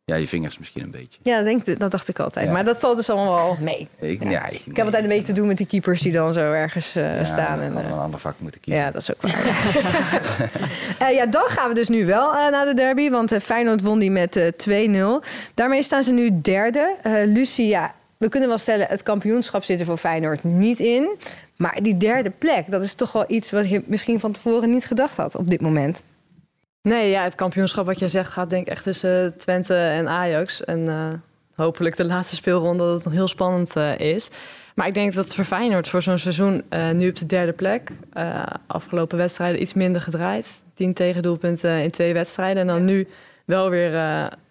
ja, 0.09 0.15
je 0.17 0.29
vingers 0.29 0.59
misschien 0.59 0.83
een 0.83 0.91
beetje. 0.91 1.19
Ja, 1.23 1.37
dat, 1.37 1.45
denk, 1.45 1.79
dat 1.79 1.91
dacht 1.91 2.09
ik 2.09 2.19
altijd. 2.19 2.47
Ja. 2.47 2.53
Maar 2.53 2.65
dat 2.65 2.79
valt 2.79 2.97
dus 2.97 3.11
allemaal 3.11 3.35
wel 3.35 3.57
mee. 3.61 3.89
Ik, 3.99 4.23
Ja. 4.23 4.31
ja. 4.31 4.47
Ik 4.47 4.77
heb 4.77 4.85
altijd 4.85 5.03
een 5.03 5.09
beetje 5.09 5.25
te 5.25 5.33
doen 5.33 5.47
met 5.47 5.57
die 5.57 5.67
keepers 5.67 6.01
die 6.01 6.13
dan 6.13 6.33
zo 6.33 6.53
ergens 6.53 6.97
eh, 6.97 7.25
staan. 7.25 7.61
En, 7.61 7.77
eh, 7.77 7.85
een 7.85 7.93
ander 7.93 8.21
vak 8.21 8.35
moeten 8.39 8.61
kiezen. 8.61 8.83
ja, 8.83 8.91
dat 8.91 9.03
is 9.03 9.15
ook 9.15 9.23
waar. 9.23 9.37
Eh, 10.99 11.15
ja, 11.15 11.27
dan 11.27 11.45
gaan 11.47 11.69
we 11.69 11.75
dus 11.75 11.89
nu 11.89 12.07
wel 12.07 12.33
naar 12.33 12.65
de 12.65 12.75
derby. 12.75 13.11
Want 13.11 13.35
Feyenoord 13.43 13.83
won 13.83 13.99
die 13.99 14.11
met 14.11 14.37
eh 14.37 15.21
2-0. 15.21 15.25
Daarmee 15.55 15.83
staan 15.83 16.03
ze 16.03 16.13
nu 16.13 16.41
derde. 16.43 16.95
Lucie, 17.27 17.67
ja, 17.67 17.93
we 18.17 18.29
kunnen 18.29 18.49
wel 18.49 18.59
stellen... 18.59 18.87
het 18.89 19.03
kampioenschap 19.03 19.65
zit 19.65 19.81
er 19.81 19.87
voor 19.87 19.97
Feyenoord 19.97 20.45
niet 20.45 20.81
in. 20.81 21.09
Maar 21.57 21.79
die 21.83 21.97
derde 21.97 22.31
plek, 22.31 22.71
dat 22.71 22.83
is 22.83 22.95
toch 22.95 23.13
wel 23.13 23.25
iets... 23.29 23.51
wat 23.51 23.69
je 23.69 23.83
misschien 23.87 24.21
van 24.21 24.33
tevoren 24.33 24.71
niet 24.71 24.85
gedacht 24.85 25.17
had 25.17 25.37
op 25.37 25.51
dit 25.51 25.61
moment. 25.61 26.03
Nee, 26.89 27.11
ja, 27.11 27.23
het 27.23 27.35
kampioenschap 27.35 27.87
wat 27.87 27.99
jij 27.99 28.09
zegt 28.09 28.33
gaat 28.33 28.51
denk 28.51 28.67
ik 28.67 28.73
echt 28.73 28.83
tussen 28.83 29.37
Twente 29.39 29.75
en 29.75 30.09
Ajax. 30.09 30.65
En 30.65 30.89
eh, 30.89 31.09
hopelijk 31.55 31.97
de 31.97 32.05
laatste 32.05 32.35
speelronde 32.35 32.85
dat 32.85 32.95
het 32.95 33.05
nog 33.05 33.13
heel 33.13 33.29
spannend 33.29 33.77
eh, 33.77 33.99
is. 33.99 34.31
Maar 34.75 34.87
ik 34.87 34.95
denk 34.95 35.15
dat 35.15 35.25
het 35.25 35.35
voor 35.35 35.45
Feyenoord 35.45 35.89
voor 35.89 36.03
zo'n 36.03 36.19
seizoen 36.19 36.63
eh, 36.69 36.91
nu 36.91 37.09
op 37.09 37.19
de 37.19 37.27
derde 37.27 37.53
plek... 37.53 37.91
afgelopen 38.67 39.19
wedstrijden 39.19 39.63
iets 39.63 39.75
minder 39.75 40.01
gedraaid. 40.01 40.47
Tien 40.75 40.95
tegendoelpunten 40.95 41.83
in 41.83 41.91
twee 41.91 42.13
wedstrijden. 42.13 42.63
En 42.63 42.67
dan 42.67 42.85
nu 42.85 43.09
wel 43.45 43.71
weer 43.71 43.93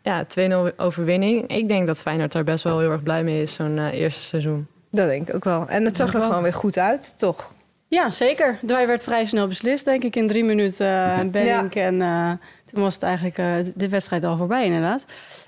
ja, 0.01 0.25
2-0 0.71 0.75
overwinning. 0.75 1.47
Ik 1.47 1.67
denk 1.67 1.87
dat 1.87 2.01
Feyenoord 2.01 2.31
daar 2.31 2.43
best 2.43 2.63
wel 2.63 2.79
heel 2.79 2.91
erg 2.91 3.03
blij 3.03 3.23
mee 3.23 3.41
is, 3.41 3.53
zo'n 3.53 3.87
eerste 3.87 4.21
seizoen. 4.21 4.67
Dat 4.91 5.07
denk 5.07 5.27
ik 5.27 5.35
ook 5.35 5.43
wel. 5.43 5.67
En 5.67 5.85
het 5.85 5.97
zag 5.97 6.13
er 6.13 6.21
gewoon 6.21 6.43
weer 6.43 6.53
goed 6.53 6.77
uit, 6.77 7.13
toch? 7.17 7.55
Ja, 7.89 8.11
zeker. 8.11 8.59
Hij 8.67 8.87
werd 8.87 9.03
vrij 9.03 9.25
snel 9.25 9.47
beslist, 9.47 9.85
denk 9.85 10.03
ik, 10.03 10.15
in 10.15 10.27
drie 10.27 10.43
minuten. 10.43 10.85
Uh, 10.97 11.31
Benink 11.31 11.75
en 11.75 11.99
uh, 11.99 12.31
toen 12.65 12.83
was 12.83 12.93
het 12.93 13.03
eigenlijk 13.03 13.37
uh, 13.37 13.73
de 13.75 13.89
wedstrijd 13.89 14.23
al 14.23 14.37
voorbij, 14.37 14.65
inderdaad. 14.65 15.05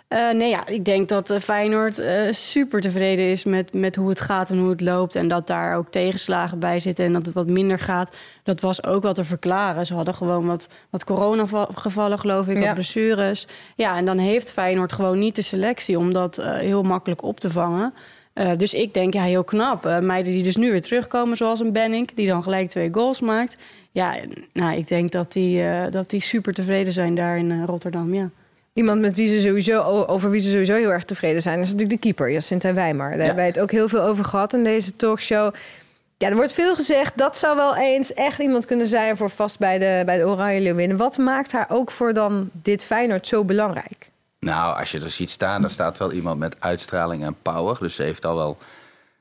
Uh, 0.10 0.32
nee, 0.32 0.50
ja, 0.50 0.68
ik 0.68 0.86
denk 0.86 1.10
dat 1.10 1.34
Feyenoord 1.42 2.04
super 2.30 2.82
tevreden 2.82 3.26
is 3.26 3.44
met, 3.44 3.74
met 3.74 3.96
hoe 3.96 4.10
het 4.10 4.22
gaat 4.22 4.50
en 4.50 4.58
hoe 4.58 4.70
het 4.70 4.82
loopt. 4.82 5.16
En 5.16 5.28
dat 5.28 5.48
daar 5.48 5.76
ook 5.76 5.92
tegenslagen 5.92 6.60
bij 6.60 6.80
zitten 6.80 7.06
en 7.06 7.14
dat 7.14 7.26
het 7.26 7.36
wat 7.36 7.48
minder 7.48 7.80
gaat. 7.80 8.16
Dat 8.44 8.62
was 8.62 8.84
ook 8.84 9.04
wel 9.04 9.14
te 9.14 9.24
verklaren. 9.24 9.86
Ze 9.86 9.94
hadden 9.94 10.16
gewoon 10.16 10.46
wat, 10.46 10.70
wat 10.90 11.04
coronagevallen, 11.04 12.20
geloof 12.20 12.48
ik, 12.48 12.58
ja. 12.58 12.68
of 12.68 12.74
blessures. 12.74 13.48
Ja, 13.76 13.98
en 13.98 14.06
dan 14.06 14.18
heeft 14.18 14.52
Feyenoord 14.52 14.94
gewoon 14.94 15.20
niet 15.20 15.36
de 15.36 15.42
selectie 15.42 15.98
om 15.98 16.14
dat 16.14 16.36
heel 16.44 16.84
makkelijk 16.84 17.24
op 17.24 17.40
te 17.40 17.52
vangen. 17.52 17.94
Uh, 18.40 18.52
dus 18.58 18.74
ik 18.74 18.94
denk, 18.94 19.14
ja, 19.14 19.24
heel 19.24 19.44
knap. 19.44 19.86
Uh, 19.86 20.00
meiden 20.00 20.32
die 20.32 20.44
dus 20.44 20.56
nu 20.56 20.72
weer 20.72 20.82
terugkomen, 20.82 21.38
zoals 21.38 21.60
een 21.60 21.72
Benning, 21.72 22.12
die 22.16 22.28
dan 22.28 22.44
gelijk 22.44 22.70
twee 22.70 22.90
goals 22.92 23.20
maakt. 23.20 23.56
Ja, 23.92 24.16
nou, 24.54 24.78
ik 24.78 24.88
denk 24.88 25.12
dat 25.12 25.32
die, 25.32 25.62
uh, 25.62 25.84
dat 25.90 26.10
die 26.10 26.22
super 26.22 26.54
tevreden 26.54 26.94
zijn 26.94 27.16
daar 27.16 27.38
in 27.38 27.66
Rotterdam, 27.66 28.14
ja. 28.14 28.30
Iemand 28.74 29.02
met 29.02 29.16
wie 29.16 29.28
ze 29.28 29.42
sowieso, 29.42 29.82
over 30.06 30.30
wie 30.30 30.42
ze 30.42 30.52
sowieso 30.52 30.74
heel 30.74 30.92
erg 30.92 31.04
tevreden 31.04 31.42
zijn, 31.42 31.60
is 31.60 31.72
natuurlijk 31.72 32.02
de 32.02 32.08
keeper, 32.08 32.32
Jacinta 32.32 32.74
Wijmar. 32.74 33.10
Daar 33.10 33.18
ja. 33.18 33.24
hebben 33.24 33.44
wij 33.44 33.52
het 33.52 33.60
ook 33.60 33.72
heel 33.72 33.90
veel 33.90 34.02
over 34.02 34.26
gehad 34.26 34.54
in 34.54 34.64
deze 34.64 34.96
talkshow. 34.96 35.54
Ja, 36.18 36.30
er 36.30 36.36
wordt 36.36 36.54
veel 36.54 36.76
gezegd. 36.76 37.18
Dat 37.18 37.38
zou 37.38 37.56
wel 37.56 37.76
eens 37.76 38.14
echt 38.14 38.40
iemand 38.40 38.66
kunnen 38.66 38.88
zijn 38.88 39.18
voor 39.18 39.30
vast 39.30 39.60
bij 39.60 39.80
de, 39.80 40.02
bij 40.06 40.18
de 40.18 40.28
Oranje 40.28 40.62
Leeuwinnen. 40.62 40.98
Wat 40.98 41.18
maakt 41.18 41.52
haar 41.52 41.68
ook 41.70 41.92
voor 41.92 42.14
dan 42.14 42.50
dit 42.54 42.84
Feyenoord 42.84 43.28
zo 43.28 43.44
belangrijk? 43.44 44.09
Nou, 44.40 44.80
als 44.80 44.92
je 44.92 45.00
er 45.00 45.10
ziet 45.10 45.30
staan, 45.30 45.62
dan 45.62 45.70
staat 45.70 45.98
wel 45.98 46.12
iemand 46.12 46.40
met 46.40 46.56
uitstraling 46.60 47.24
en 47.24 47.36
power. 47.42 47.78
Dus 47.80 47.96
ze 47.96 48.04
heeft 48.04 48.26
al 48.26 48.36
wel 48.36 48.58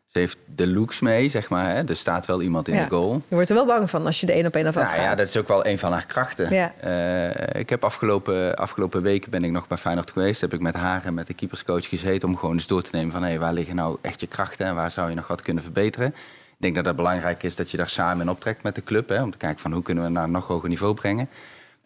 ze 0.09 0.19
heeft 0.19 0.39
de 0.55 0.67
looks 0.67 1.01
mee, 1.01 1.29
zeg 1.29 1.49
maar. 1.49 1.65
Hè? 1.65 1.89
Er 1.89 1.97
staat 1.97 2.27
wel 2.27 2.43
iemand 2.43 2.69
in 2.69 2.75
Ja. 2.75 2.83
de 2.83 2.89
goal. 2.89 3.23
Je 3.29 3.35
wordt 3.35 3.49
er 3.51 3.55
wel 3.57 3.67
bang 3.67 3.91
van 3.91 4.07
als 4.07 4.21
je 4.21 4.27
de 4.27 4.33
één 4.33 4.47
op 4.47 4.55
één 4.55 4.67
af 4.67 4.75
Nou 4.75 5.01
ja, 5.01 5.15
dat 5.15 5.29
is 5.29 5.37
ook 5.37 5.49
wel 5.49 5.67
een 5.67 5.79
van 5.79 5.93
haar 5.93 6.07
krachten. 6.07 6.55
Ja. 6.55 6.73
Eh, 6.81 7.61
ik 7.61 7.71
heb 7.71 7.85
afgelopen, 7.85 8.57
afgelopen 8.57 9.03
weken 9.03 9.31
ben 9.31 9.45
ik 9.45 9.51
nog 9.51 9.69
bij 9.69 9.79
Feyenoord 9.79 10.11
geweest. 10.11 10.41
Heb 10.41 10.53
ik 10.53 10.61
met 10.61 10.75
haar 10.75 11.05
en 11.05 11.15
met 11.15 11.27
de 11.27 11.35
keeperscoach 11.35 11.89
gezeten 11.89 12.29
om 12.29 12.37
gewoon 12.37 12.55
eens 12.55 12.67
door 12.67 12.83
te 12.83 12.91
nemen 12.93 13.13
van 13.13 13.23
hé, 13.23 13.39
waar 13.39 13.53
liggen 13.53 13.75
nou 13.77 13.99
echt 14.01 14.21
je 14.21 14.27
krachten 14.27 14.67
en 14.67 14.75
waar 14.75 14.91
zou 14.91 15.09
je 15.09 15.15
nog 15.15 15.27
wat 15.27 15.43
kunnen 15.43 15.63
verbeteren. 15.63 16.09
Ik 16.09 16.65
denk 16.65 16.75
dat 16.75 16.85
het 16.85 16.97
belangrijk 16.97 17.43
is 17.43 17.57
dat 17.57 17.71
je 17.71 17.77
daar 17.77 17.89
samen 17.89 18.21
in 18.21 18.31
optrekt 18.31 18.63
met 18.63 18.75
de 18.75 18.83
club. 18.83 19.09
Hè, 19.09 19.23
om 19.23 19.31
te 19.31 19.39
kijken 19.39 19.61
van 19.61 19.73
hoe 19.73 19.83
kunnen 19.83 20.05
we 20.05 20.11
naar 20.11 20.25
een 20.25 20.31
nog 20.31 20.47
hoger 20.47 20.69
niveau 20.69 20.95
brengen. 20.95 21.29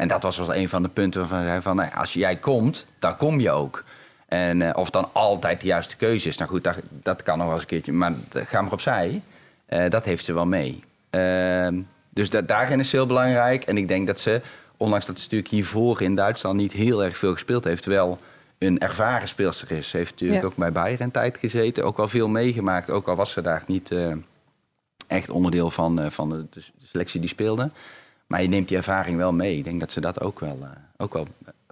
En 0.03 0.09
dat 0.09 0.23
was 0.23 0.37
wel 0.39 0.55
een 0.55 0.69
van 0.69 0.83
de 0.83 0.89
punten 0.89 1.21
waarvan 1.21 1.39
hij 1.47 1.63
van 1.63 1.77
nou 1.77 1.89
ja, 1.93 1.97
als 1.97 2.13
jij 2.13 2.37
komt, 2.37 2.87
dan 2.99 3.17
kom 3.17 3.41
je 3.41 3.51
ook. 3.51 3.85
En 4.29 4.63
eh, 4.63 4.77
of 4.79 4.91
dan 4.91 5.09
altijd 5.13 5.61
de 5.61 5.67
juiste 5.67 5.97
keuze 5.97 6.29
is. 6.29 6.37
Nou 6.37 6.51
goed, 6.51 6.65
dat, 6.65 6.77
dat 6.91 7.23
kan 7.23 7.37
nog 7.37 7.47
wel 7.47 7.55
eens 7.55 7.63
een 7.63 7.69
keertje. 7.69 7.93
Maar 7.93 8.13
ga 8.33 8.63
maar 8.63 8.73
opzij. 8.73 9.23
Eh, 9.67 9.91
dat 9.91 10.05
heeft 10.05 10.25
ze 10.25 10.33
wel 10.33 10.47
mee. 10.47 10.85
Ehm, 11.11 11.81
dus 12.09 12.31
dat, 12.31 12.49
daarin 12.49 12.81
is 12.81 12.91
ze 12.91 12.97
heel 12.97 13.07
belangrijk. 13.07 13.65
En 13.65 13.77
ik 13.77 13.89
denk 13.89 14.07
dat 14.07 14.21
ze, 14.21 14.41
ondanks 14.77 15.07
dat 15.07 15.17
ze 15.17 15.23
natuurlijk 15.23 15.51
hiervoor 15.51 16.03
in 16.03 16.15
Duitsland 16.15 16.57
niet 16.57 16.73
heel 16.73 17.05
erg 17.05 17.17
veel 17.17 17.33
gespeeld 17.33 17.65
heeft, 17.65 17.85
wel 17.85 18.19
een 18.59 18.79
ervaren 18.79 19.29
speelster 19.29 19.71
is. 19.71 19.89
Ze 19.89 19.97
heeft 19.97 20.11
natuurlijk 20.11 20.41
Ja. 20.41 20.47
ook 20.47 20.57
bij 20.57 20.73
Bayern 20.73 21.03
een 21.03 21.11
tijd 21.11 21.37
gezeten. 21.37 21.85
Ook 21.85 21.97
wel 21.97 22.09
veel 22.09 22.29
meegemaakt. 22.29 22.91
Ook 22.91 23.09
al 23.09 23.17
was 23.17 23.31
ze 23.31 23.43
daar 23.43 23.65
niet 23.67 23.91
eh, 23.91 24.13
echt 25.07 25.31
onderdeel 25.31 25.71
van, 25.71 26.13
van 26.13 26.49
de 26.51 26.63
selectie 26.85 27.21
die 27.21 27.29
speelde. 27.29 27.71
Maar 28.27 28.43
je 28.43 28.49
neemt 28.49 28.69
die 28.69 28.77
ervaring 28.77 29.17
wel 29.17 29.33
mee. 29.33 29.57
Ik 29.57 29.65
denk 29.65 29.81
dat 29.81 29.93
ze 29.93 30.01
dat 30.01 30.21
ook 30.21 30.41
wel, 30.41 30.59
eh, 30.63 30.69
ook 30.97 31.13
wel 31.13 31.27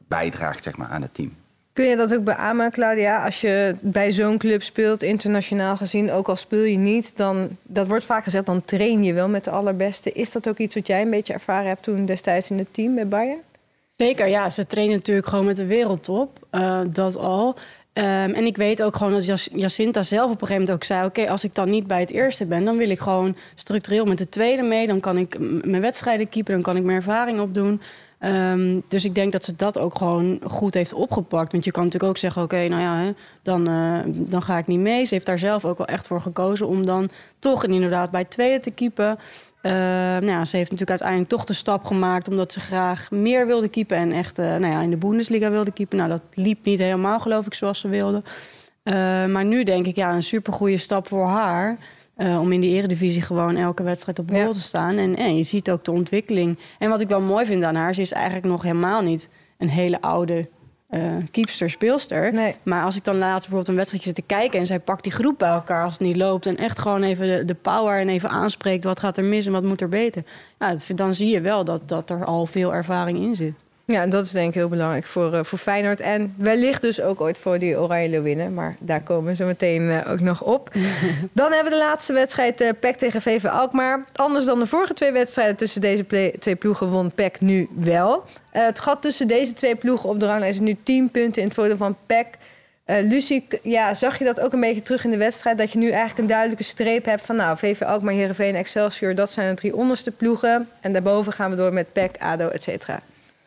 bijdraagt 0.08 0.62
zeg 0.62 0.76
maar, 0.76 0.88
aan 0.88 1.02
het 1.02 1.14
team. 1.14 1.32
Kun 1.72 1.84
je 1.84 1.96
dat 1.96 2.14
ook 2.14 2.24
beamen, 2.24 2.70
Claudia? 2.70 3.24
Als 3.24 3.40
je 3.40 3.76
bij 3.82 4.12
zo'n 4.12 4.38
club 4.38 4.62
speelt, 4.62 5.02
internationaal 5.02 5.76
gezien, 5.76 6.12
ook 6.12 6.28
al 6.28 6.36
speel 6.36 6.62
je 6.62 6.76
niet, 6.76 7.12
dan, 7.16 7.48
dat 7.62 7.86
wordt 7.88 8.04
vaak 8.04 8.24
gezegd, 8.24 8.46
dan 8.46 8.62
train 8.64 9.04
je 9.04 9.12
wel 9.12 9.28
met 9.28 9.44
de 9.44 9.50
allerbeste. 9.50 10.12
Is 10.12 10.32
dat 10.32 10.48
ook 10.48 10.58
iets 10.58 10.74
wat 10.74 10.86
jij 10.86 11.02
een 11.02 11.10
beetje 11.10 11.32
ervaren 11.32 11.68
hebt 11.68 11.82
toen 11.82 12.04
destijds 12.06 12.50
in 12.50 12.58
het 12.58 12.74
team 12.74 12.94
bij 12.94 13.08
Bayern? 13.08 13.38
Zeker, 13.96 14.26
ja. 14.26 14.50
Ze 14.50 14.66
trainen 14.66 14.96
natuurlijk 14.96 15.26
gewoon 15.26 15.44
met 15.44 15.56
de 15.56 15.66
wereldtop. 15.66 16.38
eh, 16.50 16.80
dat 16.86 17.16
al. 17.16 17.56
Ehm, 18.00 18.30
en 18.30 18.46
ik 18.46 18.56
weet 18.56 18.82
ook 18.82 18.96
gewoon 18.96 19.12
dat 19.12 19.48
Jacinta 19.52 20.02
zelf 20.02 20.30
op 20.30 20.40
een 20.40 20.46
gegeven 20.46 20.60
moment 20.60 20.70
ook 20.70 20.84
zei... 20.84 21.06
oké, 21.06 21.30
als 21.30 21.44
ik 21.44 21.54
dan 21.54 21.70
niet 21.70 21.86
bij 21.86 22.00
het 22.00 22.10
eerste 22.10 22.46
ben... 22.46 22.64
dan 22.64 22.76
wil 22.76 22.90
ik 22.90 23.00
gewoon 23.00 23.36
structureel 23.54 24.04
met 24.04 24.18
de 24.18 24.28
tweede 24.28 24.62
mee. 24.62 24.86
Dan 24.86 25.00
kan 25.00 25.16
ik 25.18 25.36
mijn 25.64 25.82
wedstrijden 25.82 26.28
keepen, 26.28 26.52
dan 26.52 26.62
kan 26.62 26.76
ik 26.76 26.82
mijn 26.82 26.96
ervaring 26.96 27.40
opdoen. 27.40 27.80
Ehm, 28.18 28.80
dus 28.88 29.04
ik 29.04 29.14
denk 29.14 29.32
dat 29.32 29.44
ze 29.44 29.56
dat 29.56 29.78
ook 29.78 29.94
gewoon 29.94 30.40
goed 30.44 30.74
heeft 30.74 30.92
opgepakt. 30.92 31.52
Want 31.52 31.64
je 31.64 31.70
kan 31.70 31.84
natuurlijk 31.84 32.12
ook 32.12 32.18
zeggen, 32.18 32.42
oké, 32.42 32.68
nou 32.68 32.82
ja, 32.82 32.96
hè, 32.96 33.12
dan, 33.42 33.68
eh, 33.68 33.98
dan 34.06 34.42
ga 34.42 34.58
ik 34.58 34.66
niet 34.66 34.80
mee. 34.80 35.04
Ze 35.04 35.14
heeft 35.14 35.26
daar 35.26 35.38
zelf 35.38 35.64
ook 35.64 35.78
wel 35.78 35.86
echt 35.86 36.06
voor 36.06 36.20
gekozen 36.20 36.66
om 36.66 36.86
dan 36.86 37.08
toch 37.38 37.64
inderdaad 37.64 38.10
bij 38.10 38.20
het 38.20 38.30
tweede 38.30 38.60
te 38.60 38.70
keepen. 38.70 39.18
Eh, 39.62 39.72
nou 39.72 40.26
ja, 40.26 40.44
ze 40.44 40.56
heeft 40.56 40.70
natuurlijk 40.70 40.90
uiteindelijk 41.00 41.30
toch 41.30 41.44
de 41.44 41.52
stap 41.52 41.84
gemaakt... 41.84 42.28
omdat 42.28 42.52
ze 42.52 42.60
graag 42.60 43.10
meer 43.10 43.46
wilde 43.46 43.68
keepen 43.68 43.96
en 43.96 44.12
echt 44.12 44.38
eh, 44.38 44.46
nou 44.46 44.66
ja, 44.66 44.80
in 44.80 44.90
de 44.90 44.96
Bundesliga 44.96 45.50
wilde 45.50 45.72
keepen. 45.72 45.96
Nou, 45.98 46.10
dat 46.10 46.22
liep 46.34 46.64
niet 46.64 46.78
helemaal, 46.78 47.20
geloof 47.20 47.46
ik, 47.46 47.54
zoals 47.54 47.78
ze 47.80 47.88
wilde. 47.88 48.22
Eh, 48.82 48.94
maar 49.26 49.44
nu 49.44 49.62
denk 49.62 49.86
ik, 49.86 49.96
ja, 49.96 50.14
een 50.14 50.22
supergoeie 50.22 50.78
stap 50.78 51.06
voor 51.08 51.26
haar... 51.26 51.78
eh, 52.16 52.40
om 52.40 52.52
in 52.52 52.60
de 52.60 52.66
eredivisie 52.66 53.22
gewoon 53.22 53.56
elke 53.56 53.82
wedstrijd 53.82 54.18
op 54.18 54.30
goal 54.30 54.46
Ja. 54.46 54.52
te 54.52 54.60
staan. 54.60 54.96
En, 54.96 55.16
en 55.16 55.36
je 55.36 55.42
ziet 55.42 55.70
ook 55.70 55.84
de 55.84 55.92
ontwikkeling. 55.92 56.58
En 56.78 56.90
wat 56.90 57.00
ik 57.00 57.08
wel 57.08 57.20
mooi 57.20 57.46
vind 57.46 57.62
aan 57.64 57.74
haar... 57.74 57.94
ze 57.94 58.00
is 58.00 58.12
eigenlijk 58.12 58.46
nog 58.46 58.62
helemaal 58.62 59.02
niet 59.02 59.28
een 59.58 59.68
hele 59.68 60.00
oude 60.00 60.48
eh 60.90 61.00
keepster, 61.30 61.70
speelster. 61.70 62.32
Nee. 62.32 62.54
Maar 62.62 62.84
als 62.84 62.96
ik 62.96 63.04
dan 63.04 63.18
later 63.18 63.38
bijvoorbeeld 63.38 63.68
een 63.68 63.74
wedstrijdje 63.74 64.08
zit 64.08 64.18
te 64.18 64.34
kijken... 64.34 64.60
en 64.60 64.66
zij 64.66 64.80
pakt 64.80 65.02
die 65.02 65.12
groep 65.12 65.38
bij 65.38 65.50
elkaar 65.50 65.84
als 65.84 65.92
het 65.92 66.02
niet 66.02 66.16
loopt... 66.16 66.46
en 66.46 66.56
echt 66.56 66.78
gewoon 66.78 67.02
even 67.02 67.28
de, 67.28 67.44
de 67.44 67.54
power 67.54 68.00
en 68.00 68.08
even 68.08 68.28
aanspreekt... 68.28 68.84
wat 68.84 69.00
gaat 69.00 69.16
er 69.18 69.24
mis 69.24 69.46
en 69.46 69.52
wat 69.52 69.62
moet 69.62 69.80
er 69.80 69.88
beter. 69.88 70.24
Nou, 70.58 70.72
dat, 70.72 70.96
dan 70.96 71.14
zie 71.14 71.28
je 71.28 71.40
wel 71.40 71.64
dat, 71.64 71.88
dat 71.88 72.10
er 72.10 72.24
al 72.24 72.46
veel 72.46 72.74
ervaring 72.74 73.18
in 73.18 73.36
zit. 73.36 73.54
Ja, 73.90 74.06
dat 74.06 74.24
is 74.24 74.30
denk 74.30 74.48
ik 74.48 74.54
heel 74.54 74.68
belangrijk 74.68 75.06
voor, 75.06 75.34
eh, 75.34 75.44
voor 75.44 75.58
Feyenoord. 75.58 76.00
En 76.00 76.34
wellicht 76.36 76.82
dus 76.82 77.00
ook 77.00 77.20
ooit 77.20 77.38
voor 77.38 77.58
die 77.58 77.78
Oranje 77.78 78.08
Leeuwinnen. 78.08 78.54
Maar 78.54 78.74
daar 78.80 79.00
komen 79.00 79.24
we 79.24 79.34
zo 79.34 79.46
meteen 79.46 79.90
eh, 79.90 80.12
ook 80.12 80.20
nog 80.20 80.42
op. 80.42 80.70
Dan 81.32 81.52
hebben 81.52 81.72
we 81.72 81.78
de 81.78 81.84
laatste 81.84 82.12
wedstrijd 82.12 82.60
eh 82.60 82.68
PEC 82.80 82.96
tegen 82.96 83.22
VV 83.22 83.44
Alkmaar. 83.44 84.04
Anders 84.14 84.44
dan 84.44 84.58
de 84.58 84.66
vorige 84.66 84.92
twee 84.92 85.12
wedstrijden 85.12 85.56
tussen 85.56 85.80
deze 85.80 86.06
twee 86.38 86.56
ploegen 86.56 86.88
won 86.88 87.12
PEC 87.12 87.40
nu 87.40 87.68
wel. 87.74 88.24
Het 88.50 88.80
gat 88.80 89.02
tussen 89.02 89.28
deze 89.28 89.52
twee 89.52 89.74
ploegen 89.74 90.08
op 90.08 90.20
de 90.20 90.26
ranglijst 90.26 90.60
is 90.60 90.66
nu 90.66 90.76
10 90.82 91.10
punten 91.10 91.42
in 91.42 91.48
het 91.48 91.56
voordeel 91.56 91.76
van 91.76 91.96
PEC. 92.06 92.26
Lucie, 92.84 93.46
ja, 93.62 93.94
zag 93.94 94.18
je 94.18 94.24
dat 94.24 94.40
ook 94.40 94.52
een 94.52 94.60
beetje 94.60 94.82
terug 94.82 95.04
in 95.04 95.10
de 95.10 95.16
wedstrijd? 95.16 95.58
Dat 95.58 95.72
je 95.72 95.78
nu 95.78 95.88
eigenlijk 95.88 96.18
een 96.18 96.26
duidelijke 96.26 96.62
streep 96.62 97.04
hebt 97.04 97.24
van... 97.26 97.36
nou, 97.36 97.58
VV 97.58 97.82
Alkmaar, 97.82 98.14
Heerenveen, 98.14 98.54
Excelsior... 98.54 99.14
dat 99.14 99.30
zijn 99.30 99.48
de 99.48 99.54
drie 99.54 99.76
onderste 99.76 100.10
ploegen. 100.10 100.68
En 100.80 100.92
daarboven 100.92 101.32
gaan 101.32 101.50
we 101.50 101.56
door 101.56 101.72
met 101.72 101.92
PEC, 101.92 102.16
ADO, 102.18 102.48
et 102.48 102.62
cetera. 102.62 103.00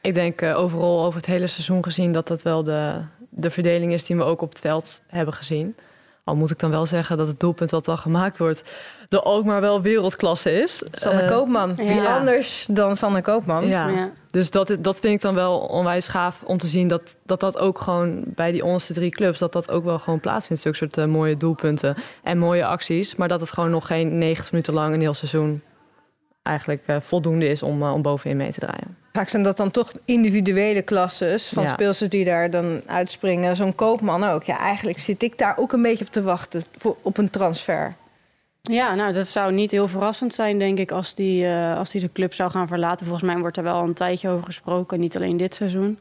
Ik 0.04 0.13
denk 0.13 0.42
eh, 0.42 0.58
overal 0.58 1.06
over 1.06 1.20
het 1.20 1.26
hele 1.26 1.48
seizoen 1.48 1.84
gezien 1.84 2.12
dat 2.12 2.28
dat 2.28 2.42
wel 2.42 2.63
de, 2.63 2.94
de 3.30 3.52
verdeling 3.52 3.94
is 3.94 4.06
die 4.06 4.16
we 4.16 4.24
ook 4.24 4.42
op 4.42 4.50
het 4.50 4.60
veld 4.60 5.02
hebben 5.08 5.34
gezien. 5.34 5.76
Al 6.24 6.36
moet 6.36 6.52
ik 6.52 6.60
dan 6.60 6.70
wel 6.70 6.86
zeggen 6.86 7.18
dat 7.18 7.28
het 7.28 7.39
doelpunt 7.39 7.72
wat 7.72 7.86
dan 7.86 7.98
gemaakt 7.98 8.38
wordt, 8.38 8.72
de 9.10 9.22
Alkmaar 9.22 9.62
wel 9.62 9.82
wereldklasse 9.82 10.62
is. 10.62 10.84
Sanne 10.92 11.22
Eh, 11.22 11.28
Koopman. 11.28 11.76
Wie 11.76 11.94
ja. 11.94 12.18
anders 12.18 12.66
dan 12.70 12.98
Sanne 12.98 13.22
Koopman? 13.22 13.68
Ja. 13.68 13.88
Ja. 13.88 14.12
Dus 14.32 14.52
dat, 14.52 14.76
dat 14.80 15.00
vind 15.00 15.13
ik 15.13 15.22
dan 15.22 15.36
wel 15.36 15.60
onwijs 15.60 16.08
gaaf 16.08 16.42
om 16.44 16.58
te 16.58 16.68
zien 16.68 16.88
dat, 16.88 17.02
dat 17.26 17.39
dat 17.39 17.58
ook 17.58 17.80
gewoon 17.80 18.24
bij 18.26 18.52
die 18.52 18.66
onderste 18.66 18.94
drie 18.94 19.10
clubs, 19.10 19.39
dat 19.39 19.54
dat 19.54 19.72
ook 19.72 19.84
wel 19.84 20.00
gewoon 20.00 20.20
plaatsvindt. 20.20 20.62
Zulke 20.62 20.78
soort 20.78 20.98
eh, 20.98 21.06
mooie 21.06 21.38
doelpunten 21.38 21.96
en 22.24 22.38
mooie 22.38 22.66
acties. 22.66 23.16
Maar 23.16 23.28
dat 23.28 23.39
het 23.39 23.52
gewoon 23.52 23.70
nog 23.70 23.88
geen 23.88 24.18
90 24.18 24.52
minuten 24.52 24.74
lang 24.74 24.94
een 24.94 25.02
heel 25.02 25.13
seizoen 25.13 25.62
eigenlijk 26.43 26.82
eh, 26.86 26.99
voldoende 26.99 27.47
is 27.47 27.63
om, 27.63 27.82
eh, 27.82 27.93
om 27.93 28.01
bovenin 28.01 28.38
mee 28.38 28.51
te 28.51 28.60
draaien. 28.60 28.97
Vaak 29.12 29.29
zijn 29.29 29.43
dat 29.43 29.58
dan 29.58 29.71
toch 29.71 29.91
individuele 30.06 30.82
klasses 30.82 31.47
van 31.47 31.63
Ja. 31.63 31.69
speelsters 31.69 32.10
die 32.10 32.25
daar 32.25 32.49
dan 32.49 32.82
uitspringen. 32.86 33.56
Zo'n 33.56 33.75
Koopman 33.75 34.23
ook. 34.23 34.43
Ja, 34.43 34.58
eigenlijk 34.58 34.99
zit 34.99 35.23
ik 35.23 35.38
daar 35.38 35.58
ook 35.58 35.71
een 35.73 35.82
beetje 35.82 36.06
op 36.06 36.12
te 36.12 36.21
wachten 36.21 36.63
voor, 36.77 36.95
op 37.01 37.17
een 37.17 37.29
transfer. 37.29 37.93
Ja, 38.62 38.95
nou, 38.95 39.13
dat 39.13 39.27
zou 39.27 39.51
niet 39.51 39.71
heel 39.71 39.88
verrassend 39.88 40.34
zijn, 40.34 40.60
denk 40.60 40.77
ik, 40.79 40.91
als 40.91 41.15
die, 41.15 41.45
eh, 41.47 41.77
als 41.77 41.91
die 41.91 42.01
de 42.01 42.12
club 42.12 42.34
zou 42.34 42.51
gaan 42.51 42.67
verlaten. 42.67 43.06
Volgens 43.06 43.32
mij 43.32 43.39
wordt 43.41 43.58
er 43.58 43.63
wel 43.63 43.82
een 43.84 43.93
tijdje 43.93 44.29
over 44.29 44.45
gesproken, 44.45 44.99
niet 44.99 45.15
alleen 45.15 45.38
dit 45.38 45.53
seizoen. 45.56 45.99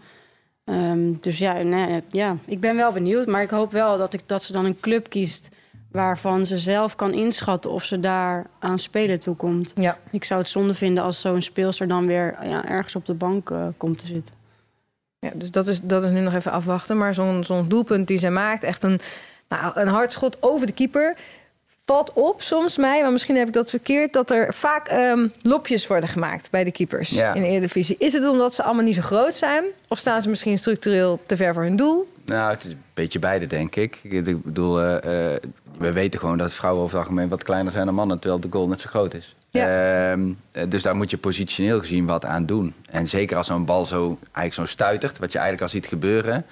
Ehm, 0.65 1.13
dus 1.21 1.39
ja, 1.39 1.53
nee, 1.53 2.03
ja, 2.11 2.37
ik 2.45 2.61
ben 2.61 2.77
wel 2.77 2.93
benieuwd. 2.93 3.27
Maar 3.27 3.43
ik 3.43 3.51
hoop 3.51 3.73
wel 3.73 3.99
dat, 3.99 4.13
ik, 4.13 4.21
dat 4.27 4.43
ze 4.43 4.53
dan 4.53 4.65
een 4.65 4.81
club 4.81 5.09
kiest 5.09 5.49
waarvan 5.93 6.47
ze 6.47 6.59
zelf 6.59 6.97
kan 6.97 7.13
inschatten 7.13 7.71
of 7.71 7.85
ze 7.85 8.01
daar 8.01 8.47
aan 8.59 8.79
spelen 8.79 9.19
toekomt. 9.19 9.73
Ja. 9.75 9.99
Ik 10.11 10.25
zou 10.25 10.41
het 10.41 10.49
zonde 10.49 10.75
vinden 10.75 11.05
als 11.05 11.21
zo'n 11.21 11.43
speelster 11.43 11.89
dan 11.89 12.07
weer 12.07 12.37
ja, 12.45 12.69
ergens 12.69 12.97
op 12.97 13.07
de 13.07 13.15
bank 13.15 13.51
eh, 13.51 13.67
komt 13.77 13.99
te 13.99 14.07
zitten. 14.07 14.35
Ja, 15.19 15.31
dus 15.35 15.51
dat 15.51 15.69
is, 15.69 15.81
dat 15.81 16.05
is 16.05 16.11
nu 16.11 16.21
nog 16.21 16.35
even 16.35 16.53
afwachten. 16.53 16.97
Maar 16.99 17.15
zo'n 17.15 17.45
zo'n 17.45 17.69
doelpunt 17.69 18.07
die 18.07 18.19
zij 18.19 18.31
maakt, 18.31 18.63
echt 18.63 18.83
een, 18.83 19.01
nou, 19.49 19.73
een 19.81 19.89
hard 19.89 20.13
schot 20.13 20.37
over 20.41 20.67
de 20.67 20.73
keeper. 20.73 21.15
Valt 21.85 22.13
op 22.13 22.43
soms 22.43 22.77
mij, 22.77 23.03
maar 23.03 23.13
misschien 23.13 23.37
heb 23.37 23.47
ik 23.47 23.53
dat 23.53 23.71
verkeerd... 23.71 24.13
dat 24.13 24.31
er 24.31 24.55
vaak 24.55 24.89
ehm, 24.89 25.29
lopjes 25.43 25.87
worden 25.87 26.09
gemaakt 26.09 26.51
bij 26.51 26.65
de 26.65 26.71
keepers 26.73 27.11
Ja. 27.11 27.35
in 27.35 27.43
de 27.43 27.49
Eredivisie. 27.49 27.97
Is 27.99 28.13
het 28.13 28.29
omdat 28.29 28.55
ze 28.55 28.63
allemaal 28.63 28.85
niet 28.85 28.95
zo 28.95 29.03
groot 29.03 29.35
zijn? 29.35 29.65
Of 29.89 29.99
staan 29.99 30.23
ze 30.23 30.29
misschien 30.29 30.59
structureel 30.59 31.21
te 31.27 31.37
ver 31.37 31.55
voor 31.55 31.63
hun 31.63 31.77
doel? 31.77 32.12
Nou, 32.25 32.51
het 32.51 32.65
is 32.65 32.71
een 32.71 32.83
beetje 32.95 33.19
beide, 33.19 33.47
denk 33.47 33.77
ik. 33.77 33.99
Ik 34.03 34.43
bedoel, 34.43 34.81
eh, 34.81 35.35
eh, 35.35 35.43
we 35.79 35.93
weten 35.93 36.21
gewoon 36.21 36.39
dat 36.39 36.53
vrouwen 36.53 36.83
over 36.83 36.97
het 36.97 37.07
algemeen 37.07 37.29
wat 37.29 37.43
kleiner 37.43 37.73
zijn 37.73 37.87
dan 37.87 37.95
mannen, 37.95 38.21
terwijl 38.21 38.41
de 38.41 38.49
goal 38.51 38.69
net 38.69 38.81
zo 38.81 38.89
groot 38.89 39.15
is. 39.15 39.37
Ehm, 39.51 40.33
eh, 40.53 40.71
dus 40.71 40.83
daar 40.83 40.97
moet 40.97 41.11
je 41.11 41.19
positioneel 41.19 41.79
gezien 41.79 42.07
wat 42.07 42.25
aan 42.25 42.47
doen. 42.47 42.75
En 42.91 43.09
zeker 43.09 43.37
als 43.37 43.47
zo'n 43.47 43.65
bal 43.65 43.85
zo, 43.85 44.19
eigenlijk 44.23 44.55
zo 44.55 44.67
stuitert, 44.67 45.19
wat 45.19 45.33
je 45.33 45.39
eigenlijk 45.39 45.67
al 45.67 45.81
ziet 45.81 45.87
gebeuren, 45.87 46.47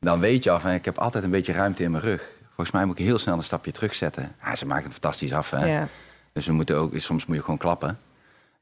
dan 0.00 0.20
weet 0.20 0.44
je 0.44 0.50
al 0.50 0.60
van 0.60 0.70
ik 0.70 0.84
heb 0.84 0.98
altijd 0.98 1.24
een 1.24 1.30
beetje 1.30 1.52
ruimte 1.52 1.82
in 1.82 1.90
mijn 1.90 2.02
rug. 2.02 2.32
Volgens 2.46 2.70
mij 2.70 2.84
moet 2.84 2.98
ik 2.98 3.04
heel 3.04 3.18
snel 3.18 3.36
een 3.36 3.42
stapje 3.42 3.72
terugzetten. 3.72 4.32
Ah, 4.40 4.54
ze 4.54 4.66
maken 4.66 4.84
het 4.84 4.92
fantastisch 4.92 5.32
af. 5.32 5.50
Hè? 5.50 5.66
Ja. 5.66 5.88
Dus 6.32 6.46
we 6.46 6.52
moeten 6.52 6.76
ook, 6.76 6.92
soms 6.96 7.26
moet 7.26 7.36
je 7.36 7.42
gewoon 7.42 7.58
klappen. 7.58 7.98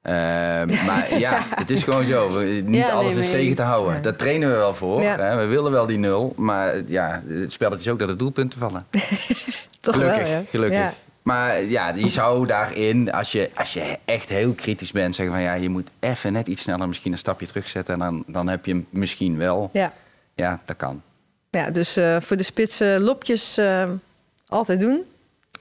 Ehm, 0.02 0.66
maar 0.86 1.18
ja, 1.18 1.46
het 1.54 1.70
is 1.70 1.82
gewoon 1.82 2.04
zo. 2.04 2.30
We- 2.30 2.62
Niet 2.66 2.86
Ja, 2.86 2.90
alles 2.92 3.14
nee, 3.14 3.22
is 3.22 3.30
tegen 3.30 3.56
te 3.56 3.62
houden. 3.62 3.94
Ja. 3.94 4.00
Daar 4.00 4.16
trainen 4.16 4.48
we 4.50 4.54
wel 4.56 4.74
voor. 4.74 5.02
Ja. 5.02 5.16
Hè? 5.18 5.36
We 5.36 5.44
willen 5.44 5.72
wel 5.72 5.86
die 5.86 5.98
nul. 5.98 6.32
Maar 6.36 6.74
ja, 6.86 7.22
het 7.28 7.52
spelletje 7.52 7.84
is 7.86 7.88
ook 7.92 7.98
dat 7.98 8.08
de 8.08 8.16
doelpunten 8.16 8.58
vallen. 8.58 8.86
Toch 9.80 9.94
gelukkig, 9.94 10.28
wel, 10.28 10.44
gelukkig. 10.50 10.92
Maar 11.22 11.62
ja, 11.62 11.88
je 11.94 12.08
zou 12.08 12.46
daarin, 12.46 13.12
als 13.12 13.32
je, 13.32 13.50
als 13.54 13.72
je 13.72 13.98
echt 14.04 14.28
heel 14.28 14.52
kritisch 14.52 14.92
bent, 14.92 15.14
zeggen 15.14 15.34
van 15.34 15.44
ja, 15.44 15.54
je 15.54 15.68
moet 15.68 15.88
even 16.00 16.32
net 16.32 16.46
iets 16.46 16.62
sneller 16.62 16.88
misschien 16.88 17.12
een 17.12 17.18
stapje 17.18 17.46
terugzetten. 17.46 17.94
En 17.94 18.00
dan, 18.00 18.24
dan 18.26 18.48
heb 18.48 18.66
je 18.66 18.72
hem 18.72 18.86
misschien 18.90 19.38
wel. 19.38 19.70
Ja. 19.72 19.92
Ja, 20.34 20.60
dat 20.64 20.76
kan. 20.76 21.02
Ja, 21.50 21.70
dus 21.70 21.96
eh, 21.96 22.16
voor 22.20 22.36
de 22.36 22.42
spitsen 22.42 23.00
lopjes 23.02 23.58
eh, 23.58 23.88
altijd 24.48 24.80
doen. 24.80 25.02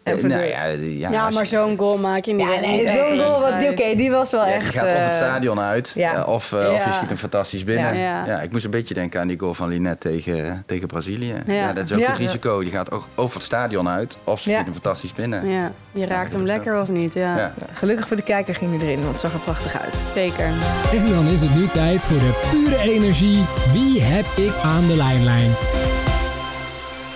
Eh, 0.03 0.13
nou 0.23 0.43
ja, 0.43 0.63
ja, 1.09 1.29
maar 1.29 1.41
je- 1.41 1.45
zo'n 1.47 1.77
goal 1.77 1.97
maak 1.97 2.25
je 2.25 2.33
niet. 2.33 2.41
Ja, 2.53 2.59
nee, 2.59 2.87
zo'n 2.87 3.19
goal, 3.19 3.41
wat- 3.41 3.69
oké, 3.71 3.95
die 3.95 4.11
was 4.11 4.31
wel 4.31 4.45
ja, 4.45 4.51
echt... 4.51 4.71
die 4.71 4.79
gaat 4.79 4.83
of 4.89 4.95
het 4.97 5.09
eh, 5.09 5.13
stadion 5.27 5.59
uit, 5.59 5.91
ja. 5.95 6.13
eh, 6.15 6.27
of, 6.27 6.53
of 6.53 6.85
je 6.85 6.91
schiet 6.91 7.07
hem 7.07 7.17
fantastisch 7.17 7.63
binnen. 7.63 7.97
Ja. 7.97 8.25
Ja. 8.25 8.41
ik 8.41 8.51
moest 8.51 8.65
een 8.65 8.71
beetje 8.71 8.93
denken 8.93 9.19
aan 9.19 9.27
die 9.27 9.39
goal 9.39 9.53
van 9.53 9.67
Linet 9.69 9.99
tegen, 9.99 10.63
tegen 10.65 10.87
Brazilië. 10.87 11.35
Ja. 11.45 11.53
Ja. 11.53 11.73
dat 11.73 11.83
is 11.83 11.93
ook 11.93 11.99
Ja. 11.99 12.09
een 12.09 12.15
risico. 12.15 12.61
Die 12.61 12.71
gaat 12.71 12.91
ook 12.91 13.07
over 13.15 13.35
het 13.35 13.43
stadion 13.45 13.89
uit, 13.89 14.17
of 14.23 14.39
ze 14.39 14.49
Ja. 14.49 14.55
schiet 14.55 14.65
hem 14.65 14.75
fantastisch 14.81 15.13
binnen. 15.13 15.47
Ja, 15.49 15.71
je 15.91 16.05
raakt 16.05 16.33
hem 16.33 16.45
lekker 16.45 16.81
of 16.81 16.87
niet, 16.87 17.13
ja. 17.13 17.37
Ja. 17.37 17.53
Gelukkig 17.73 18.07
voor 18.07 18.17
de 18.17 18.23
kijker 18.23 18.55
ging 18.55 18.77
hij 18.77 18.87
erin, 18.87 18.99
want 18.99 19.11
het 19.11 19.19
zag 19.19 19.33
er 19.33 19.39
prachtig 19.39 19.81
uit. 19.81 20.09
Zeker. 20.15 20.45
En 20.93 21.09
dan 21.09 21.27
is 21.27 21.41
het 21.41 21.55
nu 21.55 21.67
tijd 21.67 22.01
voor 22.01 22.19
de 22.19 22.39
pure 22.51 22.81
energie. 22.91 23.43
Wie 23.73 24.01
heb 24.01 24.25
ik 24.37 24.53
aan 24.63 24.87
de 24.87 24.95
lijnlijn? 24.95 25.51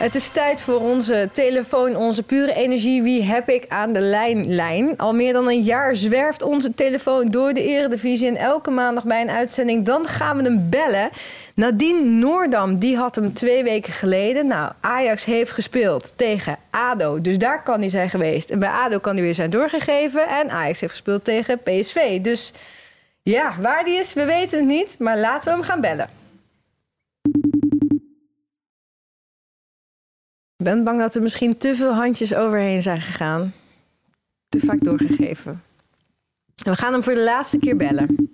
Het 0.05 0.15
is 0.15 0.29
tijd 0.29 0.61
voor 0.61 0.79
onze 0.79 1.29
telefoon, 1.31 1.95
onze 1.95 2.23
pure 2.23 2.53
energie. 2.53 3.03
Wie 3.03 3.23
heb 3.23 3.49
ik 3.49 3.65
aan 3.67 3.93
de 3.93 3.99
lijnlijn? 3.99 4.97
Al 4.97 5.13
meer 5.13 5.33
dan 5.33 5.47
een 5.47 5.61
jaar 5.61 5.95
zwerft 5.95 6.41
onze 6.41 6.73
telefoon 6.75 7.31
door 7.31 7.53
de 7.53 7.63
Eredivisie. 7.63 8.27
En 8.27 8.35
elke 8.35 8.71
maandag 8.71 9.03
bij 9.03 9.21
een 9.21 9.29
uitzending, 9.29 9.85
dan 9.85 10.07
gaan 10.07 10.37
we 10.37 10.43
hem 10.43 10.69
bellen. 10.69 11.09
Nadine 11.55 12.03
Noordam, 12.03 12.79
die 12.79 12.97
had 12.97 13.15
hem 13.15 13.33
twee 13.33 13.63
weken 13.63 13.93
geleden. 13.93 14.47
Nou, 14.47 14.71
Ajax 14.81 15.25
heeft 15.25 15.51
gespeeld 15.51 16.13
tegen 16.15 16.57
ADO. 16.69 17.21
Dus 17.21 17.37
daar 17.37 17.63
kan 17.63 17.79
hij 17.79 17.89
zijn 17.89 18.09
geweest. 18.09 18.49
En 18.49 18.59
bij 18.59 18.69
ADO 18.69 18.99
kan 18.99 19.13
hij 19.13 19.23
weer 19.23 19.35
zijn 19.35 19.49
doorgegeven. 19.49 20.27
En 20.27 20.49
Ajax 20.49 20.79
heeft 20.79 20.93
gespeeld 20.93 21.23
tegen 21.23 21.59
PSV. 21.59 22.21
Dus 22.21 22.53
ja, 23.21 23.55
waar 23.59 23.83
die 23.83 23.97
is, 23.97 24.13
we 24.13 24.25
weten 24.25 24.57
het 24.57 24.67
niet. 24.67 24.95
Maar 24.99 25.17
laten 25.17 25.51
we 25.51 25.57
hem 25.57 25.65
gaan 25.67 25.81
bellen. 25.81 26.24
Ik 30.57 30.65
ben 30.65 30.83
bang 30.83 30.99
dat 30.99 31.15
er 31.15 31.21
misschien 31.21 31.57
te 31.57 31.75
veel 31.75 31.93
handjes 31.93 32.35
overheen 32.35 32.81
zijn 32.81 33.01
gegaan. 33.01 33.53
Te 34.49 34.59
vaak 34.59 34.83
doorgegeven. 34.83 35.63
We 36.55 36.75
gaan 36.75 36.93
hem 36.93 37.03
voor 37.03 37.13
de 37.13 37.23
laatste 37.23 37.59
keer 37.59 37.75
bellen. 37.75 38.29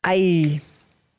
Ai. 0.00 0.60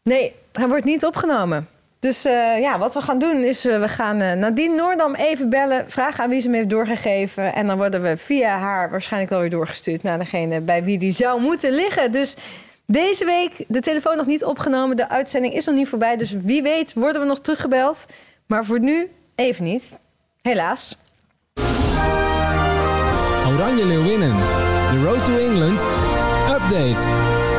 Nee, 0.04 0.36
hij 0.52 0.67
wordt 0.67 0.86
niet 0.86 1.06
opgenomen. 1.06 1.67
Dus 2.02 2.26
eh, 2.26 2.60
ja, 2.60 2.80
wat 2.80 2.94
we 2.94 3.02
gaan 3.02 3.20
doen 3.20 3.44
is, 3.44 3.66
eh, 3.66 3.80
we 3.80 3.88
gaan 3.88 4.22
eh, 4.22 4.34
Nadine 4.34 4.76
Noordam 4.76 5.16
even 5.16 5.50
bellen. 5.50 5.86
Vragen 5.88 6.24
aan 6.24 6.30
wie 6.30 6.40
ze 6.40 6.48
hem 6.48 6.56
heeft 6.56 6.70
doorgegeven. 6.70 7.54
En 7.54 7.68
dan 7.68 7.78
worden 7.78 8.02
we 8.02 8.18
via 8.18 8.58
haar 8.58 8.90
waarschijnlijk 8.90 9.32
wel 9.32 9.42
weer 9.42 9.50
doorgestuurd 9.50 10.04
naar 10.04 10.20
degene 10.20 10.62
bij 10.62 10.84
wie 10.84 10.98
die 10.98 11.12
zou 11.12 11.42
moeten 11.42 11.72
liggen. 11.72 12.12
Dus 12.12 12.36
deze 12.86 13.26
week 13.26 13.66
de 13.68 13.80
telefoon 13.80 14.18
nog 14.18 14.26
niet 14.26 14.44
opgenomen. 14.44 14.96
De 14.96 15.10
uitzending 15.10 15.54
is 15.54 15.66
nog 15.66 15.76
niet 15.76 15.88
voorbij. 15.88 16.18
Dus 16.18 16.32
wie 16.32 16.62
weet 16.62 16.94
worden 16.94 17.22
we 17.22 17.28
nog 17.28 17.40
teruggebeld. 17.40 18.06
Maar 18.46 18.66
voor 18.66 18.80
nu 18.80 19.12
even 19.36 19.64
niet. 19.64 20.00
Helaas. 20.42 20.98
Oranje 23.48 23.86
Leeuwinnen. 23.86 24.36
The 24.92 25.04
Road 25.04 25.26
to 25.26 25.38
England. 25.38 25.84
Update. 26.50 27.51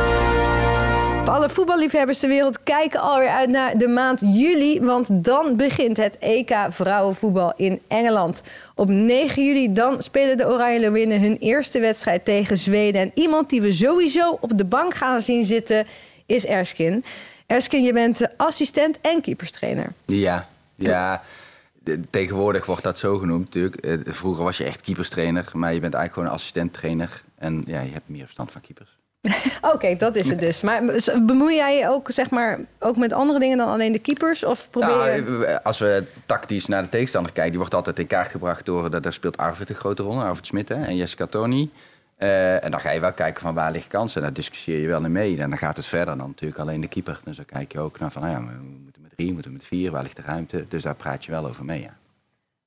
Alle 1.25 1.49
voetballiefhebbers 1.49 2.19
ter 2.19 2.29
wereld 2.29 2.63
kijken 2.63 2.99
alweer 2.99 3.29
uit 3.29 3.49
naar 3.49 3.77
de 3.77 3.87
maand 3.87 4.19
juli. 4.19 4.81
Want 4.81 5.23
dan 5.23 5.55
begint 5.55 5.97
het 5.97 6.17
EK 6.17 6.55
vrouwenvoetbal 6.69 7.53
in 7.55 7.81
Engeland. 7.87 8.43
Op 8.75 8.89
9 8.89 9.45
juli 9.45 9.73
dan 9.73 10.01
spelen 10.01 10.37
de 10.37 10.47
Oranje 10.47 10.79
Leeuwinnen 10.79 11.21
hun 11.21 11.37
eerste 11.37 11.79
wedstrijd 11.79 12.25
tegen 12.25 12.57
Zweden. 12.57 13.01
En 13.01 13.11
iemand 13.15 13.49
die 13.49 13.61
we 13.61 13.71
sowieso 13.71 14.37
op 14.41 14.57
de 14.57 14.65
bank 14.65 14.93
gaan 14.93 15.21
zien 15.21 15.43
zitten 15.45 15.85
is 16.25 16.45
Erskin. 16.45 17.03
Erskin, 17.47 17.83
je 17.83 17.93
bent 17.93 18.27
assistent 18.37 18.97
en 19.01 19.21
keeperstrainer. 19.21 19.93
Ja, 20.05 20.47
ja. 20.75 21.23
Tegenwoordig 22.09 22.65
wordt 22.65 22.83
dat 22.83 22.97
zo 22.97 23.17
genoemd 23.17 23.43
natuurlijk. 23.45 23.75
Eh, 23.75 23.97
Vroeger 24.05 24.43
was 24.43 24.57
je 24.57 24.63
echt 24.63 24.81
keeperstrainer, 24.81 25.45
maar 25.53 25.73
je 25.73 25.79
bent 25.79 25.93
eigenlijk 25.93 26.13
gewoon 26.13 26.39
assistent-trainer. 26.39 27.21
En 27.37 27.63
ja, 27.67 27.81
je 27.81 27.91
hebt 27.91 28.09
meer 28.09 28.23
verstand 28.23 28.51
van 28.51 28.61
keepers. 28.61 28.92
Oké, 29.73 29.95
dat 29.97 30.15
is 30.15 30.29
het 30.29 30.39
dus. 30.39 30.61
Maar 30.61 30.81
bemoei 31.25 31.55
jij 31.55 31.77
je 31.77 31.89
ook, 31.89 32.11
zeg 32.11 32.29
maar, 32.29 32.59
ook 32.79 32.97
met 32.97 33.13
andere 33.13 33.39
dingen 33.39 33.57
dan 33.57 33.67
alleen 33.67 33.91
de 33.91 33.99
keepers? 33.99 34.43
Of 34.43 34.67
probeer 34.69 35.15
je... 35.15 35.21
Nou, 35.21 35.43
eh, 35.45 35.55
als 35.63 35.79
we 35.79 36.03
tactisch 36.25 36.65
naar 36.67 36.81
de 36.83 36.89
tegenstander 36.89 37.31
kijken, 37.31 37.51
die 37.51 37.59
wordt 37.59 37.73
altijd 37.75 37.99
in 37.99 38.07
kaart 38.07 38.29
gebracht 38.31 38.65
door, 38.65 38.89
dat- 38.89 39.03
daar 39.03 39.13
speelt 39.13 39.37
Arvid 39.37 39.69
een 39.69 39.75
grote 39.75 40.03
rol, 40.03 40.21
Arvid 40.23 40.45
Smit 40.45 40.69
hè, 40.69 40.83
en 40.85 40.95
Jessica 40.95 41.25
Tony. 41.27 41.69
Eh, 42.17 42.63
en 42.63 42.71
dan 42.71 42.79
ga 42.79 42.91
je 42.91 42.99
wel 42.99 43.11
kijken 43.13 43.41
van 43.41 43.53
waar 43.53 43.71
ligt 43.71 43.87
kansen. 43.87 44.15
En 44.17 44.21
daar 44.23 44.33
discussieer 44.33 44.79
je 44.79 44.87
wel 44.87 45.05
in 45.05 45.11
mee. 45.11 45.37
En 45.41 45.49
dan 45.49 45.57
gaat 45.59 45.77
het 45.77 45.85
verder 45.85 46.17
dan 46.17 46.27
natuurlijk 46.27 46.59
alleen 46.59 46.81
de 46.81 46.87
keeper. 46.87 47.19
Dus 47.23 47.35
dan 47.35 47.45
kijk 47.45 47.71
je 47.71 47.79
ook 47.79 47.99
naar 47.99 48.11
van, 48.11 48.21
nou 48.21 48.33
ja, 48.33 48.39
we 48.39 48.63
moeten 48.83 49.01
met 49.01 49.11
drie, 49.15 49.27
we 49.27 49.33
moeten 49.33 49.53
met 49.53 49.63
vier, 49.63 49.91
waar 49.91 50.03
ligt 50.03 50.15
de 50.15 50.21
ruimte? 50.25 50.65
Dus 50.69 50.83
daar 50.83 50.95
praat 50.95 51.25
je 51.25 51.31
wel 51.31 51.45
over 51.47 51.65
mee, 51.65 51.81
ja. 51.81 51.93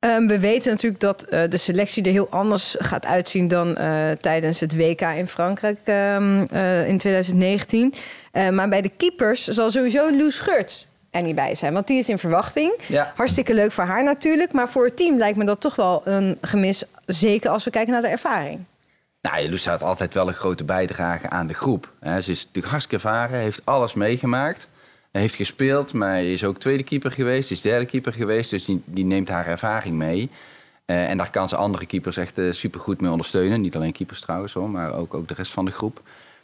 Ehm, 0.06 0.26
we 0.26 0.38
weten 0.38 0.70
natuurlijk 0.70 1.00
dat 1.00 1.22
eh, 1.22 1.50
de 1.50 1.56
selectie 1.56 2.04
er 2.04 2.10
heel 2.10 2.30
anders 2.30 2.76
gaat 2.78 3.06
uitzien 3.06 3.48
dan 3.48 3.76
eh, 3.76 4.10
tijdens 4.10 4.60
het 4.60 4.76
WK 4.76 5.00
in 5.00 5.28
Frankrijk 5.28 5.78
ehm, 5.84 6.44
eh, 6.50 6.88
in 6.88 6.98
2019. 6.98 7.94
Eh, 8.32 8.48
maar 8.48 8.68
bij 8.68 8.82
de 8.82 8.90
keepers 8.96 9.46
zal 9.46 9.70
sowieso 9.70 10.16
Loes 10.16 10.38
Geurts 10.38 10.86
er 11.10 11.22
niet 11.22 11.34
bij 11.34 11.54
zijn, 11.54 11.72
want 11.72 11.86
die 11.86 11.98
is 11.98 12.08
in 12.08 12.18
verwachting. 12.18 12.72
Ja. 12.86 13.12
Hartstikke 13.16 13.54
leuk 13.54 13.72
voor 13.72 13.84
haar 13.84 14.02
natuurlijk, 14.02 14.52
maar 14.52 14.68
voor 14.68 14.84
het 14.84 14.96
team 14.96 15.18
lijkt 15.18 15.38
me 15.38 15.44
dat 15.44 15.60
toch 15.60 15.76
wel 15.76 16.02
een 16.04 16.38
gemis. 16.40 16.84
Zeker 17.06 17.50
als 17.50 17.64
we 17.64 17.70
kijken 17.70 17.92
naar 17.92 18.02
de 18.02 18.08
ervaring. 18.08 18.64
Nou, 19.20 19.50
Loes 19.50 19.66
had 19.66 19.82
altijd 19.82 20.14
wel 20.14 20.28
een 20.28 20.34
grote 20.34 20.64
bijdrage 20.64 21.30
aan 21.30 21.46
de 21.46 21.54
groep. 21.54 21.92
Hè, 22.00 22.20
Ze 22.20 22.30
is 22.30 22.38
natuurlijk 22.38 22.66
hartstikke 22.66 23.04
ervaren, 23.04 23.38
heeft 23.38 23.60
alles 23.64 23.94
meegemaakt. 23.94 24.68
Heeft 25.16 25.34
gespeeld, 25.34 25.92
maar 25.92 26.22
is 26.22 26.44
ook 26.44 26.58
tweede 26.58 26.82
keeper 26.82 27.10
geweest, 27.10 27.50
is 27.50 27.60
derde 27.60 27.86
keeper 27.86 28.12
geweest. 28.12 28.50
Dus 28.50 28.64
die, 28.64 28.82
die 28.84 29.04
neemt 29.04 29.28
haar 29.28 29.46
ervaring 29.46 29.94
mee. 29.94 30.30
Eh, 30.84 31.10
en 31.10 31.16
daar 31.16 31.30
kan 31.30 31.48
ze 31.48 31.56
andere 31.56 31.86
keepers 31.86 32.16
echt 32.16 32.34
super 32.34 32.54
supergoed 32.54 33.00
mee 33.00 33.10
ondersteunen. 33.10 33.60
Niet 33.60 33.76
alleen 33.76 33.92
keepers 33.92 34.20
trouwens, 34.20 34.52
hoor, 34.52 34.70
maar 34.70 34.94
ook, 34.94 35.14
ook 35.14 35.28
de 35.28 35.34
rest 35.34 35.52
van 35.52 35.64
de 35.64 35.70
groep. 35.70 36.02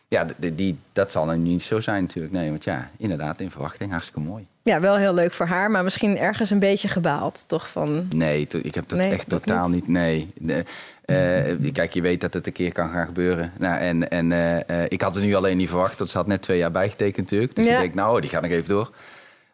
Ja, 0.09 0.27
die, 0.37 0.79
dat 0.93 1.13
zal 1.13 1.27
nu 1.27 1.37
niet 1.37 1.63
zo 1.63 1.81
zijn 1.81 2.03
natuurlijk. 2.03 2.35
Nee, 2.35 2.51
want 2.51 2.65
ja, 2.65 2.91
inderdaad, 2.97 3.41
in 3.41 3.51
verwachting, 3.51 3.91
hartstikke 3.91 4.21
mooi. 4.21 4.47
Ja, 4.63 4.81
wel 4.81 4.97
heel 4.97 5.15
leuk 5.15 5.33
voor 5.33 5.47
haar, 5.47 5.71
maar 5.71 5.85
misschien 5.85 6.19
ergens 6.19 6.51
een 6.51 6.59
beetje 6.59 6.89
gebaald, 6.89 7.45
toch? 7.47 7.69
Van... 7.69 8.09
Nee, 8.15 8.49
ik 8.63 8.75
heb 8.75 8.89
dat 8.89 8.99
Nee, 8.99 9.13
echt 9.13 9.29
totaal 9.29 9.69
niet? 9.69 9.89
niet. 9.89 10.31
Nee. 10.35 10.65
Eh, 11.05 11.73
kijk, 11.73 11.93
je 11.95 12.01
weet 12.03 12.21
dat 12.21 12.35
het 12.35 12.47
een 12.47 12.53
keer 12.53 12.73
kan 12.73 12.91
gaan 12.91 13.07
gebeuren. 13.07 13.53
Nou, 13.59 13.79
en 13.81 14.09
en 14.11 14.33
eh, 14.33 14.69
eh, 14.83 14.87
ik 14.89 15.01
had 15.01 15.15
het 15.15 15.25
nu 15.25 15.35
alleen 15.35 15.57
niet 15.57 15.69
verwacht. 15.69 15.99
Want 15.99 16.11
ze 16.11 16.17
had 16.17 16.27
net 16.27 16.43
twee 16.43 16.59
jaar 16.59 16.71
bijgetekend 16.71 17.17
natuurlijk. 17.31 17.57
Dus 17.57 17.65
Ja. 17.67 17.73
ik 17.75 17.79
denk, 17.81 17.95
nou, 17.95 18.21
die 18.21 18.31
ga 18.31 18.43
ik 18.43 18.51
even 18.51 18.69
door. 18.69 18.91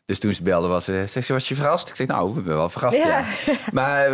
Dus 0.05 0.19
toen 0.19 0.35
ze 0.35 0.43
belde, 0.43 0.69
was 0.69 0.85
ze, 0.85 1.05
zegt 1.09 1.27
ze, 1.27 1.33
was 1.33 1.49
je 1.49 1.55
verrast? 1.55 1.89
Ik 1.89 1.95
zeg, 1.97 2.07
nou, 2.07 2.39
ik 2.39 2.45
ben 2.45 2.55
wel 2.57 2.69
verrast, 2.69 2.97
Ja. 2.97 3.07
ja. 3.09 3.25
Maar 3.73 4.09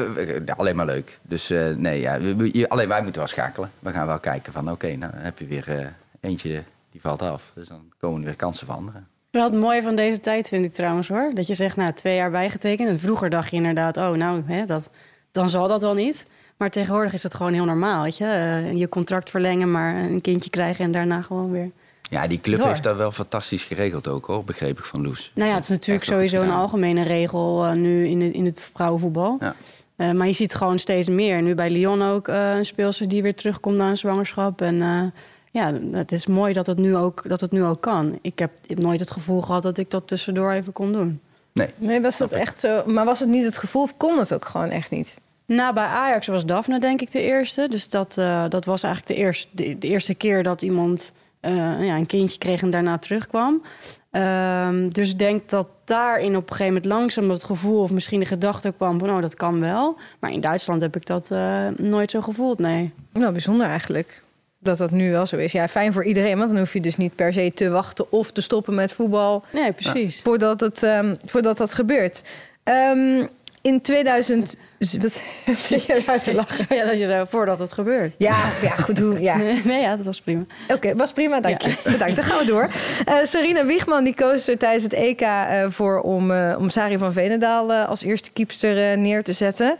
alleen 0.56 0.76
maar 0.76 0.86
leuk. 0.86 1.18
Dus 1.22 1.50
eh, 1.50 1.68
nee, 1.76 2.00
ja, 2.00 2.20
we- 2.20 2.36
we- 2.36 2.68
alleen 2.68 2.88
wij 2.88 3.00
moeten 3.02 3.18
wel 3.20 3.28
schakelen. 3.28 3.70
We 3.78 3.90
gaan 3.90 4.06
wel 4.06 4.18
kijken 4.18 4.52
van, 4.52 4.70
oké, 4.70 4.96
nou 4.96 5.12
heb 5.16 5.38
je 5.38 5.46
weer 5.46 5.92
eentje 6.20 6.62
die 6.90 7.00
valt 7.00 7.22
af. 7.22 7.52
Dus 7.54 7.68
dan 7.68 7.92
komen 7.98 8.18
er 8.20 8.24
weer 8.26 8.34
kansen 8.36 8.66
van 8.66 8.76
anderen. 8.76 9.06
Wel 9.30 9.44
het 9.50 9.60
mooie 9.60 9.82
van 9.82 9.96
deze 9.96 10.20
tijd 10.20 10.48
vind 10.48 10.64
ik 10.64 10.74
trouwens 10.74 11.08
hoor. 11.08 11.30
Dat 11.34 11.46
je 11.46 11.54
zegt, 11.54 11.76
nou, 11.76 11.92
twee 11.92 12.14
jaar 12.16 12.30
bijgetekend. 12.30 12.88
En 12.88 13.00
vroeger 13.00 13.30
dacht 13.30 13.50
je 13.50 13.56
inderdaad, 13.56 13.96
oh, 13.96 14.10
nou, 14.10 14.42
hè, 14.46 14.64
dat, 14.64 14.90
dan 15.32 15.48
zal 15.50 15.68
dat 15.68 15.80
wel 15.80 15.94
niet. 15.94 16.24
Maar 16.56 16.70
tegenwoordig 16.70 17.12
is 17.12 17.22
het 17.22 17.34
gewoon 17.34 17.52
heel 17.52 17.64
normaal, 17.64 18.02
weet 18.02 18.16
je. 18.16 18.24
Eh, 18.24 18.72
je 18.72 18.88
contract 18.88 19.30
verlengen, 19.30 19.70
maar 19.70 19.94
een 19.94 20.20
kindje 20.20 20.50
krijgen 20.50 20.84
en 20.84 20.92
daarna 20.92 21.22
gewoon 21.22 21.50
weer... 21.50 21.70
Ja, 22.10 22.26
die 22.26 22.40
club 22.40 22.58
Door. 22.58 22.66
heeft 22.66 22.82
dat 22.82 22.96
wel 22.96 23.12
fantastisch 23.12 23.62
geregeld 23.62 24.08
ook, 24.08 24.26
hoor. 24.26 24.44
Begreep 24.44 24.78
ik 24.78 24.84
van 24.84 25.02
Loes. 25.02 25.32
Nou 25.34 25.48
ja, 25.48 25.54
het 25.54 25.64
is 25.64 25.70
natuurlijk 25.70 26.04
sowieso 26.06 26.42
een 26.42 26.50
algemene 26.50 27.02
regel 27.02 27.64
eh, 27.64 27.72
nu 27.72 28.06
in 28.06 28.20
het, 28.20 28.34
in 28.34 28.44
het 28.44 28.60
vrouwenvoetbal. 28.72 29.36
Ja. 29.40 29.54
Eh, 29.96 30.10
maar 30.10 30.26
je 30.26 30.32
ziet 30.32 30.54
gewoon 30.54 30.78
steeds 30.78 31.08
meer. 31.08 31.42
Nu 31.42 31.54
bij 31.54 31.70
Lyon 31.70 32.02
ook 32.02 32.28
eh, 32.28 32.54
een 32.56 32.66
speelster 32.66 33.08
die 33.08 33.22
weer 33.22 33.34
terugkomt 33.34 33.76
na 33.76 33.88
een 33.88 33.96
zwangerschap. 33.96 34.60
En 34.60 34.82
eh, 34.82 35.02
ja, 35.50 35.72
het 35.92 36.12
is 36.12 36.26
mooi 36.26 36.52
dat 36.52 36.66
het, 36.66 36.78
nu 36.78 36.96
ook, 36.96 37.28
dat 37.28 37.40
het 37.40 37.50
nu 37.50 37.64
ook 37.64 37.80
kan. 37.80 38.18
Ik 38.22 38.38
heb, 38.38 38.50
ik 38.62 38.68
heb 38.68 38.78
nooit 38.78 39.00
het 39.00 39.10
gevoel 39.10 39.40
gehad 39.40 39.62
dat 39.62 39.78
ik 39.78 39.90
dat 39.90 40.06
tussendoor 40.06 40.52
even 40.52 40.72
kon 40.72 40.92
doen. 40.92 41.20
Nee, 41.52 41.68
Nee, 41.76 42.00
was 42.00 42.18
dat 42.18 42.32
echt 42.32 42.60
zo? 42.60 42.82
Maar 42.86 43.04
was 43.04 43.20
het 43.20 43.28
niet 43.28 43.44
het 43.44 43.56
gevoel 43.56 43.82
of 43.82 43.96
kon 43.96 44.18
het 44.18 44.34
ook 44.34 44.44
gewoon 44.44 44.70
echt 44.70 44.90
niet? 44.90 45.14
Nou, 45.46 45.74
bij 45.74 45.84
Ajax 45.84 46.26
was 46.26 46.46
Daphne 46.46 46.80
denk 46.80 47.00
ik 47.00 47.12
de 47.12 47.20
eerste. 47.20 47.66
Dus 47.70 47.88
dat, 47.88 48.18
eh, 48.18 48.44
dat 48.48 48.64
was 48.64 48.82
eigenlijk 48.82 49.14
de 49.14 49.26
eerste, 49.26 49.48
de, 49.50 49.78
de 49.78 49.86
eerste 49.86 50.14
keer 50.14 50.42
dat 50.42 50.62
iemand 50.62 51.12
eh, 51.40 51.86
ja, 51.86 51.96
een 51.96 52.06
kindje 52.06 52.38
kreeg 52.38 52.62
en 52.62 52.70
daarna 52.70 52.98
terugkwam. 52.98 53.62
Ehm, 54.10 54.88
dus 54.88 55.10
ik 55.10 55.18
denk 55.18 55.48
dat 55.48 55.68
daarin 55.84 56.36
op 56.36 56.50
een 56.50 56.56
gegeven 56.56 56.74
moment 56.74 56.92
langzaam 56.92 57.28
dat 57.28 57.44
gevoel... 57.44 57.82
of 57.82 57.90
misschien 57.90 58.20
de 58.20 58.26
gedachte 58.26 58.72
kwam 58.76 58.98
van, 58.98 59.10
oh, 59.10 59.20
dat 59.20 59.34
kan 59.34 59.60
wel. 59.60 59.96
Maar 60.18 60.32
in 60.32 60.40
Duitsland 60.40 60.80
heb 60.80 60.96
ik 60.96 61.06
dat 61.06 61.30
eh, 61.30 61.66
nooit 61.76 62.10
zo 62.10 62.20
gevoeld, 62.20 62.58
nee. 62.58 62.92
Wel 63.12 63.32
bijzonder 63.32 63.66
eigenlijk. 63.66 64.22
Dat 64.58 64.78
dat 64.78 64.90
nu 64.90 65.10
wel 65.10 65.26
zo 65.26 65.36
is. 65.36 65.52
Ja, 65.52 65.68
fijn 65.68 65.92
voor 65.92 66.04
iedereen, 66.04 66.38
want 66.38 66.50
dan 66.50 66.58
hoef 66.58 66.72
je 66.72 66.80
dus 66.80 66.96
niet 66.96 67.14
per 67.14 67.32
se 67.32 67.52
te 67.54 67.68
wachten 67.70 68.12
of 68.12 68.32
te 68.32 68.40
stoppen 68.40 68.74
met 68.74 68.92
voetbal 68.92 69.44
Nee, 69.52 69.72
precies. 69.72 70.20
voordat, 70.22 70.60
het, 70.60 70.82
ehm, 70.82 71.14
voordat 71.24 71.56
dat 71.56 71.74
gebeurt. 71.74 72.22
Ehm, 72.62 73.26
in 73.64 73.80
2000... 73.80 74.56
Wat 74.78 74.88
zit 75.68 75.86
je 75.86 75.94
eruit 75.94 76.24
te 76.24 76.34
lachen? 76.34 76.76
Ja, 76.76 76.84
dat 76.84 76.98
je 76.98 77.06
zo 77.06 77.24
voordat 77.28 77.58
het 77.58 77.72
gebeurt. 77.72 78.14
Ja, 78.18 78.36
ja 78.62 78.70
goed. 78.70 78.98
Hoe, 78.98 79.20
ja. 79.20 79.36
Nee, 79.64 79.80
ja, 79.80 79.96
dat 79.96 80.04
was 80.04 80.20
prima. 80.20 80.44
Oké, 80.68 80.96
was 80.96 81.12
prima, 81.12 81.40
dank 81.40 81.62
je. 81.62 81.74
Bedankt, 81.84 82.16
dan 82.16 82.24
gaan 82.24 82.38
we 82.38 82.44
door. 82.44 82.68
Uh, 83.08 83.14
Sarina 83.22 83.66
Wiegman 83.66 84.04
die 84.04 84.14
koos 84.14 84.48
er 84.48 84.58
tijdens 84.58 84.82
het 84.82 84.92
EK 84.92 85.20
uh, 85.20 85.64
voor 85.68 86.00
om, 86.00 86.30
uh, 86.30 86.56
om 86.58 86.68
Sari 86.68 86.98
van 86.98 87.12
Venendaal 87.12 87.72
als 87.72 88.02
eerste 88.02 88.30
keepster 88.30 88.98
neer 88.98 89.22
te 89.22 89.32
zetten. 89.32 89.76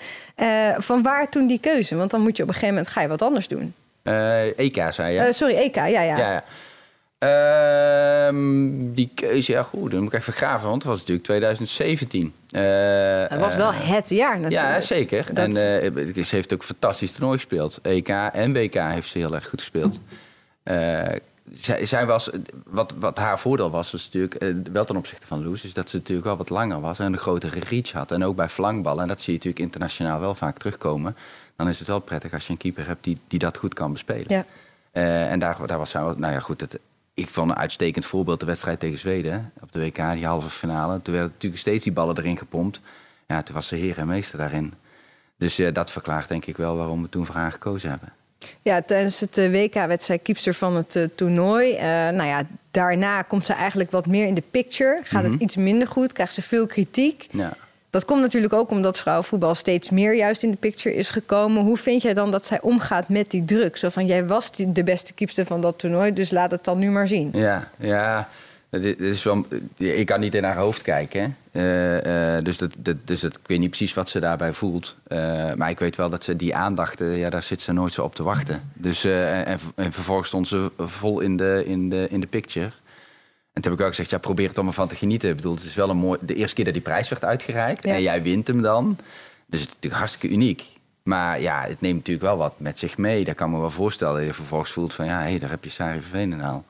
van 0.78 1.02
waar 1.02 1.28
toen 1.28 1.46
die 1.46 1.60
keuze? 1.60 1.96
Want 1.96 2.10
dan 2.10 2.20
moet 2.20 2.36
je 2.36 2.42
op 2.42 2.48
een 2.48 2.54
gegeven 2.54 2.74
moment 2.74 2.92
ga 2.92 3.00
je 3.00 3.08
wat 3.08 3.22
anders 3.22 3.48
doen. 3.48 3.74
EK, 4.56 4.82
zei 4.90 5.14
je? 5.14 5.32
sorry, 5.32 5.54
EK, 5.54 5.74
ja, 5.74 5.86
ja. 5.86 6.02
ja, 6.02 6.16
ja. 6.16 6.44
Ehm, 7.24 8.92
die 8.92 9.10
keuze, 9.14 9.52
ja 9.52 9.62
goed, 9.62 9.90
dan 9.90 10.02
moet 10.02 10.12
ik 10.12 10.18
even 10.18 10.32
graven, 10.32 10.68
want 10.68 10.82
het 10.82 10.90
was 10.90 10.98
natuurlijk 10.98 11.26
2017. 11.26 12.34
Uh, 12.50 12.60
het 13.28 13.40
was 13.40 13.56
wel 13.56 13.72
het 13.72 14.08
jaar 14.08 14.40
natuurlijk. 14.40 14.74
Ja, 14.74 14.80
zeker. 14.80 15.30
En 15.34 15.50
uh, 15.50 16.24
ze 16.24 16.34
heeft 16.34 16.52
ook 16.52 16.64
fantastisch 16.64 17.12
toernooi 17.12 17.36
gespeeld. 17.36 17.78
EK 17.82 18.08
en 18.08 18.52
WK 18.52 18.74
heeft 18.74 19.08
ze 19.08 19.18
heel 19.18 19.34
erg 19.34 19.48
goed 19.48 19.60
gespeeld. 19.60 19.98
Uh, 20.64 21.02
zij, 21.52 21.86
zij, 21.86 22.06
was, 22.06 22.30
wat, 22.66 22.92
wat 22.98 23.18
haar 23.18 23.38
voordeel 23.38 23.70
was, 23.70 23.90
was 23.90 24.10
natuurlijk, 24.12 24.54
wel 24.72 24.84
ten 24.84 24.96
opzichte 24.96 25.26
van 25.26 25.44
Loes, 25.44 25.64
is 25.64 25.72
dat 25.72 25.90
ze 25.90 25.96
natuurlijk 25.96 26.26
wel 26.26 26.36
wat 26.36 26.50
langer 26.50 26.80
was 26.80 26.98
en 26.98 27.12
een 27.12 27.18
grotere 27.18 27.60
reach 27.68 27.92
had. 27.92 28.10
En 28.10 28.24
ook 28.24 28.36
bij 28.36 28.48
flankballen, 28.48 29.02
en 29.02 29.08
dat 29.08 29.20
zie 29.20 29.32
je 29.32 29.38
natuurlijk 29.38 29.64
internationaal 29.64 30.20
wel 30.20 30.34
vaak 30.34 30.58
terugkomen. 30.58 31.16
Dan 31.56 31.68
is 31.68 31.78
het 31.78 31.88
wel 31.88 32.00
prettig 32.00 32.32
als 32.32 32.46
je 32.46 32.52
een 32.52 32.58
keeper 32.58 32.86
hebt 32.86 33.04
die, 33.04 33.18
die 33.28 33.38
dat 33.38 33.56
goed 33.56 33.74
kan 33.74 33.92
bespelen. 33.92 34.26
Ja. 34.28 34.44
en 35.28 35.38
daar, 35.38 35.66
daar 35.66 35.78
was 35.78 35.90
zij, 35.90 36.00
nou 36.00 36.32
ja 36.32 36.40
goed, 36.40 36.60
het, 36.60 36.78
ik 37.14 37.30
vond 37.30 37.50
een 37.50 37.56
uitstekend 37.56 38.04
voorbeeld 38.04 38.40
de 38.40 38.46
wedstrijd 38.46 38.80
tegen 38.80 38.98
Zweden 38.98 39.52
op 39.60 39.72
de 39.72 39.80
WK, 39.80 40.12
die 40.12 40.26
halve 40.26 40.50
finale. 40.50 41.02
Toen 41.02 41.14
werden 41.14 41.32
natuurlijk 41.32 41.60
steeds 41.62 41.84
die 41.84 41.92
ballen 41.92 42.18
erin 42.18 42.38
gepompt. 42.38 42.80
Ja, 43.26 43.42
toen 43.42 43.54
was 43.54 43.66
ze 43.66 43.76
heer 43.76 43.98
en 43.98 44.06
meester 44.06 44.38
daarin. 44.38 44.74
Dus 45.36 45.60
uh, 45.60 45.72
dat 45.72 45.90
verklaart 45.90 46.28
denk 46.28 46.46
ik 46.46 46.56
wel 46.56 46.76
waarom 46.76 47.02
we 47.02 47.08
toen 47.08 47.26
voor 47.26 47.34
haar 47.34 47.52
gekozen 47.52 47.90
hebben. 47.90 48.12
Ja, 48.62 48.82
tijdens 48.82 49.20
het 49.20 49.38
eh, 49.38 49.50
WK 49.50 49.74
werd 49.74 50.02
zij 50.02 50.18
kiepster 50.18 50.54
van 50.54 50.76
het 50.76 50.94
uh, 50.94 51.04
toernooi. 51.14 51.72
Uh, 51.72 51.80
nou 51.80 52.24
ja, 52.24 52.46
daarna 52.70 53.22
komt 53.22 53.44
ze 53.44 53.52
eigenlijk 53.52 53.90
wat 53.90 54.06
meer 54.06 54.26
in 54.26 54.34
de 54.34 54.42
picture. 54.50 55.00
Gaat 55.02 55.22
het 55.22 55.32
mhm. 55.32 55.42
iets 55.42 55.56
minder 55.56 55.88
goed, 55.88 56.12
krijgt 56.12 56.34
ze 56.34 56.42
veel 56.42 56.66
kritiek. 56.66 57.26
Ja. 57.30 57.56
Dat 57.94 58.04
komt 58.04 58.20
natuurlijk 58.20 58.52
ook 58.52 58.70
omdat 58.70 58.98
vrouwenvoetbal 58.98 59.54
steeds 59.54 59.90
meer 59.90 60.14
juist 60.14 60.42
in 60.42 60.50
de 60.50 60.56
picture 60.56 60.94
is 60.94 61.10
gekomen. 61.10 61.62
Hoe 61.62 61.76
vind 61.76 62.02
jij 62.02 62.14
dan 62.14 62.30
dat 62.30 62.46
zij 62.46 62.60
omgaat 62.60 63.08
met 63.08 63.30
die 63.30 63.44
druk? 63.44 63.76
Zo 63.76 63.88
van, 63.88 64.06
jij 64.06 64.26
was 64.26 64.50
de 64.52 64.84
beste 64.84 65.12
keepster 65.12 65.46
van 65.46 65.60
dat 65.60 65.78
toernooi, 65.78 66.12
dus 66.12 66.30
laat 66.30 66.50
het 66.50 66.64
dan 66.64 66.78
nu 66.78 66.90
maar 66.90 67.08
zien. 67.08 67.30
Ja, 67.32 67.68
ja. 67.78 68.28
Is 68.98 69.22
wel, 69.22 69.46
ik 69.76 70.06
kan 70.06 70.20
niet 70.20 70.34
in 70.34 70.44
haar 70.44 70.56
hoofd 70.56 70.82
kijken. 70.82 71.36
Uh, 71.52 71.62
dus, 72.42 72.58
dat, 72.58 72.70
dus 73.04 73.20
dat, 73.20 73.34
ik 73.34 73.46
weet 73.46 73.58
niet 73.58 73.68
precies 73.68 73.94
wat 73.94 74.08
ze 74.08 74.20
daarbij 74.20 74.52
voelt. 74.52 74.96
Uh, 75.08 75.52
maar 75.52 75.70
ik 75.70 75.78
weet 75.78 75.96
wel 75.96 76.10
dat 76.10 76.24
ze 76.24 76.36
die 76.36 76.54
aandacht, 76.54 76.98
ja, 76.98 77.30
daar 77.30 77.42
zit 77.42 77.60
ze 77.60 77.72
nooit 77.72 77.92
zo 77.92 78.02
op 78.02 78.14
te 78.14 78.22
wachten. 78.22 78.70
Dus, 78.72 79.04
en, 79.04 79.58
en, 79.74 79.92
vervolgens 79.92 80.28
stond 80.28 80.48
ze 80.48 80.70
vol 80.78 81.20
in 81.20 81.36
de, 81.36 81.62
in 81.66 81.90
de, 81.90 82.06
in 82.10 82.20
de 82.20 82.26
picture. 82.26 82.70
En 83.54 83.62
toen 83.62 83.70
heb 83.70 83.80
ik 83.80 83.86
ook 83.86 83.94
gezegd, 83.94 84.10
ja, 84.10 84.18
probeer 84.18 84.48
er 84.48 84.54
dan 84.54 84.64
maar 84.64 84.74
van 84.74 84.88
te 84.88 84.96
genieten. 84.96 85.28
Ik 85.28 85.36
bedoel, 85.36 85.54
het 85.54 85.64
is 85.64 85.74
wel 85.74 85.90
een 85.90 85.96
mooi... 85.96 86.18
De 86.22 86.34
eerste 86.34 86.54
keer 86.54 86.64
dat 86.64 86.74
die 86.74 86.82
prijs 86.82 87.08
werd 87.08 87.24
uitgereikt 87.24 87.84
en 87.84 88.02
jij 88.02 88.22
wint 88.22 88.46
hem 88.46 88.62
dan. 88.62 88.96
Dus 89.46 89.60
het 89.60 89.68
is 89.68 89.74
natuurlijk 89.74 89.94
hartstikke 89.94 90.34
uniek. 90.34 90.64
Maar 91.02 91.40
ja, 91.40 91.62
het 91.62 91.80
neemt 91.80 91.96
natuurlijk 91.96 92.26
wel 92.26 92.36
wat 92.36 92.54
met 92.56 92.78
zich 92.78 92.96
mee. 92.96 93.24
Dat 93.24 93.34
kan 93.34 93.50
me 93.50 93.58
wel 93.58 93.70
voorstellen. 93.70 94.16
Dat 94.16 94.24
je 94.24 94.32
vervolgens 94.32 94.72
voelt 94.72 94.94
van, 94.94 95.04
ja, 95.04 95.18
hé, 95.22 95.28
hey, 95.28 95.38
daar 95.38 95.50
heb 95.50 95.64
je 95.64 95.70
Sari 95.70 96.00
Veenendaal. 96.00 96.64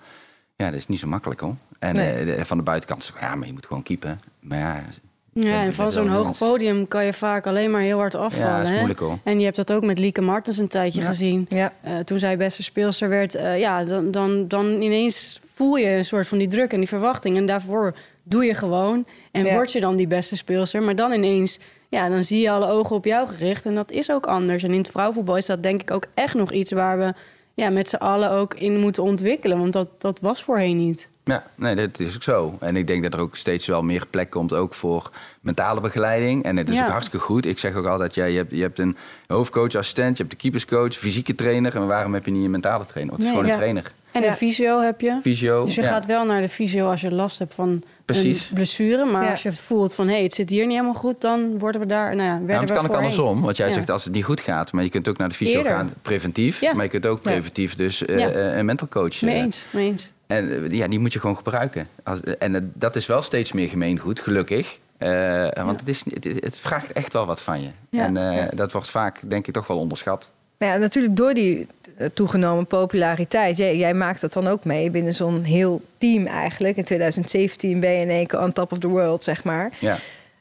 Ja, 0.57 0.71
dat 0.71 0.75
is 0.75 0.87
niet 0.87 0.99
zo 0.99 1.07
makkelijk 1.07 1.41
hoor. 1.41 1.57
En 1.79 1.95
nee. 1.95 2.37
uh, 2.37 2.43
van 2.43 2.57
de 2.57 2.63
buitenkant, 2.63 3.13
ja, 3.21 3.35
maar 3.35 3.47
je 3.47 3.53
moet 3.53 3.67
gewoon 3.67 3.83
keepen. 3.83 4.21
Maar 4.41 4.59
ja... 4.59 4.85
Ja, 5.33 5.63
en 5.63 5.75
van 5.75 5.93
zo'n 5.93 6.09
hoog 6.09 6.39
podium 6.39 6.89
kan 6.89 7.05
je 7.05 7.13
vaak 7.13 7.47
alleen 7.47 7.71
maar 7.71 7.81
heel 7.81 7.99
hard 7.99 8.15
afvallen. 8.15 8.51
Ja, 8.51 8.59
dat 8.59 8.69
is 8.69 8.75
moeilijk 8.75 8.99
hoor. 8.99 9.19
En 9.23 9.39
je 9.39 9.45
hebt 9.45 9.57
dat 9.57 9.73
ook 9.73 9.85
met 9.85 9.99
Lieke 9.99 10.21
Martens 10.21 10.59
een 10.59 10.69
tijdje 10.69 11.03
gezien. 11.03 11.47
Ja. 11.49 11.73
Uh, 11.87 11.99
toen 11.99 12.19
zij 12.19 12.37
beste 12.37 12.63
speelster 12.63 13.09
werd, 13.09 13.37
uh, 13.37 13.59
ja, 13.59 13.85
dan, 13.85 14.11
dan, 14.11 14.49
dan 14.49 14.83
ineens 14.83 15.41
voel 15.55 15.77
je 15.77 15.91
een 15.91 16.05
soort 16.05 16.29
van 16.29 16.39
die 16.39 16.49
druk 16.49 16.73
en 16.73 16.79
die 16.79 16.89
verwachting. 16.89 17.37
En 17.37 17.47
daarvoor 17.47 17.95
doe 18.23 18.45
je 18.45 18.55
gewoon. 18.55 19.07
En 19.31 19.55
word 19.55 19.73
je 19.73 19.81
dan 19.81 19.97
die 19.97 20.07
beste 20.07 20.37
speelster. 20.37 20.83
Maar 20.83 20.97
dan 20.97 21.13
ineens, 21.13 21.59
ja, 21.89 22.09
dan 22.09 22.25
zie 22.25 22.41
je 22.41 22.51
alle 22.51 22.67
ogen 22.67 22.97
op 22.97 23.05
jou 23.05 23.29
gericht. 23.29 23.67
En 23.67 23.75
dat 23.75 23.91
is 23.91 24.11
ook 24.11 24.27
anders. 24.27 24.63
En 24.63 24.71
in 24.71 24.79
het 24.79 24.91
vrouwenvoetbal 24.91 25.37
is 25.37 25.47
dat 25.47 25.63
denk 25.63 25.81
ik 25.81 25.91
ook 25.91 26.07
echt 26.15 26.35
nog 26.35 26.53
iets 26.53 26.73
waar 26.73 26.99
we 26.99 27.15
ja, 27.55 27.71
met 27.71 27.89
z'n 27.89 27.97
allen 27.97 28.31
ook 28.31 28.55
in 28.55 28.79
moeten 28.79 29.03
ontwikkelen. 29.03 29.59
Want 29.59 29.73
dat, 29.73 29.89
dat 29.99 30.21
was 30.21 30.43
voorheen 30.43 30.77
niet. 30.77 31.09
Ja, 31.25 31.47
nee, 31.55 31.75
dat 31.75 31.99
is 31.99 32.15
ook 32.15 32.23
zo. 32.23 32.57
En 32.61 32.77
ik 32.77 32.87
denk 32.87 33.03
dat 33.03 33.15
er 33.15 33.21
ook 33.21 33.37
steeds 33.37 33.67
wel 33.67 33.83
meer 33.83 34.07
plek 34.07 34.31
komt 34.31 34.53
ook 34.53 34.75
voor 34.75 35.11
mentale 35.41 35.81
begeleiding. 35.81 36.45
En 36.45 36.57
het 36.57 36.69
is 36.69 36.81
ook 36.81 36.89
hartstikke 36.89 37.27
goed. 37.27 37.47
Ik 37.47 37.59
zeg 37.59 37.75
ook 37.75 37.87
altijd, 37.87 38.15
ja, 38.15 38.25
je, 38.25 38.37
hebt, 38.37 38.51
je 38.51 38.61
hebt 38.61 38.79
een 38.79 38.97
hoofdcoach, 39.27 39.75
assistent, 39.75 40.17
je 40.17 40.23
hebt 40.23 40.35
de 40.35 40.43
keeperscoach, 40.43 40.95
fysieke 40.95 41.35
trainer. 41.35 41.77
En 41.77 41.87
waarom 41.87 42.15
heb 42.15 42.25
je 42.25 42.31
niet 42.31 42.45
een 42.45 42.51
mentale 42.51 42.87
trainer? 42.87 43.13
Want 43.13 43.25
het 43.25 43.33
is 43.33 43.39
gewoon 43.39 43.53
een 43.53 43.59
trainer. 43.59 43.93
En 44.15 44.29
een 44.29 44.35
fysio 44.35 44.81
heb 44.81 45.01
je. 45.01 45.19
Fysio, 45.23 45.65
dus 45.65 45.75
je 45.75 45.83
gaat 45.83 46.07
wel 46.07 46.25
naar 46.25 46.41
de 46.41 46.49
fysio 46.49 46.91
als 46.91 47.01
je 47.01 47.15
last 47.15 47.39
hebt 47.39 47.55
van 47.55 47.83
Precies. 48.05 48.49
een 48.49 48.55
blessure. 48.55 49.05
Maar 49.05 49.31
als 49.31 49.43
je 49.43 49.49
het 49.49 49.61
voelt 49.61 49.95
van 49.95 50.07
hé, 50.07 50.15
hey, 50.15 50.23
het 50.23 50.35
zit 50.35 50.51
hier 50.51 50.67
niet 50.67 50.77
helemaal 50.77 51.01
goed, 51.01 51.21
dan 51.21 51.59
worden 51.59 51.81
we 51.81 51.87
daar. 51.87 52.17
Nou 52.17 52.29
ja, 52.29 52.33
werden 52.33 52.47
nou, 52.47 52.61
het 52.61 52.73
kan 52.73 52.85
ook 52.85 52.97
andersom. 52.97 53.41
Want 53.41 53.57
jij 53.57 53.71
zegt 53.71 53.91
als 53.91 54.05
het 54.05 54.13
niet 54.13 54.25
goed 54.25 54.41
gaat, 54.41 54.73
maar 54.73 54.85
je 54.85 54.91
kunt 54.91 55.09
ook 55.09 55.17
naar 55.17 55.29
de 55.29 55.35
fysio 55.35 55.63
gaan 55.63 55.93
preventief. 56.03 56.73
Maar 56.75 56.85
je 56.85 56.91
kunt 56.91 57.07
ook 57.07 57.23
preventief 57.23 57.75
dus 57.75 58.03
uh, 58.03 58.57
een 58.57 58.65
mental 58.65 58.89
coach. 58.89 59.23
Mee 59.23 59.35
eens, 59.35 59.65
mee 59.71 59.87
eens. 59.87 60.11
En 60.27 60.69
ja, 60.71 60.89
die 60.89 60.99
moet 60.99 61.13
je 61.13 61.21
gewoon 61.21 61.37
gebruiken. 61.37 61.89
Als, 62.03 62.21
en 62.21 62.73
dat 62.75 62.97
is 62.97 63.07
wel 63.07 63.23
steeds 63.23 63.53
meer 63.53 63.69
gemeengoed, 63.69 64.21
gelukkig. 64.21 64.79
want 65.55 65.81
het, 65.81 65.89
is, 65.89 66.03
het, 66.41 66.59
vraagt 66.59 66.93
echt 66.93 67.13
wel 67.13 67.27
wat 67.27 67.41
van 67.41 67.63
je. 67.63 67.99
en 67.99 68.49
dat 68.55 68.73
wordt 68.73 68.91
vaak, 68.91 69.21
denk 69.29 69.47
ik, 69.47 69.55
toch 69.55 69.67
wel 69.67 69.79
onderschat. 69.79 70.31
Ja, 70.59 70.77
natuurlijk 70.77 71.17
door 71.17 71.35
die 71.35 71.67
eh, 71.97 72.07
toegenomen 72.15 72.67
populariteit. 72.67 73.57
Jij, 73.57 73.77
jij 73.77 73.95
maakt 73.95 74.21
dat 74.21 74.33
dan 74.33 74.47
ook 74.47 74.65
mee 74.65 74.91
binnen 74.91 75.15
zo'n 75.15 75.43
heel 75.43 75.83
team 75.99 76.27
eigenlijk. 76.27 76.77
In 76.77 76.85
2017 76.85 77.81
ben 77.81 77.91
je 77.91 78.01
in 78.01 78.11
één 78.11 78.27
keer 78.27 78.41
on 78.41 78.53
top 78.53 78.73
of 78.73 78.79
the 78.79 78.89
world, 78.89 79.25
zeg 79.25 79.45
maar. 79.45 79.71
Ja. 79.79 79.99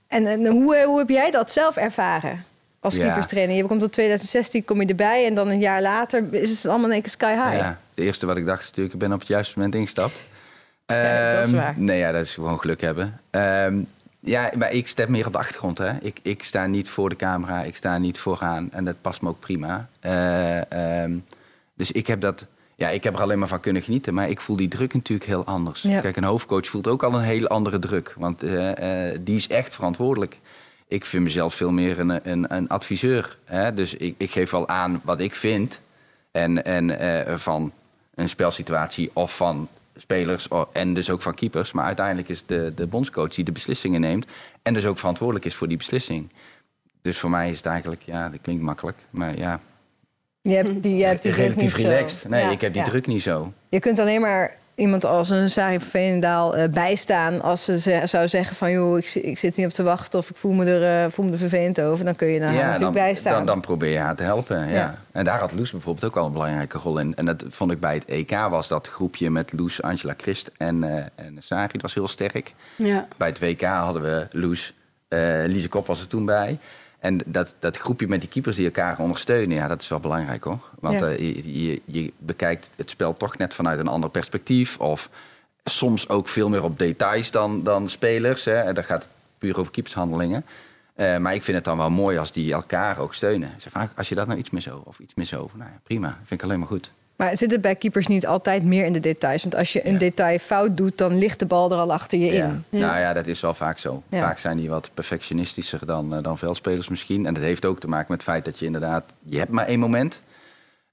En, 0.08 0.26
en 0.26 0.46
hoe, 0.46 0.84
hoe 0.86 1.00
heb 1.00 1.10
jij 1.10 1.32
dat 1.32 1.52
zelf 1.52 1.76
ervaren 1.76 2.46
als 2.80 2.96
ja. 2.96 3.04
keeperstrainer? 3.04 3.56
Je 3.56 3.66
komt 3.66 3.80
tot 3.80 3.92
2016, 3.92 4.66
kom 4.66 4.82
je 4.82 4.88
erbij 4.88 5.26
en 5.26 5.36
dan 5.36 5.48
een 5.48 5.60
jaar 5.60 5.82
later 5.82 6.24
is 6.32 6.50
het 6.50 6.66
allemaal 6.66 6.88
in 6.88 6.94
één 6.94 7.02
keer 7.02 7.12
sky 7.12 7.34
high. 7.34 7.58
Ja, 7.58 7.80
het 7.96 8.06
eerste 8.06 8.26
wat 8.26 8.38
ik 8.38 8.46
dacht 8.46 8.62
is 8.62 8.68
natuurlijk, 8.68 8.94
ik 8.94 9.00
ben 9.00 9.14
op 9.14 9.20
het 9.20 9.28
juiste 9.28 9.54
moment 9.56 9.76
ingestapt. 9.76 10.16
Ja, 10.86 11.36
dat 11.36 11.46
is 11.46 11.52
ehm, 11.52 11.62
waar. 11.62 11.74
Nee, 11.78 12.00
ja, 12.00 12.12
dat 12.12 12.22
is 12.22 12.34
gewoon 12.34 12.60
geluk 12.60 12.82
hebben. 12.82 13.20
Um, 13.32 13.88
ja, 14.26 14.52
maar 14.58 14.72
ik 14.72 14.88
step 14.88 15.10
meer 15.10 15.26
op 15.26 15.32
de 15.32 15.38
achtergrond. 15.38 15.78
Hè. 15.78 15.98
Ik, 16.02 16.20
ik 16.22 16.44
sta 16.44 16.66
niet 16.66 16.90
voor 16.90 17.10
de 17.10 17.16
camera, 17.16 17.64
ik 17.64 17.76
sta 17.76 17.98
niet 17.98 18.20
vooraan. 18.20 18.70
En 18.72 18.86
dat 18.86 19.02
past 19.02 19.22
me 19.22 19.30
ook 19.30 19.40
prima. 19.40 19.90
Uh, 20.06 21.02
um, 21.04 21.24
dus 21.74 21.92
ik 21.92 22.08
heb 22.08 22.22
dat. 22.22 22.48
Ja, 22.76 22.90
ik 22.90 23.04
heb 23.04 23.14
er 23.14 23.22
alleen 23.22 23.40
maar 23.40 23.48
van 23.48 23.60
kunnen 23.60 23.82
genieten. 23.82 24.14
Maar 24.14 24.30
ik 24.30 24.42
voel 24.42 24.56
die 24.56 24.68
druk 24.68 24.94
natuurlijk 24.94 25.30
heel 25.30 25.46
anders. 25.46 25.82
Kijk, 25.82 26.16
een 26.16 26.24
hoofdcoach 26.24 26.68
voelt 26.68 26.88
ook 26.88 27.04
al 27.04 27.14
een 27.14 27.24
hele 27.24 27.48
andere 27.48 27.80
druk. 27.80 28.14
Want 28.18 28.44
uh, 28.44 28.70
uh, 28.70 29.18
die 29.22 29.36
is 29.36 29.48
echt 29.48 29.76
verantwoordelijk. 29.76 30.40
Ik 30.88 31.06
vind 31.06 31.24
mezelf 31.24 31.54
veel 31.54 31.72
meer 31.72 32.00
een, 32.00 32.30
een, 32.30 32.56
een 32.56 32.68
adviseur. 32.68 33.38
Hè? 33.46 33.74
Dus 33.74 33.94
ik, 33.94 34.16
ik 34.18 34.32
geef 34.32 34.52
wel 34.52 34.68
aan 34.68 35.02
wat 35.04 35.20
ik 35.20 35.36
vind. 35.36 35.80
En, 36.32 36.66
en 36.66 36.90
uh, 36.90 37.36
van 37.36 37.72
een 38.16 38.30
spelsituatie 38.30 39.10
of 39.14 39.36
van 39.36 39.68
spelers 39.98 40.48
en 40.72 40.94
dus 40.94 41.10
ook 41.10 41.22
van 41.22 41.34
keepers. 41.34 41.72
Maar 41.72 41.86
uiteindelijk 41.86 42.30
is 42.30 42.46
de, 42.46 42.74
de 42.76 42.88
bondscoach 42.88 43.34
die 43.34 43.46
de 43.46 43.52
beslissingen 43.52 44.02
neemt. 44.02 44.26
En 44.62 44.74
dus 44.74 44.86
ook 44.86 44.98
verantwoordelijk 44.98 45.46
is 45.46 45.56
voor 45.56 45.68
die 45.68 45.78
beslissing. 45.78 46.30
Dus 47.02 47.20
voor 47.20 47.30
mij 47.30 47.50
is 47.50 47.58
het 47.58 47.66
eigenlijk, 47.66 48.02
ja, 48.06 48.30
dat 48.30 48.40
klinkt 48.42 48.64
makkelijk. 48.64 48.98
Maar 49.10 49.38
ja, 49.38 49.60
je 50.42 50.56
hebt 50.56 50.84
die, 50.84 50.96
je 50.96 51.06
hebt 51.06 51.22
die 51.22 51.32
relatief 51.32 51.76
relaxed. 51.76 52.30
Nee, 52.30 52.52
ik 52.52 52.62
heb 52.62 52.74
die 52.74 52.84
druk 52.84 53.08
niet 53.08 53.22
zo. 53.22 53.54
Je 53.70 53.80
kunt 53.80 54.00
alleen 54.00 54.22
maar 54.22 54.58
iemand 54.76 55.06
als 55.06 55.30
een 55.30 55.50
Sari 55.50 55.80
van 55.80 55.90
Veenendaal 55.90 56.58
uh, 56.58 56.64
bijstaan 56.68 57.42
als 57.42 57.64
ze 57.64 58.02
zou 58.06 58.28
zeggen 58.28 58.56
van 58.56 58.72
joh, 58.72 58.98
ik, 58.98 59.16
ik, 59.16 59.38
zit 59.38 59.56
niet 59.56 59.66
op 59.66 59.72
te 59.72 59.84
wachten 59.84 60.20
of 60.20 60.30
ik 60.30 60.36
voel 60.36 60.52
me 60.52 60.66
er, 60.66 61.06
uh, 61.06 61.12
voel 61.12 61.26
me 61.26 61.32
er 61.32 61.38
vervelend 61.38 61.82
over, 61.82 62.06
dan 62.06 62.16
kun 62.16 62.28
je 62.28 62.40
daar 62.40 62.54
ja, 62.54 62.66
natuurlijk 62.66 62.94
bijstaan. 62.94 63.34
Dan, 63.34 63.46
dan 63.46 63.62
probeer 63.62 63.92
je 63.92 63.98
haar 63.98 64.16
te 64.16 64.24
helpen. 64.24 64.70
Ja. 64.70 65.00
En 65.12 65.24
daar 65.24 65.40
had 65.40 65.54
Loes 65.54 65.72
bijvoorbeeld 65.72 66.06
ook 66.06 66.16
wel 66.16 66.26
een 66.26 66.34
belangrijke 66.34 66.78
rol 66.78 66.98
in. 66.98 67.16
En 67.16 67.26
dat 67.26 67.44
vond 67.50 67.72
ik 67.72 67.80
bij 67.80 67.94
het 67.94 68.06
EK 68.06 68.32
was 68.50 68.68
dat 68.68 68.88
groepje 68.88 69.30
met 69.30 69.54
Loes, 69.54 69.82
Angela 69.82 70.14
Christ 70.18 70.52
en, 70.58 70.84
uh, 70.84 70.96
en 71.16 71.38
Sari, 71.40 71.72
dat 71.72 71.82
was 71.82 71.94
heel 71.94 72.08
sterk. 72.08 72.54
Ja. 72.76 73.08
Bij 73.18 73.28
het 73.28 73.40
WK 73.40 73.62
hadden 73.62 74.02
we 74.02 74.28
Loes, 74.32 74.74
Lise 75.46 75.70
Kop 75.70 75.88
was 75.88 76.02
er 76.02 76.08
toen 76.08 76.26
bij. 76.26 76.58
En 77.04 77.22
dat, 77.26 77.54
dat 77.60 77.78
groepje 77.78 78.08
met 78.08 78.20
die 78.20 78.30
keepers 78.30 78.56
die 78.56 78.66
elkaar 78.66 79.00
ondersteunen, 79.00 79.56
ja, 79.56 79.68
dat 79.68 79.82
is 79.82 79.88
wel 79.88 80.00
belangrijk 80.00 80.44
hoor. 80.44 80.60
Want 80.80 81.02
uh, 81.02 81.18
je, 81.18 81.64
je, 81.64 81.82
je, 81.86 82.14
bekijkt 82.18 82.70
het 82.76 82.90
spel 82.90 83.14
toch 83.14 83.38
net 83.38 83.54
vanuit 83.54 83.80
een 83.80 83.88
ander 83.88 84.10
perspectief. 84.10 84.78
Of 84.78 85.10
soms 85.64 86.10
ook 86.10 86.28
veel 86.28 86.50
meer 86.50 86.64
op 86.64 86.80
details 86.80 87.32
dan, 87.32 87.64
dan 87.64 87.90
spelers. 87.90 88.46
Hè. 88.46 88.56
En 88.56 88.76
dat 88.76 88.86
gaat 88.86 89.08
puur 89.38 89.58
over 89.58 89.72
keepershandelingen. 89.72 90.46
Uh, 90.96 91.18
maar 91.18 91.34
ik 91.34 91.44
vind 91.44 91.58
het 91.58 91.66
dan 91.66 91.78
wel 91.78 91.90
mooi 91.90 92.18
als 92.18 92.32
die 92.32 92.54
elkaar 92.54 93.00
ook 93.00 93.14
steunen. 93.14 93.52
Van, 93.58 93.90
als 93.96 94.10
je 94.10 94.16
dat 94.16 94.28
nou 94.28 94.40
iets 94.40 94.50
meer 94.50 94.62
zo 94.62 94.82
of 94.86 95.00
iets 95.00 95.14
meer 95.14 95.26
zo, 95.26 95.50
nou 95.54 95.70
ja, 95.70 95.80
prima, 95.84 96.18
vind 96.24 96.42
ik 96.42 96.44
alleen 96.44 96.60
maar 96.60 96.68
goed. 96.68 96.92
Maar 97.16 97.38
zit 97.38 97.52
het 97.52 97.62
bij 97.62 97.76
keepers 97.76 98.08
niet 98.08 98.28
altijd 98.28 98.64
meer 98.64 98.86
in 98.86 98.94
de 98.94 99.00
details? 99.00 99.42
Want 99.44 99.56
als 99.56 99.74
je 99.74 99.86
een 99.88 99.94
Ja. 99.94 100.00
detail 100.00 100.38
fout 100.40 100.78
doet, 100.78 100.98
dan 100.98 101.18
ligt 101.18 101.40
de 101.40 101.46
bal 101.46 101.72
er 101.72 101.78
al 101.78 101.94
achter 101.94 102.20
je 102.20 102.34
Ja. 102.34 102.46
in. 102.46 102.80
Nou 102.80 103.00
ja, 103.00 103.14
dat 103.14 103.28
is 103.28 103.42
wel 103.42 103.54
vaak 103.54 103.78
zo. 103.80 104.04
Ja. 104.10 104.20
Vaak 104.22 104.40
zijn 104.40 104.58
die 104.58 104.70
wat 104.70 104.90
perfectionistischer 104.94 105.86
dan, 105.86 106.16
eh, 106.16 106.24
dan 106.24 106.38
veldspelers 106.38 106.88
misschien. 106.90 107.26
En 107.26 107.34
dat 107.34 107.44
heeft 107.44 107.66
ook 107.66 107.80
te 107.80 107.88
maken 107.88 108.06
met 108.10 108.18
het 108.22 108.30
feit 108.30 108.46
dat 108.46 108.60
je 108.60 108.66
inderdaad... 108.66 109.04
Je 109.24 109.38
hebt 109.38 109.52
maar 109.52 109.66
één 109.68 109.80
moment. 109.80 110.22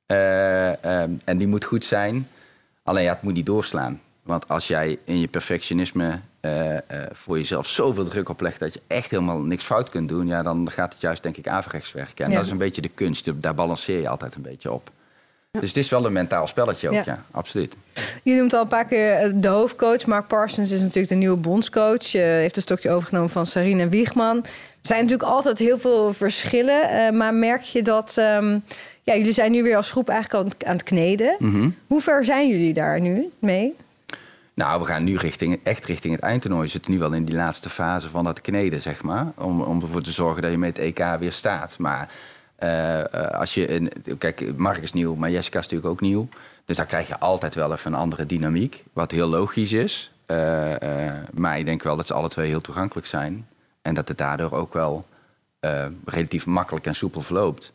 Eh, 0.06 0.84
ehm, 0.84 1.10
en 1.24 1.36
die 1.36 1.46
moet 1.46 1.64
goed 1.64 1.84
zijn. 1.84 2.28
Alleen 2.82 3.04
ja, 3.04 3.12
het 3.12 3.22
moet 3.22 3.34
niet 3.34 3.46
doorslaan. 3.46 4.00
Want 4.22 4.48
als 4.48 4.68
jij 4.68 4.98
in 5.04 5.20
je 5.20 5.28
perfectionisme 5.28 6.20
eh, 6.40 6.76
eh, 6.76 6.82
voor 7.12 7.36
jezelf 7.38 7.66
zoveel 7.68 8.04
druk 8.04 8.28
oplegt... 8.28 8.58
dat 8.58 8.74
je 8.74 8.80
echt 8.86 9.10
helemaal 9.10 9.38
niks 9.40 9.64
fout 9.64 9.88
kunt 9.88 10.08
doen... 10.08 10.26
Ja, 10.26 10.42
dan 10.42 10.70
gaat 10.70 10.92
het 10.92 11.00
juist 11.00 11.22
denk 11.22 11.36
ik 11.36 11.48
averechts 11.48 11.92
werken. 11.92 12.24
En 12.24 12.30
Ja. 12.30 12.36
dat 12.36 12.44
is 12.46 12.50
een 12.52 12.58
beetje 12.58 12.82
de 12.82 12.88
kunst. 12.88 13.42
Daar 13.42 13.54
balanceer 13.54 14.00
je 14.00 14.08
altijd 14.08 14.34
een 14.34 14.42
beetje 14.42 14.72
op. 14.72 14.90
Dus 15.58 15.68
het 15.68 15.76
is 15.76 15.88
wel 15.88 16.06
een 16.06 16.12
mentaal 16.12 16.46
spelletje 16.46 16.88
ook, 16.88 16.94
Ja. 16.94 17.02
ja, 17.06 17.24
absoluut. 17.30 17.74
Je 18.22 18.34
noemt 18.34 18.52
al 18.52 18.60
een 18.62 18.68
paar 18.68 18.84
keer 18.84 19.12
eh, 19.12 19.30
de 19.36 19.48
hoofdcoach. 19.48 20.06
Mark 20.06 20.26
Parsons 20.26 20.70
is 20.70 20.80
natuurlijk 20.80 21.08
de 21.08 21.14
nieuwe 21.14 21.36
bondscoach. 21.36 22.14
Uh, 22.14 22.22
heeft 22.22 22.56
een 22.56 22.62
stokje 22.62 22.90
overgenomen 22.90 23.30
van 23.30 23.46
Sarina 23.46 23.88
Wiegman. 23.88 24.36
Er 24.36 24.48
zijn 24.80 25.02
natuurlijk 25.02 25.30
altijd 25.30 25.58
heel 25.58 25.78
veel 25.78 26.12
verschillen. 26.12 26.94
Uh, 26.94 27.10
maar 27.18 27.34
merk 27.34 27.62
je 27.62 27.82
dat... 27.82 28.16
Um, 28.18 28.64
ja, 29.02 29.16
jullie 29.16 29.32
zijn 29.32 29.52
nu 29.52 29.62
weer 29.62 29.76
als 29.76 29.90
groep 29.90 30.08
eigenlijk 30.08 30.44
aan 30.44 30.50
het, 30.50 30.64
aan 30.64 30.72
het 30.72 30.82
kneden. 30.82 31.36
Mm 31.38 31.74
Hoe 31.86 32.00
ver 32.00 32.24
zijn 32.24 32.48
jullie 32.48 32.74
daar 32.74 33.00
nu 33.00 33.30
mee? 33.38 33.76
Nou, 34.54 34.80
we 34.80 34.86
gaan 34.86 35.04
nu 35.04 35.16
richting, 35.16 35.60
echt 35.62 35.84
richting 35.84 36.14
het 36.14 36.22
eindtoernooi. 36.22 36.62
We 36.62 36.68
zitten 36.68 36.92
nu 36.92 36.98
wel 36.98 37.12
in 37.12 37.24
die 37.24 37.34
laatste 37.34 37.70
fase 37.70 38.08
van 38.08 38.24
dat 38.24 38.40
kneden, 38.40 38.80
zeg 38.80 39.02
maar. 39.02 39.32
Om, 39.36 39.60
om 39.60 39.82
ervoor 39.82 40.02
te 40.02 40.12
zorgen 40.12 40.42
dat 40.42 40.50
je 40.50 40.58
met 40.58 40.76
het 40.76 40.86
EK 40.86 41.16
weer 41.18 41.32
staat. 41.32 41.74
Maar 41.78 42.08
als 43.32 43.54
je... 43.54 43.90
Kijk, 44.18 44.56
Mark 44.56 44.82
is 44.82 44.92
nieuw, 44.92 45.14
maar 45.14 45.30
Jessica 45.30 45.58
is 45.58 45.64
natuurlijk 45.64 45.92
ook 45.92 46.00
nieuw. 46.00 46.28
Dus 46.64 46.76
daar 46.76 46.86
krijg 46.86 47.08
je 47.08 47.18
altijd 47.18 47.54
wel 47.54 47.72
even 47.72 47.92
een 47.92 47.98
andere 47.98 48.26
dynamiek. 48.26 48.84
Wat 48.92 49.10
heel 49.10 49.28
logisch 49.28 49.72
is. 49.72 50.12
Uh, 50.26 50.36
maar 51.32 51.58
ik 51.58 51.64
denk 51.64 51.82
wel 51.82 51.96
dat 51.96 52.06
ze 52.06 52.14
alle 52.14 52.28
twee 52.28 52.48
heel 52.48 52.60
toegankelijk 52.60 53.06
zijn. 53.06 53.46
En 53.82 53.94
dat 53.94 54.08
het 54.08 54.18
daardoor 54.18 54.52
ook 54.52 54.72
wel 54.72 55.06
relatief 56.04 56.46
makkelijk 56.46 56.86
en 56.86 56.94
soepel 56.94 57.20
verloopt. 57.20 57.72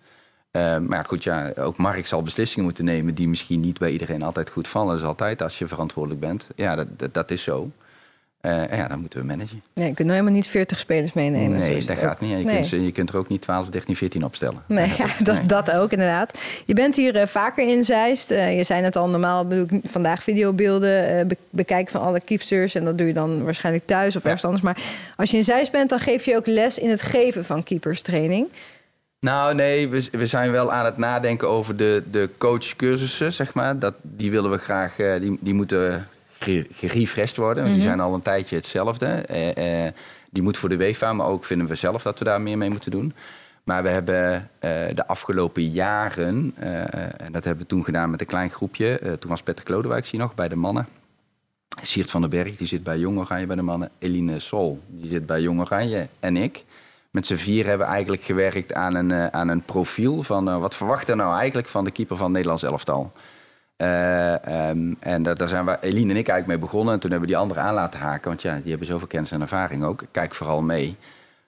Maar 0.87 1.05
goed, 1.07 1.23
ja, 1.23 1.51
ook 1.57 1.77
Mark 1.77 2.07
zal 2.07 2.23
beslissingen 2.23 2.65
moeten 2.65 2.85
nemen 2.85 3.15
die 3.15 3.27
misschien 3.27 3.59
niet 3.59 3.79
bij 3.79 3.91
iedereen 3.91 4.23
altijd 4.23 4.49
goed 4.49 4.67
vallen. 4.67 4.91
Dat 4.91 5.01
is 5.01 5.07
altijd 5.07 5.41
als 5.41 5.59
je 5.59 5.67
verantwoordelijk 5.67 6.21
bent. 6.21 6.47
Ja, 6.55 6.75
dat, 6.75 7.13
dat 7.13 7.31
is 7.31 7.43
zo. 7.43 7.71
Uh, 8.45 8.77
ja, 8.77 8.87
dan 8.87 8.99
moeten 8.99 9.19
we 9.19 9.25
managen. 9.25 9.61
Nee, 9.73 9.87
je 9.87 9.93
kunt 9.93 10.07
nou 10.07 10.11
helemaal 10.11 10.39
niet 10.39 10.47
40 10.47 10.79
spelers 10.79 11.13
meenemen. 11.13 11.59
Nee, 11.59 11.85
dat 11.85 11.97
gaat 11.97 12.21
niet. 12.21 12.29
Je, 12.29 12.35
nee. 12.35 12.55
kunt, 12.55 12.69
je 12.69 12.91
kunt 12.91 13.09
er 13.09 13.17
ook 13.17 13.27
niet 13.27 13.41
12, 13.41 13.69
13, 13.69 13.95
14 13.95 14.23
opstellen. 14.23 14.63
Nee, 14.67 14.87
ja, 14.97 15.07
dat, 15.23 15.35
nee. 15.35 15.45
dat 15.45 15.71
ook 15.71 15.91
inderdaad. 15.91 16.39
Je 16.65 16.73
bent 16.73 16.95
hier 16.95 17.15
uh, 17.15 17.25
vaker 17.25 17.67
in 17.67 17.83
Zeist. 17.83 18.31
Uh, 18.31 18.57
je 18.57 18.63
zei 18.63 18.83
het 18.83 18.95
al, 18.95 19.09
normaal 19.09 19.47
bedoel 19.47 19.65
ik 19.69 19.89
vandaag 19.89 20.23
videobeelden 20.23 21.27
be 21.27 21.37
bekijken 21.49 21.91
van 21.91 22.01
alle 22.01 22.19
keepsters. 22.19 22.75
En 22.75 22.85
dat 22.85 22.97
doe 22.97 23.07
je 23.07 23.13
dan 23.13 23.43
waarschijnlijk 23.43 23.85
thuis 23.85 24.15
of 24.15 24.21
ja. 24.21 24.29
ergens 24.29 24.45
anders. 24.45 24.63
Maar 24.63 24.77
als 25.15 25.31
je 25.31 25.37
in 25.37 25.43
Zeist 25.43 25.71
bent, 25.71 25.89
dan 25.89 25.99
geef 25.99 26.25
je 26.25 26.35
ook 26.35 26.47
les 26.47 26.79
in 26.79 26.89
het 26.89 27.01
geven 27.01 27.45
van 27.45 27.63
keeperstraining. 27.63 28.47
Nou, 29.19 29.55
nee, 29.55 29.89
we, 29.89 30.07
we 30.11 30.25
zijn 30.25 30.51
wel 30.51 30.71
aan 30.71 30.85
het 30.85 30.97
nadenken 30.97 31.49
over 31.49 31.77
de, 31.77 32.03
de 32.11 32.29
coachcursussen, 32.37 33.33
zeg 33.33 33.53
maar. 33.53 33.79
Dat, 33.79 33.93
die 34.01 34.31
willen 34.31 34.51
we 34.51 34.57
graag, 34.57 34.95
die, 35.19 35.37
die 35.41 35.53
moeten 35.53 36.07
gerefreshed 36.71 37.37
worden. 37.37 37.63
Want 37.63 37.67
mm 37.67 37.71
-hmm. 37.71 37.73
die 37.73 37.87
zijn 37.87 37.99
al 37.99 38.13
een 38.13 38.21
tijdje 38.21 38.55
hetzelfde. 38.55 39.25
Uh, 39.29 39.83
uh, 39.83 39.91
die 40.29 40.43
moet 40.43 40.57
voor 40.57 40.69
de 40.69 40.77
WEFA, 40.77 41.13
maar 41.13 41.27
ook 41.27 41.45
vinden 41.45 41.67
we 41.67 41.75
zelf 41.75 42.01
dat 42.01 42.19
we 42.19 42.25
daar 42.25 42.41
meer 42.41 42.57
mee 42.57 42.69
moeten 42.69 42.91
doen. 42.91 43.13
Maar 43.63 43.83
we 43.83 43.89
hebben 43.89 44.49
de 44.95 45.07
afgelopen 45.07 45.69
jaren, 45.69 46.53
en 47.17 47.31
dat 47.31 47.43
hebben 47.43 47.63
we 47.63 47.69
toen 47.69 47.83
gedaan 47.83 48.09
met 48.09 48.21
een 48.21 48.27
klein 48.27 48.49
groepje. 48.49 49.17
toen 49.19 49.29
was 49.29 49.43
Patrick 49.43 49.69
Lodewijk 49.69 50.05
hier 50.05 50.19
nog 50.19 50.35
bij 50.35 50.47
de 50.47 50.55
mannen. 50.55 50.87
Siert 51.81 52.09
van 52.11 52.21
den 52.21 52.29
Berg, 52.29 52.57
die 52.57 52.67
zit 52.67 52.83
bij 52.83 52.97
Jong 52.97 53.17
Oranje 53.17 53.45
bij 53.45 53.55
de 53.55 53.61
mannen. 53.61 53.89
Eline 53.99 54.39
Sol, 54.39 54.81
die 54.87 55.09
zit 55.09 55.25
bij 55.25 55.41
Jong 55.41 55.59
Oranje. 55.59 56.07
En 56.19 56.37
ik. 56.37 56.63
Met 57.15 57.25
z'n 57.25 57.35
vier 57.35 57.65
hebben 57.65 57.87
we 57.87 57.93
eigenlijk 57.93 58.23
gewerkt 58.23 58.73
aan 58.73 58.95
een, 58.95 59.33
aan 59.33 59.47
een 59.47 59.61
profiel 59.61 60.23
van 60.23 60.49
uh, 60.49 60.57
wat 60.57 60.75
verwachten 60.75 61.17
we 61.17 61.23
nou 61.23 61.37
eigenlijk 61.37 61.67
van 61.67 61.83
de 61.83 61.91
keeper 61.91 62.15
van 62.15 62.25
het 62.25 62.33
Nederlands 62.33 62.63
elftal. 62.63 63.11
Uh, 63.77 64.69
um, 64.69 64.95
en 64.99 65.23
daar, 65.23 65.35
daar 65.35 65.47
zijn 65.47 65.65
we, 65.65 65.77
Eline 65.81 66.11
en 66.11 66.19
ik 66.19 66.27
eigenlijk 66.27 66.47
mee 66.47 66.69
begonnen. 66.69 66.93
En 66.93 66.99
toen 66.99 67.11
hebben 67.11 67.29
we 67.29 67.35
die 67.35 67.43
anderen 67.43 67.63
aan 67.63 67.73
laten 67.73 67.99
haken. 67.99 68.27
Want 68.27 68.41
ja, 68.41 68.55
die 68.55 68.69
hebben 68.69 68.87
zoveel 68.87 69.07
kennis 69.07 69.31
en 69.31 69.41
ervaring 69.41 69.83
ook. 69.83 70.03
Kijk 70.11 70.33
vooral 70.33 70.61
mee. 70.61 70.95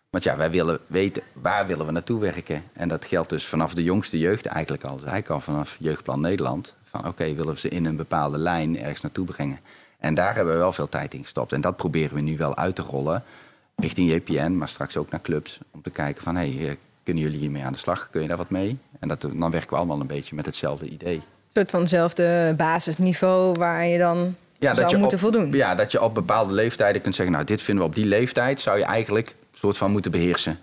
Want 0.09 0.23
ja, 0.23 0.37
wij 0.37 0.51
willen 0.51 0.79
weten 0.87 1.23
waar 1.33 1.67
willen 1.67 1.85
we 1.85 1.91
naartoe 1.91 2.19
werken. 2.19 2.63
En 2.73 2.87
dat 2.87 3.05
geldt 3.05 3.29
dus 3.29 3.45
vanaf 3.45 3.73
de 3.73 3.83
jongste 3.83 4.19
jeugd 4.19 4.45
eigenlijk 4.45 4.83
al. 4.83 4.95
Eigenlijk 4.97 5.29
al 5.29 5.39
vanaf 5.39 5.75
Jeugdplan 5.79 6.21
Nederland. 6.21 6.75
Van 6.83 7.07
oké, 7.07 7.33
willen 7.33 7.53
we 7.53 7.59
ze 7.59 7.69
in 7.69 7.85
een 7.85 7.95
bepaalde 7.95 8.37
lijn 8.37 8.79
ergens 8.79 9.01
naartoe 9.01 9.25
brengen. 9.25 9.59
En 9.99 10.13
daar 10.13 10.35
hebben 10.35 10.53
we 10.53 10.59
wel 10.59 10.71
veel 10.71 10.89
tijd 10.89 11.13
in 11.13 11.21
gestopt. 11.21 11.51
En 11.51 11.61
dat 11.61 11.75
proberen 11.75 12.15
we 12.15 12.21
nu 12.21 12.37
wel 12.37 12.55
uit 12.55 12.75
te 12.75 12.81
rollen 12.81 13.23
richting 13.75 14.11
JPN, 14.11 14.57
maar 14.57 14.69
straks 14.69 14.97
ook 14.97 15.09
naar 15.09 15.21
clubs. 15.21 15.59
Om 15.71 15.81
te 15.81 15.89
kijken 15.89 16.23
van, 16.23 16.35
hé, 16.35 16.51
hey, 16.51 16.77
kunnen 17.03 17.23
jullie 17.23 17.39
hiermee 17.39 17.63
aan 17.63 17.73
de 17.73 17.79
slag? 17.79 18.09
Kun 18.11 18.21
je 18.21 18.27
daar 18.27 18.37
wat 18.37 18.49
mee? 18.49 18.77
En 18.99 19.07
dat, 19.07 19.21
dan 19.21 19.51
werken 19.51 19.69
we 19.69 19.75
allemaal 19.75 19.99
een 19.99 20.07
beetje 20.07 20.35
met 20.35 20.45
hetzelfde 20.45 20.89
idee. 20.89 21.21
Soort 21.57 21.71
van 21.71 21.79
hetzelfde 21.79 22.53
basisniveau 22.57 23.53
waar 23.53 23.85
je 23.85 23.97
dan 23.97 24.35
ja, 24.57 24.69
zou 24.69 24.81
dat 24.81 24.91
je 24.91 24.97
moeten 24.97 25.17
op, 25.17 25.23
voldoen. 25.23 25.51
Ja, 25.51 25.75
dat 25.75 25.91
je 25.91 26.01
op 26.01 26.13
bepaalde 26.13 26.53
leeftijden 26.53 27.01
kunt 27.01 27.15
zeggen... 27.15 27.33
nou, 27.33 27.45
dit 27.45 27.61
vinden 27.61 27.83
we 27.83 27.89
op 27.89 27.95
die 27.95 28.05
leeftijd, 28.05 28.59
zou 28.59 28.77
je 28.77 28.83
eigenlijk 28.83 29.27
een 29.27 29.57
soort 29.57 29.77
van 29.77 29.91
moeten 29.91 30.11
beheersen. 30.11 30.59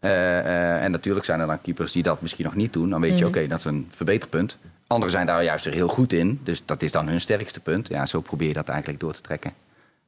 Uh, 0.00 0.10
uh, 0.10 0.82
en 0.82 0.90
natuurlijk 0.90 1.24
zijn 1.24 1.40
er 1.40 1.46
dan 1.46 1.60
keepers 1.60 1.92
die 1.92 2.02
dat 2.02 2.20
misschien 2.20 2.44
nog 2.44 2.54
niet 2.54 2.72
doen. 2.72 2.90
Dan 2.90 3.00
weet 3.00 3.18
je, 3.18 3.24
mm. 3.24 3.28
oké, 3.28 3.36
okay, 3.36 3.48
dat 3.48 3.58
is 3.58 3.64
een 3.64 3.88
verbeterpunt. 3.90 4.58
Anderen 4.86 5.12
zijn 5.12 5.26
daar 5.26 5.44
juist 5.44 5.64
weer 5.64 5.74
heel 5.74 5.88
goed 5.88 6.12
in. 6.12 6.40
Dus 6.42 6.62
dat 6.64 6.82
is 6.82 6.92
dan 6.92 7.08
hun 7.08 7.20
sterkste 7.20 7.60
punt. 7.60 7.88
Ja, 7.88 8.06
zo 8.06 8.20
probeer 8.20 8.48
je 8.48 8.54
dat 8.54 8.68
eigenlijk 8.68 9.00
door 9.00 9.14
te 9.14 9.20
trekken. 9.20 9.52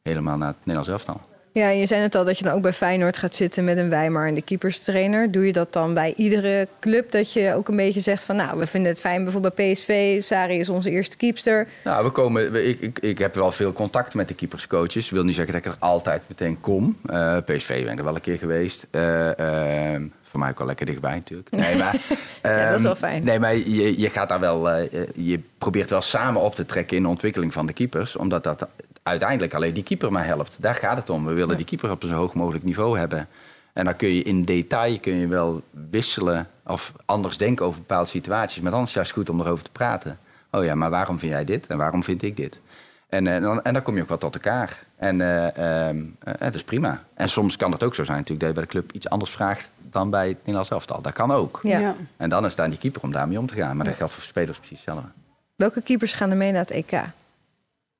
Helemaal 0.02 0.36
naar 0.36 0.48
het 0.48 0.56
Nederlands 0.58 0.88
elftal. 0.88 1.20
Ja, 1.56 1.68
je 1.68 1.86
zei 1.86 2.02
het 2.02 2.14
al 2.14 2.24
dat 2.24 2.38
je 2.38 2.44
dan 2.44 2.52
ook 2.52 2.62
bij 2.62 2.72
Feyenoord 2.72 3.16
gaat 3.16 3.34
zitten 3.34 3.64
met 3.64 3.76
een 3.76 3.88
Weimar 3.88 4.26
en 4.26 4.34
de 4.34 4.42
keeperstrainer. 4.42 5.30
Doe 5.30 5.46
je 5.46 5.52
dat 5.52 5.72
dan 5.72 5.94
bij 5.94 6.14
iedere 6.16 6.68
club? 6.80 7.10
Dat 7.10 7.32
je 7.32 7.54
ook 7.54 7.68
een 7.68 7.76
beetje 7.76 8.00
zegt 8.00 8.24
van 8.24 8.36
nou, 8.36 8.58
we 8.58 8.66
vinden 8.66 8.90
het 8.90 9.00
fijn 9.00 9.22
bijvoorbeeld 9.22 9.54
bij 9.54 9.72
PSV. 9.72 10.22
Sari 10.22 10.58
is 10.58 10.68
onze 10.68 10.90
eerste 10.90 11.16
keepster. 11.16 11.66
Nou, 11.84 12.04
we 12.04 12.10
komen, 12.10 12.52
we, 12.52 12.64
ik, 12.64 12.80
ik, 12.80 12.98
ik 12.98 13.18
heb 13.18 13.34
wel 13.34 13.52
veel 13.52 13.72
contact 13.72 14.14
met 14.14 14.28
de 14.28 14.34
keeperscoaches. 14.34 15.06
Ik 15.06 15.12
wil 15.12 15.24
niet 15.24 15.34
zeggen 15.34 15.52
dat 15.52 15.64
ik 15.64 15.72
er 15.72 15.78
altijd 15.78 16.22
meteen 16.26 16.60
kom. 16.60 16.96
Uh, 17.06 17.36
PSV 17.44 17.84
ben 17.84 17.92
ik 17.92 17.98
er 17.98 18.04
wel 18.04 18.14
een 18.14 18.20
keer 18.20 18.38
geweest. 18.38 18.86
Uh, 18.90 19.30
uh, 19.40 20.00
voor 20.22 20.40
mij 20.40 20.50
ook 20.50 20.58
wel 20.58 20.66
lekker 20.66 20.86
dichtbij 20.86 21.14
natuurlijk. 21.14 21.50
Nee, 21.50 21.76
maar, 21.76 21.96
ja, 22.42 22.68
dat 22.68 22.78
is 22.78 22.84
wel 22.84 22.96
fijn. 22.96 23.24
Nee, 23.24 23.38
maar 23.38 23.56
je, 23.56 24.00
je 24.00 24.10
gaat 24.10 24.28
daar 24.28 24.40
wel, 24.40 24.78
uh, 24.78 24.84
je 25.14 25.40
probeert 25.58 25.90
wel 25.90 26.00
samen 26.00 26.40
op 26.40 26.54
te 26.54 26.66
trekken 26.66 26.96
in 26.96 27.02
de 27.02 27.08
ontwikkeling 27.08 27.52
van 27.52 27.66
de 27.66 27.72
keepers. 27.72 28.16
Omdat 28.16 28.44
dat 28.44 28.68
uiteindelijk 29.06 29.54
alleen 29.54 29.74
die 29.74 29.82
keeper 29.82 30.12
maar 30.12 30.26
helpt. 30.26 30.56
Daar 30.58 30.74
gaat 30.74 30.96
het 30.96 31.10
om. 31.10 31.24
We 31.24 31.32
willen 31.32 31.50
ja. 31.50 31.56
die 31.56 31.64
keeper 31.66 31.90
op 31.90 32.02
een 32.02 32.08
zo 32.08 32.14
hoog 32.14 32.34
mogelijk 32.34 32.64
niveau 32.64 32.98
hebben. 32.98 33.28
En 33.72 33.84
dan 33.84 33.96
kun 33.96 34.08
je 34.08 34.22
in 34.22 34.44
detail 34.44 34.98
kun 34.98 35.14
je 35.14 35.26
wel 35.26 35.62
wisselen 35.90 36.48
of 36.66 36.92
anders 37.04 37.36
denken 37.38 37.64
over 37.64 37.78
bepaalde 37.78 38.08
situaties. 38.08 38.62
Maar 38.62 38.70
dan 38.70 38.80
is 38.80 38.86
het 38.86 38.94
juist 38.94 39.12
goed 39.12 39.28
om 39.28 39.40
erover 39.40 39.64
te 39.64 39.70
praten. 39.70 40.18
Oh 40.50 40.64
ja, 40.64 40.74
maar 40.74 40.90
waarom 40.90 41.18
vind 41.18 41.32
jij 41.32 41.44
dit 41.44 41.66
en 41.66 41.76
waarom 41.78 42.04
vind 42.04 42.22
ik 42.22 42.36
dit? 42.36 42.60
En, 43.08 43.26
en, 43.26 43.42
dan, 43.42 43.62
en 43.62 43.72
dan 43.72 43.82
kom 43.82 43.96
je 43.96 44.02
ook 44.02 44.08
wel 44.08 44.18
tot 44.18 44.34
elkaar. 44.34 44.84
En 44.96 45.20
uh, 45.20 45.88
um, 45.88 46.16
uh, 46.24 46.34
dat 46.38 46.54
is 46.54 46.64
prima. 46.64 47.02
En 47.14 47.28
soms 47.28 47.56
kan 47.56 47.72
het 47.72 47.82
ook 47.82 47.94
zo 47.94 48.04
zijn 48.04 48.18
natuurlijk 48.18 48.46
dat 48.46 48.48
je 48.48 48.54
bij 48.54 48.64
de 48.64 48.70
club 48.70 48.92
iets 48.92 49.08
anders 49.08 49.30
vraagt 49.30 49.68
dan 49.90 50.10
bij 50.10 50.28
het 50.28 50.36
Nederlands 50.36 50.70
elftal. 50.70 51.02
Dat 51.02 51.12
kan 51.12 51.30
ook. 51.30 51.60
Ja. 51.62 51.78
Ja. 51.78 51.94
En 52.16 52.28
dan 52.28 52.44
is 52.44 52.54
daar 52.54 52.68
die 52.68 52.78
keeper 52.78 53.02
om 53.02 53.12
daarmee 53.12 53.38
om 53.38 53.46
te 53.46 53.54
gaan. 53.54 53.76
Maar 53.76 53.86
dat 53.86 53.94
geldt 53.94 54.12
voor 54.12 54.22
spelers 54.22 54.58
precies 54.58 54.76
hetzelfde. 54.84 55.08
Welke 55.56 55.80
keepers 55.80 56.12
gaan 56.12 56.30
er 56.30 56.36
mee 56.36 56.52
naar 56.52 56.60
het 56.60 56.70
EK? 56.70 57.02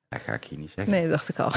Dat 0.09 0.21
ga 0.21 0.33
ik 0.33 0.43
hier 0.43 0.59
niet 0.59 0.71
zeggen. 0.75 0.93
Nee, 0.93 1.01
dat 1.01 1.11
dacht 1.11 1.29
ik 1.29 1.39
al. 1.39 1.47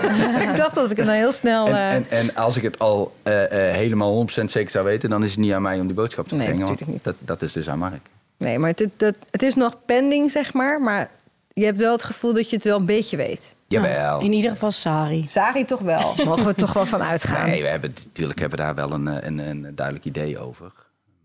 ik 0.50 0.56
dacht 0.56 0.76
als 0.76 0.90
ik 0.90 0.96
het 0.96 1.06
nou 1.06 1.18
heel 1.18 1.32
snel... 1.32 1.66
En, 1.66 1.74
uh... 1.74 1.94
en, 1.94 2.06
en, 2.08 2.34
als 2.34 2.56
ik 2.56 2.62
het 2.62 2.78
al 2.78 3.16
uh, 3.24 3.42
uh, 3.42 3.48
helemaal 3.50 4.26
100% 4.28 4.44
zeker 4.44 4.70
zou 4.70 4.84
weten... 4.84 5.10
dan 5.10 5.24
is 5.24 5.30
het 5.30 5.40
niet 5.40 5.52
aan 5.52 5.62
mij 5.62 5.80
om 5.80 5.86
die 5.86 5.96
boodschap 5.96 6.28
te 6.28 6.34
nee, 6.34 6.46
brengen. 6.46 6.62
natuurlijk 6.62 6.90
niet. 6.90 7.04
Dat, 7.04 7.14
dat 7.18 7.42
is 7.42 7.52
dus 7.52 7.68
aan 7.68 7.78
Mark. 7.78 8.06
Nee, 8.36 8.58
maar 8.58 8.70
het, 8.70 8.88
het, 8.96 9.16
het, 9.30 9.42
is 9.42 9.54
nog 9.54 9.76
pending, 9.86 10.30
zeg 10.30 10.52
maar. 10.52 10.80
Maar 10.80 11.10
je 11.52 11.64
hebt 11.64 11.76
wel 11.76 11.92
het 11.92 12.04
gevoel 12.04 12.34
dat 12.34 12.50
je 12.50 12.56
het 12.56 12.64
wel 12.64 12.78
een 12.78 12.84
beetje 12.84 13.16
weet. 13.16 13.54
Jawel. 13.66 13.98
Nou, 13.98 14.24
in 14.24 14.32
ieder 14.32 14.50
geval 14.50 14.70
Sari. 14.70 15.24
Sari 15.28 15.64
toch 15.64 15.80
wel. 15.80 16.14
Mogen 16.24 16.46
we 16.46 16.54
toch 16.54 16.72
wel 16.72 16.86
van 16.86 17.02
uitgaan. 17.02 17.48
Nee, 17.48 17.62
we 17.62 17.68
hebben, 17.68 17.94
natuurlijk 18.04 18.40
hebben 18.40 18.58
we 18.58 18.64
daar 18.64 18.74
wel 18.74 18.92
een, 18.92 19.26
een, 19.26 19.38
een 19.38 19.74
duidelijk 19.74 20.06
idee 20.06 20.38
over. 20.38 20.72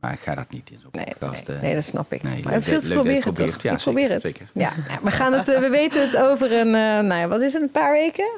Maar 0.06 0.14
ik 0.14 0.20
ga 0.20 0.36
dat 0.36 0.50
niet 0.50 0.70
in 0.70 0.80
zo'n 0.82 0.90
nee, 0.92 1.06
podcast. 1.06 1.48
Nee, 1.48 1.58
nee, 1.58 1.74
dat 1.74 1.84
snap 1.84 2.14
ik. 2.14 2.24
Nee, 2.24 2.44
maar 2.44 2.54
het 2.54 2.64
te 2.64 2.90
proberen, 2.90 3.34
toch? 3.34 3.46
Ja, 3.46 3.54
ik 3.54 3.60
zeker, 3.62 3.78
probeer 3.78 4.10
het. 4.10 4.22
Zeker. 4.22 4.50
Ja, 4.54 4.72
we, 5.02 5.12
gaan 5.12 5.34
het, 5.34 5.46
we 5.48 5.70
weten 5.70 6.02
het 6.02 6.18
over 6.18 6.52
een, 6.52 6.68
uh, 6.68 6.74
nou 6.74 7.14
ja, 7.14 7.28
wat 7.28 7.42
is 7.42 7.54
het, 7.54 7.62
een 7.62 7.72
paar 7.72 7.92
weken? 7.92 8.30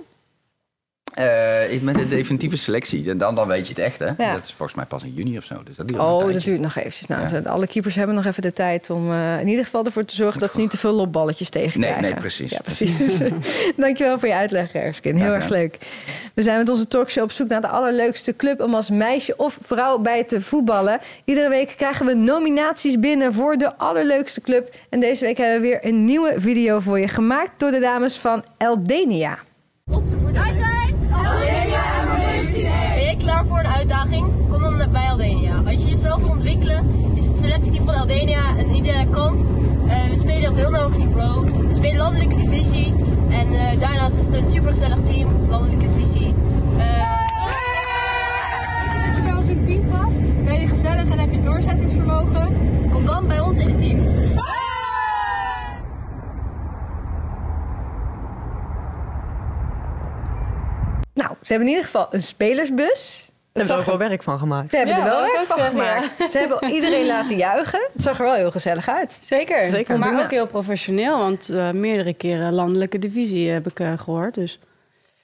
Eh, 1.17 1.73
ik 1.73 1.81
met 1.81 1.97
de 1.97 2.07
definitieve 2.07 2.57
selectie. 2.57 3.15
Dan, 3.15 3.35
dan 3.35 3.47
weet 3.47 3.67
je 3.67 3.73
het 3.73 3.83
echt, 3.83 3.99
hè? 3.99 4.05
Ja. 4.05 4.33
Dat 4.33 4.43
is 4.43 4.53
volgens 4.53 4.73
mij 4.77 4.85
pas 4.85 5.03
in 5.03 5.13
juni 5.13 5.37
of 5.37 5.43
zo. 5.43 5.63
Dus 5.63 5.75
dat 5.75 5.87
duurt 5.87 5.99
nog 6.01 6.21
een 6.21 6.27
Oh, 6.27 6.33
dat 6.33 6.43
duurt 6.43 6.59
nog 6.59 6.75
eventjes. 6.75 7.07
Nou, 7.07 7.21
Ja. 7.21 7.27
ze- 7.27 7.49
alle 7.49 7.67
keepers 7.67 7.95
hebben 7.95 8.15
nog 8.15 8.25
even 8.25 8.41
de 8.41 8.53
tijd 8.53 8.89
om 8.89 9.11
eh, 9.11 9.39
in 9.39 9.47
ieder 9.47 9.63
geval 9.65 9.85
ervoor 9.85 10.05
te 10.05 10.15
zorgen 10.15 10.39
dat 10.39 10.53
ze 10.53 10.59
niet 10.59 10.69
te 10.69 10.77
veel 10.77 10.93
lopballetjes 10.93 11.49
Nee, 11.49 11.63
tegenkrijgen. 11.63 12.01
nee, 12.01 12.13
precies. 12.13 12.51
Ja, 12.51 12.59
precies. 12.63 13.17
Dankjewel 13.77 14.19
voor 14.19 14.27
je 14.27 14.33
uitleg, 14.33 14.73
Erskin. 14.73 15.15
Heel 15.15 15.33
erg 15.33 15.49
leuk. 15.49 15.77
We 16.33 16.41
zijn 16.41 16.57
met 16.57 16.69
onze 16.69 16.87
talkshow 16.87 17.23
op 17.23 17.31
zoek 17.31 17.47
naar 17.47 17.61
de 17.61 17.67
allerleukste 17.67 18.35
club 18.35 18.61
om 18.61 18.73
als 18.73 18.89
meisje 18.89 19.33
of 19.37 19.57
vrouw 19.61 19.97
bij 19.99 20.23
te 20.23 20.41
voetballen. 20.41 20.99
Iedere 21.25 21.49
week 21.49 21.73
krijgen 21.77 22.05
we 22.05 22.13
nominaties 22.13 22.99
binnen 22.99 23.33
voor 23.33 23.57
de 23.57 23.75
allerleukste 23.77 24.41
club. 24.41 24.73
En 24.89 24.99
deze 24.99 25.25
week 25.25 25.37
hebben 25.37 25.61
we 25.61 25.67
weer 25.67 25.79
een 25.81 26.05
nieuwe 26.05 26.33
video 26.37 26.79
voor 26.79 26.99
je 26.99 27.07
gemaakt 27.07 27.59
door 27.59 27.71
de 27.71 27.79
dames 27.79 28.17
van 28.17 28.43
Eldenia. 28.57 29.37
Zijn 29.85 29.99
Aldenia 29.99 30.76
Ben 32.95 33.05
je 33.09 33.15
klaar 33.17 33.45
voor 33.45 33.59
een 33.59 33.67
uitdaging? 33.67 34.25
Kom 34.49 34.61
dan 34.61 34.91
bij 34.91 35.09
Aldenia. 35.09 35.61
Als 35.65 35.83
je 35.83 35.89
jezelf 35.89 36.21
wil 36.21 36.29
ontwikkelen, 36.29 36.85
is 37.15 37.25
het 37.25 37.37
selectieteam 37.37 37.85
van 37.85 37.95
Aldenia 37.95 38.57
een 38.57 38.75
ideale 38.75 39.09
kans. 39.09 39.41
Eh, 39.87 40.09
we 40.09 40.17
spelen 40.17 40.49
op 40.49 40.55
heel 40.55 40.75
hoog 40.75 40.97
niveau. 40.97 41.45
We 41.67 41.73
spelen 41.73 41.97
landelijke 41.97 42.35
divisie. 42.35 42.93
En 43.29 43.53
eh, 43.53 43.79
daarnaast 43.79 44.17
is 44.17 44.25
het 44.25 44.33
een 44.35 44.45
supergezellig 44.45 44.97
team, 45.05 45.27
landelijke 45.49 45.87
divisie. 45.87 46.33
Eh, 46.77 46.85
Als 49.07 49.17
je 49.17 49.23
bij 49.23 49.33
ons 49.33 49.47
in 49.47 49.57
het 49.57 49.67
team 49.67 49.87
past, 49.89 50.43
ben 50.45 50.59
je 50.59 50.67
gezellig 50.67 51.09
en 51.09 51.19
heb 51.19 51.31
je 51.31 51.39
doorzettingsvermogen? 51.39 52.47
Kom 52.91 53.05
dan 53.05 53.27
bij 53.27 53.39
ons 53.39 53.57
in 53.57 53.67
het 53.67 53.79
team. 53.79 53.99
Nou, 61.17 61.29
ze 61.41 61.47
hebben 61.53 61.67
in 61.67 61.73
ieder 61.73 61.83
geval 61.85 62.07
een 62.11 62.21
spelersbus. 62.21 63.31
Daar 63.53 63.65
Dat 63.65 63.75
hebben 63.75 63.93
ook 63.93 63.99
wel 63.99 64.09
werk 64.09 64.23
van 64.23 64.39
gemaakt. 64.39 64.69
Ze 64.69 64.77
hebben 64.77 64.95
Ja, 64.95 65.01
er 65.01 65.09
wel 65.09 65.21
werk 65.21 65.45
van 65.45 65.59
gemaakt. 65.59 66.31
Ze 66.31 66.37
hebben 66.37 66.69
iedereen 66.69 67.05
laten 67.15 67.37
juichen. 67.37 67.89
Het 67.93 68.01
zag 68.03 68.17
er 68.19 68.25
wel 68.25 68.33
heel 68.33 68.51
gezellig 68.51 68.89
uit. 68.89 69.17
Zeker. 69.21 69.69
Zeker. 69.69 69.99
Maar 69.99 70.23
ook 70.23 70.31
heel 70.31 70.47
professioneel, 70.47 71.17
want 71.17 71.49
eh, 71.49 71.71
meerdere 71.71 72.13
keren 72.13 72.53
landelijke 72.53 72.99
divisie 72.99 73.49
heb 73.49 73.67
ik 73.67 73.79
eh, 73.79 73.91
gehoord. 73.97 74.33
Dus 74.33 74.59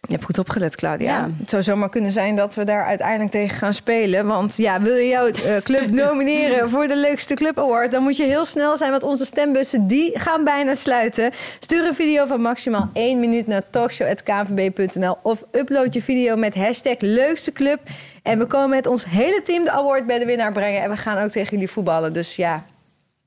Je 0.07 0.13
hebt 0.13 0.23
goed 0.23 0.37
opgelet, 0.37 0.75
Claudia. 0.75 1.17
Ja. 1.17 1.29
Het 1.39 1.49
zou 1.49 1.63
zomaar 1.63 1.89
kunnen 1.89 2.11
zijn 2.11 2.35
dat 2.35 2.55
we 2.55 2.63
daar 2.63 2.85
uiteindelijk 2.85 3.31
tegen 3.31 3.57
gaan 3.57 3.73
spelen. 3.73 4.27
Want 4.27 4.57
ja, 4.57 4.81
wil 4.81 4.95
je 4.95 5.07
jouw 5.07 5.27
eh, 5.27 5.55
club 5.57 5.89
nomineren 6.03 6.69
voor 6.69 6.87
de 6.87 6.95
leukste 6.95 7.33
club 7.33 7.59
award... 7.59 7.91
dan 7.91 8.03
moet 8.03 8.17
je 8.17 8.23
heel 8.23 8.45
snel 8.45 8.77
zijn, 8.77 8.91
want 8.91 9.03
onze 9.03 9.25
stembussen 9.25 9.87
die 9.87 10.19
gaan 10.19 10.43
bijna 10.43 10.73
sluiten. 10.73 11.31
Stuur 11.59 11.87
een 11.87 11.95
video 11.95 12.25
van 12.25 12.41
maximaal 12.41 12.89
één 12.93 13.19
minuut 13.19 13.47
naar 13.47 13.61
talkshow.kvb.nl... 13.69 15.17
of 15.21 15.43
upload 15.51 15.93
je 15.93 16.01
video 16.01 16.35
met 16.35 16.55
hashtag 16.55 16.95
leukste 16.99 17.51
club. 17.51 17.79
En 18.23 18.39
we 18.39 18.45
komen 18.45 18.69
met 18.69 18.87
ons 18.87 19.05
hele 19.05 19.41
team 19.41 19.63
de 19.63 19.71
award 19.71 20.05
bij 20.05 20.19
de 20.19 20.25
winnaar 20.25 20.51
brengen. 20.51 20.81
En 20.81 20.89
we 20.89 20.97
gaan 20.97 21.23
ook 21.23 21.31
tegen 21.31 21.51
jullie 21.51 21.69
voetballen. 21.69 22.13
Dus 22.13 22.35
ja, 22.35 22.65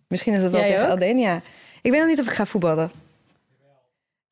misschien 0.08 0.34
is 0.34 0.42
het 0.42 0.52
wel 0.52 0.60
Jij 0.60 0.70
tegen 0.70 0.84
ook? 0.84 0.90
Aldenia. 0.90 1.40
Ik 1.82 1.90
weet 1.90 2.00
nog 2.00 2.08
niet 2.08 2.20
of 2.20 2.26
ik 2.26 2.32
ga 2.32 2.46
voetballen. 2.46 2.90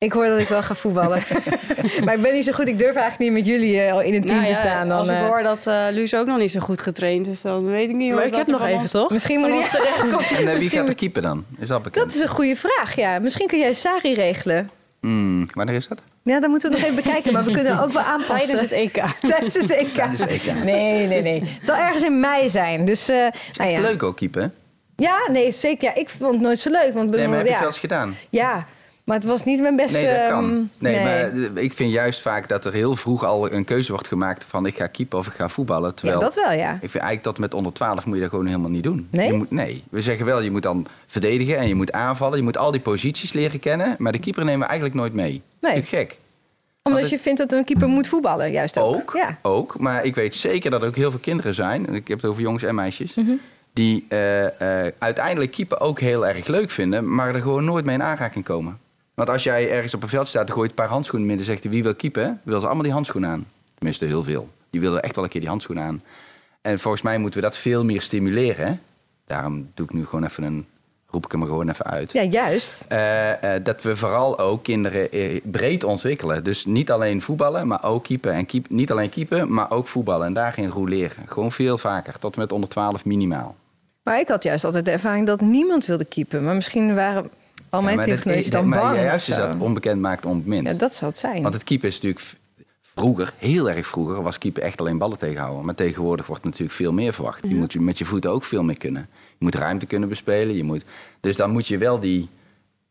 Ik 0.05 0.11
hoor 0.11 0.25
dat 0.25 0.39
ik 0.39 0.47
wel 0.47 0.63
ga 0.63 0.75
voetballen. 0.75 1.23
maar 2.05 2.13
ik 2.13 2.21
ben 2.21 2.33
niet 2.33 2.43
zo 2.45 2.51
goed. 2.51 2.67
Ik 2.67 2.77
durf 2.77 2.95
eigenlijk 2.95 3.19
niet 3.19 3.31
met 3.31 3.45
jullie 3.45 3.81
eh, 3.81 3.93
al 3.93 4.01
in 4.01 4.13
een 4.13 4.21
team 4.21 4.35
Nou 4.35 4.45
te 4.47 4.51
ja, 4.53 4.57
staan. 4.57 4.87
Dan, 4.87 4.97
als 4.97 5.07
ik 5.07 5.15
eh, 5.15 5.25
hoor 5.25 5.43
dat 5.43 5.67
eh 5.67 5.85
Luus 5.91 6.15
ook 6.15 6.27
nog 6.27 6.37
niet 6.37 6.51
zo 6.51 6.59
goed 6.59 6.81
getraind 6.81 7.27
is, 7.27 7.41
dan 7.41 7.65
weet 7.65 7.89
ik 7.89 7.95
niet 7.95 8.13
Maar 8.13 8.23
ik 8.25 8.29
dat 8.29 8.39
heb 8.39 8.47
nog 8.47 8.65
even, 8.65 8.79
ons- 8.79 8.91
toch? 8.91 9.09
Misschien 9.09 9.39
moet 9.39 9.49
je... 9.49 9.55
ons 9.55 9.69
terechtkomt. 9.69 10.31
En 10.49 10.57
wie 10.59 10.69
gaat 10.69 10.87
er 10.87 10.95
keeper 10.95 11.21
dan? 11.21 11.45
Is 11.59 11.67
dat 11.67 11.83
bekend? 11.83 12.05
Dat 12.05 12.15
is 12.15 12.21
een 12.21 12.27
goede 12.27 12.55
vraag, 12.55 12.95
ja. 12.95 13.19
Misschien 13.19 13.47
kun 13.47 13.59
jij 13.59 13.73
Sari 13.73 14.13
regelen. 14.13 14.69
Hmm, 15.01 15.47
wanneer 15.53 15.75
is 15.75 15.87
dat? 15.87 15.97
Ja, 16.23 16.39
dat 16.39 16.49
moeten 16.49 16.69
we 16.69 16.75
nog 16.75 16.83
even 16.85 16.95
bekijken. 17.03 17.33
Maar 17.33 17.43
we 17.43 17.51
kunnen 17.51 17.83
ook 17.83 17.91
wel 17.91 18.01
aanpassen. 18.01 18.57
Tijdens 18.57 18.61
het 18.61 18.71
EK. 18.71 19.03
Tijdens 19.29 19.53
het 19.53 19.71
EK. 19.71 19.93
Tijdens 19.93 20.19
het 20.19 20.29
EK. 20.29 20.53
Nee, 20.63 21.07
nee, 21.07 21.21
nee. 21.21 21.39
Het 21.39 21.65
zal 21.65 21.75
ergens 21.75 22.03
in 22.03 22.19
mei 22.19 22.49
zijn. 22.49 22.85
Dus, 22.85 23.09
eh, 23.09 23.17
nou 23.53 23.71
ja. 23.71 23.79
Leuk 23.79 24.03
ook, 24.03 24.17
keeper. 24.17 24.51
Ja, 24.95 25.17
nee, 25.31 25.51
zeker. 25.51 25.83
Ja, 25.83 25.95
ik 25.95 26.09
vond 26.09 26.31
het 26.33 26.41
nooit 26.41 26.59
zo 26.59 26.69
leuk. 26.69 26.81
Want 26.93 26.95
Nee, 26.95 27.05
bedoel, 27.09 27.27
maar 27.27 27.37
heb 27.37 27.45
je 27.45 27.51
ja, 27.51 27.57
het 27.57 27.59
wel 27.59 27.67
eens 27.69 27.79
gedaan? 27.79 28.17
ja, 28.29 28.65
maar 29.05 29.15
het 29.17 29.25
was 29.25 29.43
niet 29.43 29.59
mijn 29.61 29.75
beste... 29.75 29.97
Nee, 29.97 30.17
dat 30.17 30.29
kan. 30.29 30.43
ehm, 30.51 30.61
Nee, 30.77 31.03
maar 31.03 31.31
eh, 31.55 31.63
ik 31.63 31.73
vind 31.73 31.91
juist 31.91 32.21
vaak 32.21 32.47
dat 32.49 32.65
er 32.65 32.73
heel 32.73 32.95
vroeg 32.95 33.23
al 33.25 33.51
een 33.51 33.63
keuze 33.63 33.91
wordt 33.91 34.07
gemaakt 34.07 34.43
van 34.47 34.65
ik 34.65 34.75
ga 34.77 34.87
keeper 34.87 35.19
of 35.19 35.27
ik 35.27 35.33
ga 35.33 35.49
voetballen. 35.49 35.87
Ja, 35.89 35.93
Terwijl 35.95 36.19
dat 36.19 36.35
wel, 36.35 36.51
ja. 36.51 36.71
ik 36.73 36.79
vind 36.89 36.93
eigenlijk 37.03 37.23
dat 37.23 37.37
met 37.37 37.53
onder 37.53 37.73
12 37.73 38.05
moet 38.05 38.15
je 38.15 38.21
dat 38.21 38.29
gewoon 38.29 38.45
helemaal 38.45 38.69
niet 38.69 38.83
doen. 38.83 39.07
Nee? 39.11 39.27
Je 39.27 39.33
moet, 39.33 39.51
nee. 39.51 39.83
We 39.89 40.01
zeggen 40.01 40.25
wel, 40.25 40.41
je 40.41 40.51
moet 40.51 40.63
dan 40.63 40.87
verdedigen 41.07 41.57
en 41.57 41.67
je 41.67 41.75
moet 41.75 41.91
aanvallen. 41.91 42.37
Je 42.37 42.43
moet 42.43 42.57
al 42.57 42.71
die 42.71 42.81
posities 42.81 43.33
leren 43.33 43.59
kennen. 43.59 43.95
Maar 43.97 44.11
de 44.11 44.19
keeper 44.19 44.43
nemen 44.45 44.59
we 44.59 44.65
eigenlijk 44.65 44.95
nooit 44.99 45.13
mee. 45.13 45.31
Dat 45.59 45.69
is 45.71 45.75
natuurlijk 45.75 46.11
gek. 46.11 46.17
Omdat 46.83 47.09
je 47.09 47.19
vindt 47.19 47.39
dat 47.39 47.51
een 47.53 47.63
keeper 47.65 47.87
moet 47.87 48.07
voetballen, 48.07 48.51
juist 48.51 48.77
ook. 48.77 48.95
Ook, 48.95 49.11
Ja. 49.15 49.37
ook. 49.41 49.79
Maar 49.79 50.05
ik 50.05 50.15
weet 50.15 50.35
zeker 50.35 50.71
dat 50.71 50.81
er 50.81 50.87
ook 50.87 50.95
heel 50.95 51.11
veel 51.11 51.19
kinderen 51.19 51.53
zijn. 51.53 51.87
en 51.87 51.93
Ik 51.93 52.07
heb 52.07 52.21
het 52.21 52.29
over 52.29 52.41
jongens 52.41 52.63
en 52.63 52.75
meisjes. 52.75 53.13
Mhm. 53.13 53.31
Die 53.73 54.05
eh, 54.09 54.85
eh, 54.85 54.93
uiteindelijk 54.99 55.51
keeper 55.51 55.79
ook 55.79 55.99
heel 55.99 56.27
erg 56.27 56.47
leuk 56.47 56.69
vinden. 56.69 57.15
Maar 57.15 57.35
er 57.35 57.41
gewoon 57.41 57.65
nooit 57.65 57.85
mee 57.85 57.95
in 57.95 58.03
aanraking 58.03 58.45
komen. 58.45 58.77
Want 59.15 59.29
als 59.29 59.43
jij 59.43 59.71
ergens 59.71 59.93
op 59.93 60.03
een 60.03 60.09
veld 60.09 60.27
staat, 60.27 60.47
dan 60.47 60.55
gooit 60.55 60.69
een 60.69 60.75
paar 60.75 60.87
handschoenen 60.87 61.27
midden. 61.27 61.45
zegt 61.45 61.63
hij 61.63 61.71
wie 61.71 61.83
wil 61.83 61.95
keeper? 61.95 62.37
Wil 62.43 62.59
ze 62.59 62.65
allemaal 62.65 62.83
die 62.83 62.91
handschoenen 62.91 63.29
aan. 63.29 63.47
Tenminste, 63.75 64.05
heel 64.05 64.23
veel. 64.23 64.49
Die 64.69 64.81
willen 64.81 65.01
echt 65.01 65.15
wel 65.15 65.23
een 65.23 65.29
keer 65.29 65.41
die 65.41 65.49
handschoenen 65.49 65.83
aan. 65.83 66.03
En 66.61 66.79
volgens 66.79 67.03
mij 67.03 67.17
moeten 67.17 67.39
we 67.39 67.45
dat 67.45 67.57
veel 67.57 67.83
meer 67.83 68.01
stimuleren. 68.01 68.81
Daarom 69.25 69.71
doe 69.73 69.85
ik 69.85 69.93
nu 69.93 70.05
gewoon 70.05 70.25
even 70.25 70.43
een. 70.43 70.65
roep 71.07 71.25
ik 71.25 71.31
hem 71.31 71.41
er 71.41 71.47
gewoon 71.47 71.69
even 71.69 71.85
uit. 71.85 72.11
ja, 72.11 72.23
juist. 72.23 72.85
Eh, 72.87 73.55
eh, 73.55 73.63
dat 73.63 73.81
we 73.81 73.95
vooral 73.95 74.39
ook 74.39 74.63
kinderen 74.63 75.11
eh, 75.11 75.41
breed 75.43 75.83
ontwikkelen. 75.83 76.43
Dus 76.43 76.65
niet 76.65 76.91
alleen 76.91 77.21
voetballen, 77.21 77.67
maar 77.67 77.83
ook 77.83 78.03
keepen. 78.03 78.33
En 78.33 78.45
keep, 78.45 78.69
niet 78.69 78.91
alleen 78.91 79.09
keepen, 79.09 79.53
maar 79.53 79.71
ook 79.71 79.87
voetballen. 79.87 80.27
En 80.27 80.33
daarin 80.33 80.69
roleren. 80.69 81.27
Gewoon 81.27 81.51
veel 81.51 81.77
vaker. 81.77 82.19
Tot 82.19 82.33
en 82.33 82.39
met 82.39 82.51
onder 82.51 82.69
12 82.69 83.05
minimaal. 83.05 83.55
Maar 84.03 84.19
ik 84.19 84.27
had 84.27 84.43
juist 84.43 84.63
altijd 84.63 84.85
de 84.85 84.91
ervaring 84.91 85.27
dat 85.27 85.41
niemand 85.41 85.85
wilde 85.85 86.05
keepen. 86.05 86.43
Maar 86.43 86.55
misschien 86.55 86.95
waren 86.95 87.29
al 87.75 87.81
mijn 87.81 88.09
Ja, 88.09 88.31
is- 88.33 88.49
dan 88.49 88.67
maar 88.69 88.79
bang. 88.79 88.95
Juist 88.95 89.29
is 89.29 89.35
dat 89.35 89.55
onbekend 89.59 90.01
maakt 90.01 90.25
onbemind. 90.25 90.67
Ja, 90.67 90.73
dat 90.73 90.95
zou 90.95 91.11
het 91.11 91.19
zijn. 91.19 91.41
Want 91.41 91.53
het 91.53 91.63
keepen 91.63 91.87
is 91.87 91.93
natuurlijk 91.93 92.25
vroeger, 92.81 93.33
heel 93.37 93.69
erg 93.69 93.87
vroeger, 93.87 94.21
was 94.21 94.37
keeper 94.37 94.63
echt 94.63 94.79
alleen 94.79 94.97
ballen 94.97 95.17
tegenhouden. 95.17 95.65
Maar 95.65 95.75
tegenwoordig 95.75 96.25
wordt 96.25 96.43
natuurlijk 96.43 96.71
veel 96.71 96.91
meer 96.91 97.13
verwacht. 97.13 97.47
Je 97.47 97.55
moet 97.55 97.79
met 97.79 97.97
je 97.97 98.05
voeten 98.05 98.29
ook 98.31 98.43
veel 98.43 98.63
meer 98.63 98.77
kunnen. 98.77 99.07
Je 99.11 99.45
moet 99.45 99.55
ruimte 99.55 99.85
kunnen 99.85 100.09
bespelen. 100.09 100.55
Je 100.55 100.63
moet, 100.63 100.83
dus 101.19 101.35
dan 101.35 101.51
moet 101.51 101.67
je 101.67 101.77
wel 101.77 101.99
die 101.99 102.29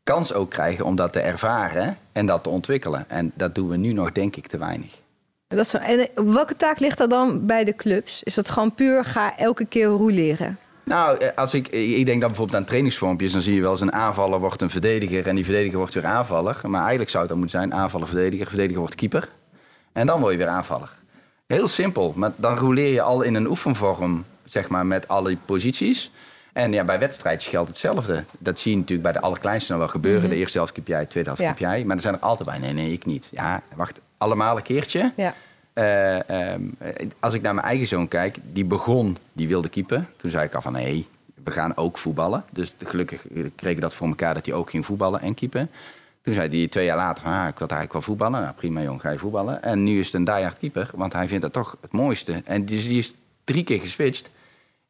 kans 0.02 0.32
ook 0.32 0.50
krijgen 0.50 0.84
om 0.84 0.96
dat 0.96 1.12
te 1.12 1.20
ervaren 1.20 1.98
en 2.12 2.26
dat 2.26 2.42
te 2.42 2.48
ontwikkelen. 2.48 3.10
En 3.10 3.32
dat 3.34 3.54
doen 3.54 3.68
we 3.68 3.76
nu 3.76 3.92
nog, 3.92 4.12
denk 4.12 4.36
ik, 4.36 4.46
te 4.46 4.58
weinig. 4.58 5.02
Dat 5.48 5.68
zo. 5.68 5.76
En 5.76 5.98
eh, 5.98 6.24
welke 6.24 6.56
taak 6.56 6.78
ligt 6.78 7.00
er 7.00 7.08
dan 7.08 7.46
bij 7.46 7.64
de 7.64 7.74
clubs? 7.74 8.22
Is 8.22 8.34
dat 8.34 8.50
gewoon 8.50 8.74
puur 8.74 9.04
ga 9.04 9.38
elke 9.38 9.64
keer 9.64 9.86
rouleren? 9.86 10.58
Nou, 10.84 11.18
eh, 11.18 11.28
als 11.36 11.54
ik, 11.54 11.68
ik 11.68 12.06
denk 12.06 12.20
dan 12.20 12.28
bijvoorbeeld 12.28 12.58
aan 12.58 12.64
trainingsvormpjes, 12.66 13.32
dan 13.32 13.42
zie 13.42 13.54
je 13.54 13.60
wel 13.60 13.70
eens 13.70 13.80
een 13.80 13.92
aanvaller 13.92 14.38
wordt 14.40 14.62
een 14.62 14.70
verdediger 14.70 15.26
en 15.26 15.34
die 15.34 15.44
verdediger 15.44 15.78
wordt 15.78 15.94
weer 15.94 16.06
aanvaller. 16.06 16.60
Maar 16.62 16.80
eigenlijk 16.80 17.10
zou 17.10 17.22
het 17.22 17.32
dan 17.32 17.40
moeten 17.40 17.58
zijn 17.60 17.74
aanvaller, 17.74 18.08
verdediger, 18.08 18.46
verdediger 18.46 18.78
wordt 18.80 18.94
keeper. 18.94 19.28
En 19.92 20.06
dan 20.06 20.20
word 20.20 20.32
je 20.32 20.38
weer 20.38 20.46
aanvaller. 20.46 20.90
Heel 21.46 21.68
simpel, 21.68 22.12
maar 22.16 22.32
dan 22.36 22.56
rouleer 22.58 22.92
je 22.92 23.02
al 23.02 23.22
in 23.22 23.34
een 23.34 23.46
oefenvorm, 23.46 24.24
zeg 24.44 24.68
maar, 24.68 24.86
met 24.86 25.08
alle 25.08 25.36
posities. 25.44 26.10
En 26.52 26.72
ja, 26.72 26.84
bij 26.84 26.98
wedstrijdjes 26.98 27.50
geldt 27.52 27.68
hetzelfde. 27.68 28.24
Dat 28.38 28.58
zie 28.58 28.70
je 28.70 28.76
natuurlijk 28.76 29.02
bij 29.12 29.12
de 29.12 29.26
allerkleinste 29.26 29.70
nog 29.72 29.80
wel 29.80 29.90
gebeuren. 29.90 30.30
De 30.30 30.36
eerste 30.36 30.58
helft 30.58 30.72
kip 30.72 30.86
jij, 30.86 31.00
de 31.00 31.06
tweede 31.08 31.28
helft 31.28 31.44
Ja. 31.44 31.50
kip 31.50 31.58
jij. 31.58 31.84
Maar 31.84 31.96
er 31.96 32.02
zijn 32.02 32.14
er 32.14 32.20
altijd 32.20 32.48
bij, 32.48 32.58
nee, 32.58 32.72
nee, 32.72 32.92
ik 32.92 33.04
niet. 33.06 33.28
Ja, 33.30 33.62
wacht, 33.74 34.00
allemaal 34.18 34.56
een 34.56 34.62
keertje. 34.62 35.12
Ja. 35.16 35.34
Eh, 35.74 36.28
ehm, 36.28 36.62
als 37.20 37.34
ik 37.34 37.42
naar 37.42 37.54
mijn 37.54 37.66
eigen 37.66 37.86
zoon 37.86 38.08
kijk, 38.08 38.36
die 38.52 38.64
begon, 38.64 39.16
die 39.32 39.48
wilde 39.48 39.68
keepen. 39.68 40.08
Toen 40.16 40.30
zei 40.30 40.44
ik 40.46 40.54
al 40.54 40.62
van, 40.62 40.72
nee, 40.72 41.06
we 41.44 41.50
gaan 41.50 41.76
ook 41.76 41.98
voetballen. 41.98 42.44
Dus 42.50 42.74
gelukkig 42.84 43.26
kregen 43.54 43.74
we 43.74 43.80
dat 43.80 43.94
voor 43.94 44.08
elkaar 44.08 44.34
dat 44.34 44.46
hij 44.46 44.54
ook 44.54 44.70
ging 44.70 44.86
voetballen 44.86 45.20
en 45.20 45.34
keepen. 45.34 45.70
Toen 46.22 46.34
zei 46.34 46.58
hij 46.58 46.68
twee 46.68 46.84
jaar 46.84 46.96
later, 46.96 47.22
van, 47.22 47.32
ah, 47.32 47.48
ik 47.48 47.58
wil 47.58 47.68
eigenlijk 47.68 47.92
wel 47.92 48.02
voetballen. 48.02 48.40
Nou, 48.40 48.54
prima 48.54 48.82
jong, 48.82 49.00
ga 49.00 49.10
je 49.10 49.18
voetballen. 49.18 49.62
En 49.62 49.82
nu 49.82 49.98
is 49.98 50.06
het 50.06 50.14
een 50.14 50.24
diehard 50.24 50.58
keeper, 50.58 50.90
want 50.94 51.12
hij 51.12 51.28
vindt 51.28 51.42
dat 51.42 51.52
toch 51.52 51.76
het 51.80 51.92
mooiste. 51.92 52.42
En 52.44 52.64
die, 52.64 52.88
die 52.88 52.98
is 52.98 53.14
drie 53.44 53.64
keer 53.64 53.80
geswitcht 53.80 54.28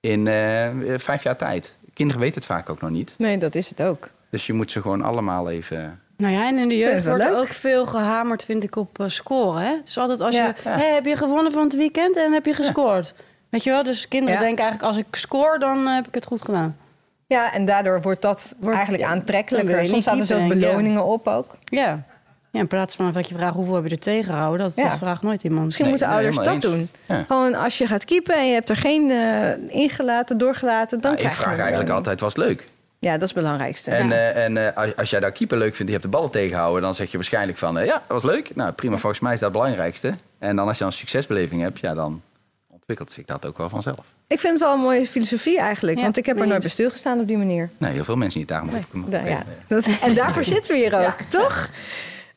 in 0.01 0.26
eh, 0.26 0.70
vijf 0.97 1.22
jaar 1.22 1.37
tijd. 1.37 1.76
Kinderen 1.95 2.20
weten 2.20 2.37
het 2.37 2.45
vaak 2.45 2.70
ook 2.70 2.80
nog 2.80 2.91
niet. 2.91 3.14
Nee, 3.18 3.39
dat 3.39 3.55
is 3.55 3.68
het 3.68 3.82
ook. 3.82 4.11
Dus 4.30 4.47
je 4.47 4.53
moet 4.53 4.70
ze 4.70 4.80
gewoon 4.80 5.03
allemaal 5.03 5.51
even... 5.51 6.01
Nou 6.16 6.32
ja, 6.34 6.46
en 6.48 6.58
in 6.58 6.68
de 6.68 6.76
Ja, 6.76 6.88
jeugd 6.88 7.04
wordt 7.06 7.22
er 7.24 7.30
leuk. 7.30 7.38
ook 7.40 7.46
veel 7.46 7.86
gehamerd, 7.86 8.44
vind 8.44 8.62
ik, 8.64 8.76
op 8.76 9.00
eh, 9.00 9.08
scoren. 9.08 9.62
Hè? 9.62 9.76
Het 9.76 9.88
is 9.88 9.98
altijd 9.98 10.20
als 10.20 10.34
Ja. 10.34 10.46
je... 10.62 10.68
Hé, 10.68 10.94
heb 10.94 11.04
je 11.04 11.16
gewonnen 11.16 11.52
van 11.52 11.62
het 11.64 11.76
weekend 11.76 12.16
en 12.16 12.32
heb 12.32 12.46
je 12.46 12.54
gescoord? 12.54 13.14
Weet 13.48 13.64
je 13.64 13.70
wel? 13.70 13.82
Dus 13.82 14.08
kinderen 14.08 14.34
Ja. 14.34 14.40
denken 14.44 14.64
eigenlijk, 14.64 14.92
als 14.96 15.04
ik 15.06 15.14
score, 15.16 15.58
dan 15.58 15.86
eh, 15.86 15.94
heb 15.94 16.06
ik 16.06 16.14
het 16.14 16.26
goed 16.26 16.42
gedaan. 16.42 16.76
Ja, 17.26 17.52
en 17.52 17.64
daardoor 17.64 18.02
wordt 18.02 18.22
dat 18.22 18.54
Wordt- 18.58 18.74
eigenlijk 18.76 19.04
ja, 19.06 19.10
aantrekkelijker. 19.10 19.86
Soms 19.86 20.02
staat 20.02 20.30
er 20.30 20.36
ik, 20.40 20.42
ja. 20.42 20.54
beloningen 20.54 21.04
op 21.04 21.28
ook. 21.28 21.56
Ja. 21.64 22.02
ja 22.50 22.60
in 22.60 22.66
plaats 22.66 22.94
van 22.96 23.12
dat 23.12 23.28
je 23.28 23.34
vraagt, 23.34 23.54
hoeveel 23.54 23.74
heb 23.74 23.84
je 23.84 23.90
er 23.90 23.98
tegengehouden? 23.98 24.66
Dat, 24.66 24.76
Ja. 24.76 24.88
dat 24.88 24.98
vraagt 24.98 25.22
nooit 25.22 25.42
iemand. 25.42 25.64
Misschien 25.64 25.84
Nee, 25.84 25.94
moeten 25.94 26.10
nee, 26.14 26.24
ouders 26.26 26.46
dat 26.46 26.62
doen. 26.62 26.88
Ja. 27.08 27.24
Gewoon 27.26 27.54
als 27.54 27.78
je 27.78 27.86
gaat 27.86 28.04
keepen 28.04 28.34
en 28.34 28.46
je 28.46 28.52
hebt 28.54 28.68
er 28.68 28.76
geen 28.76 29.10
eh, 29.10 29.48
ingelaten, 29.80 30.38
doorgelaten, 30.38 31.00
dan 31.00 31.10
Nou, 31.12 31.14
ik 31.14 31.20
krijg 31.20 31.36
je 31.36 31.42
vraag 31.42 31.54
een 31.54 31.60
eigenlijk 31.60 31.90
altijd, 31.90 32.20
was 32.20 32.34
het 32.34 32.44
leuk? 32.44 32.68
Ja, 33.05 33.12
dat 33.12 33.22
is 33.28 33.34
het 33.34 33.42
belangrijkste. 33.42 33.90
En, 33.90 34.09
Ja. 34.09 34.12
eh, 34.14 34.44
en 34.44 34.57
eh, 34.66 34.76
als, 34.76 34.96
als 34.96 35.11
jij 35.11 35.20
daar 35.20 35.32
keeper 35.32 35.59
leuk 35.59 35.74
vindt, 35.74 35.92
je 35.92 35.98
hebt 35.98 36.02
de 36.02 36.16
ballen 36.16 36.30
tegenhouden, 36.30 36.82
dan 36.82 36.94
zeg 36.94 37.11
je 37.11 37.16
waarschijnlijk 37.16 37.59
van, 37.59 37.78
eh, 37.78 37.86
ja, 37.86 37.92
dat 37.92 38.22
was 38.22 38.30
leuk. 38.32 38.55
Nou, 38.55 38.72
prima, 38.72 38.96
volgens 38.96 39.20
mij 39.22 39.32
is 39.32 39.40
dat 39.40 39.48
het 39.52 39.59
belangrijkste. 39.59 40.14
En 40.38 40.57
dan 40.57 40.66
als 40.66 40.76
je 40.78 40.82
dan 40.82 40.92
een 40.92 40.98
succesbeleving 40.98 41.61
hebt, 41.62 41.78
ja, 41.80 41.94
dan 41.94 42.22
ontwikkelt 42.68 43.11
zich 43.12 43.24
dat 43.24 43.46
ook 43.46 43.59
wel 43.59 43.68
vanzelf. 43.68 44.07
Ik 44.26 44.40
vind 44.40 44.52
het 44.52 44.62
wel 44.62 44.72
een 44.74 44.80
mooie 44.80 45.07
filosofie 45.07 45.59
eigenlijk. 45.59 45.96
Ja, 45.96 46.02
want 46.02 46.16
ik 46.16 46.26
heb 46.26 46.34
er 46.34 46.40
nooit 46.40 46.55
bij 46.55 46.62
eens. 46.64 46.72
stilgestaan 46.72 47.20
op 47.20 47.26
die 47.26 47.36
manier. 47.36 47.70
Nee, 47.78 47.92
heel 47.92 48.05
veel 48.05 48.16
mensen 48.16 48.38
niet. 48.40 48.48
Daarom 48.48 48.68
moet 48.68 48.78
ik 48.78 48.86
hem 48.92 49.11
Da- 49.11 49.24
ja. 49.24 49.42
en 50.02 50.14
daarvoor 50.14 50.44
zitten 50.44 50.72
we 50.74 50.78
hier 50.80 51.07
ook, 51.07 51.20
toch? 51.28 51.68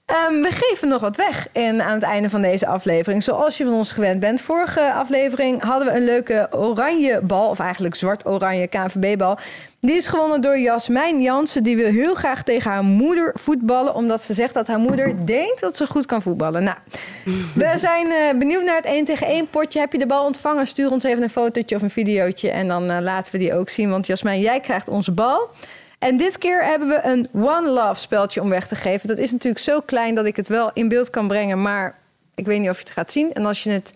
Ehm, 0.07 0.41
we 0.41 0.49
geven 0.51 0.87
nog 0.87 1.01
wat 1.01 1.15
weg 1.15 1.47
in, 1.51 1.81
aan 1.81 1.93
het 1.93 2.03
einde 2.03 2.29
van 2.29 2.41
deze 2.41 2.67
aflevering. 2.67 3.23
Zoals 3.23 3.57
je 3.57 3.63
van 3.63 3.73
ons 3.73 3.91
gewend 3.91 4.19
bent. 4.19 4.41
Vorige 4.41 4.93
aflevering 4.93 5.61
hadden 5.61 5.87
we 5.87 5.99
een 5.99 6.05
leuke 6.05 6.47
oranje 6.51 7.19
bal. 7.23 7.49
Of 7.49 7.59
eigenlijk 7.59 7.95
zwart-oranje 7.95 8.67
KNVB-bal. 8.67 9.37
Die 9.79 9.95
is 9.95 10.07
gewonnen 10.07 10.41
door 10.41 10.59
Jasmijn 10.59 11.21
Jansen. 11.21 11.63
Die 11.63 11.75
wil 11.75 11.91
heel 11.91 12.15
graag 12.15 12.43
tegen 12.43 12.71
haar 12.71 12.83
moeder 12.83 13.31
voetballen. 13.35 13.95
Omdat 13.95 14.21
ze 14.21 14.33
zegt 14.33 14.53
dat 14.53 14.67
haar 14.67 14.79
moeder 14.79 15.25
denkt 15.25 15.59
dat 15.59 15.77
ze 15.77 15.87
goed 15.87 16.05
kan 16.05 16.21
voetballen. 16.21 16.63
Nou, 16.63 16.77
we 17.55 17.73
zijn 17.75 18.11
eh, 18.11 18.37
benieuwd 18.37 18.63
naar 18.63 18.75
het 18.75 18.85
1 18.85 19.05
tegen 19.05 19.27
1 19.27 19.49
potje. 19.49 19.79
Heb 19.79 19.91
je 19.91 19.99
de 19.99 20.07
bal 20.07 20.25
ontvangen? 20.25 20.67
Stuur 20.67 20.91
ons 20.91 21.03
even 21.03 21.23
een 21.23 21.29
fotootje 21.29 21.75
of 21.75 21.81
een 21.81 21.89
videootje. 21.89 22.49
En 22.49 22.67
dan 22.67 22.89
eh, 22.89 23.01
laten 23.01 23.31
we 23.31 23.37
die 23.37 23.53
ook 23.53 23.69
zien. 23.69 23.89
Want 23.89 24.07
Jasmijn, 24.07 24.39
jij 24.39 24.59
krijgt 24.59 24.89
onze 24.89 25.11
bal. 25.11 25.49
En 25.99 26.17
dit 26.17 26.37
keer 26.37 26.65
hebben 26.65 26.87
we 26.87 26.99
een 27.03 27.29
One 27.33 27.69
Love 27.69 27.99
speltje 27.99 28.41
om 28.41 28.49
weg 28.49 28.67
te 28.67 28.75
geven. 28.75 29.07
Dat 29.07 29.17
is 29.17 29.31
natuurlijk 29.31 29.63
zo 29.63 29.79
klein 29.79 30.15
dat 30.15 30.25
ik 30.25 30.35
het 30.35 30.47
wel 30.47 30.71
in 30.73 30.89
beeld 30.89 31.09
kan 31.09 31.27
brengen. 31.27 31.61
Maar 31.61 31.99
ik 32.35 32.45
weet 32.45 32.59
niet 32.59 32.69
of 32.69 32.77
je 32.77 32.83
het 32.83 32.93
gaat 32.93 33.11
zien. 33.11 33.33
En 33.33 33.45
als 33.45 33.63
je 33.63 33.69
het... 33.69 33.93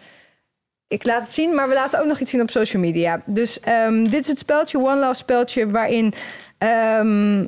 Ik 0.88 1.04
laat 1.04 1.22
het 1.22 1.32
zien, 1.32 1.56
maar 1.56 1.68
we 1.68 1.74
laten 1.74 1.99
ook 1.99 2.06
nog 2.06 2.20
iets 2.20 2.32
zien 2.32 2.41
op 2.41 2.49
social 2.49 2.82
media. 2.82 3.22
Dus 3.26 3.60
ehm, 3.60 4.04
dit 4.04 4.20
is 4.20 4.28
het 4.28 4.39
speltje, 4.39 4.78
One 4.78 4.99
Love 4.99 5.14
speltje... 5.14 5.70
waarin 5.70 6.14
ehm, 6.58 7.45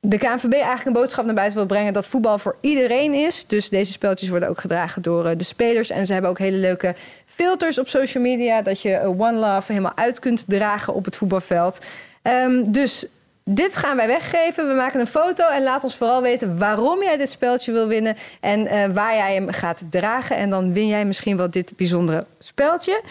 de 0.00 0.18
KNVB 0.18 0.52
eigenlijk 0.52 0.86
een 0.86 0.92
boodschap 0.92 1.24
naar 1.24 1.34
buiten 1.34 1.58
wil 1.58 1.66
brengen... 1.66 1.92
dat 1.92 2.06
voetbal 2.06 2.38
voor 2.38 2.56
iedereen 2.60 3.14
is. 3.14 3.46
Dus 3.46 3.68
deze 3.68 3.92
speltjes 3.92 4.28
worden 4.28 4.48
ook 4.48 4.60
gedragen 4.60 5.02
door 5.02 5.26
eh, 5.26 5.36
de 5.36 5.44
spelers. 5.44 5.90
En 5.90 6.06
ze 6.06 6.12
hebben 6.12 6.30
ook 6.30 6.38
hele 6.38 6.56
leuke 6.56 6.94
filters 7.26 7.78
op 7.78 7.88
social 7.88 8.22
media... 8.22 8.62
dat 8.62 8.80
je 8.80 8.92
eh, 8.92 9.20
One 9.20 9.38
Love 9.38 9.72
helemaal 9.72 9.96
uit 9.96 10.18
kunt 10.18 10.44
dragen 10.46 10.94
op 10.94 11.04
het 11.04 11.16
voetbalveld. 11.16 11.78
Ehm, 12.22 12.70
dus 12.70 13.06
dit 13.54 13.76
gaan 13.76 13.96
wij 13.96 14.06
weggeven. 14.06 14.68
We 14.68 14.74
maken 14.74 15.00
een 15.00 15.06
foto 15.06 15.48
en 15.48 15.62
laat 15.62 15.84
ons 15.84 15.96
vooral 15.96 16.22
weten 16.22 16.58
waarom 16.58 17.02
jij 17.02 17.16
dit 17.16 17.30
speltje 17.30 17.72
wil 17.72 17.86
winnen 17.86 18.16
en 18.40 18.66
eh, 18.66 18.88
waar 18.92 19.14
jij 19.14 19.34
hem 19.34 19.50
gaat 19.50 19.82
dragen. 19.90 20.36
En 20.36 20.50
dan 20.50 20.72
win 20.72 20.86
jij 20.86 21.04
misschien 21.04 21.36
wel 21.36 21.50
dit 21.50 21.72
bijzondere 21.76 22.24
speltje. 22.38 23.02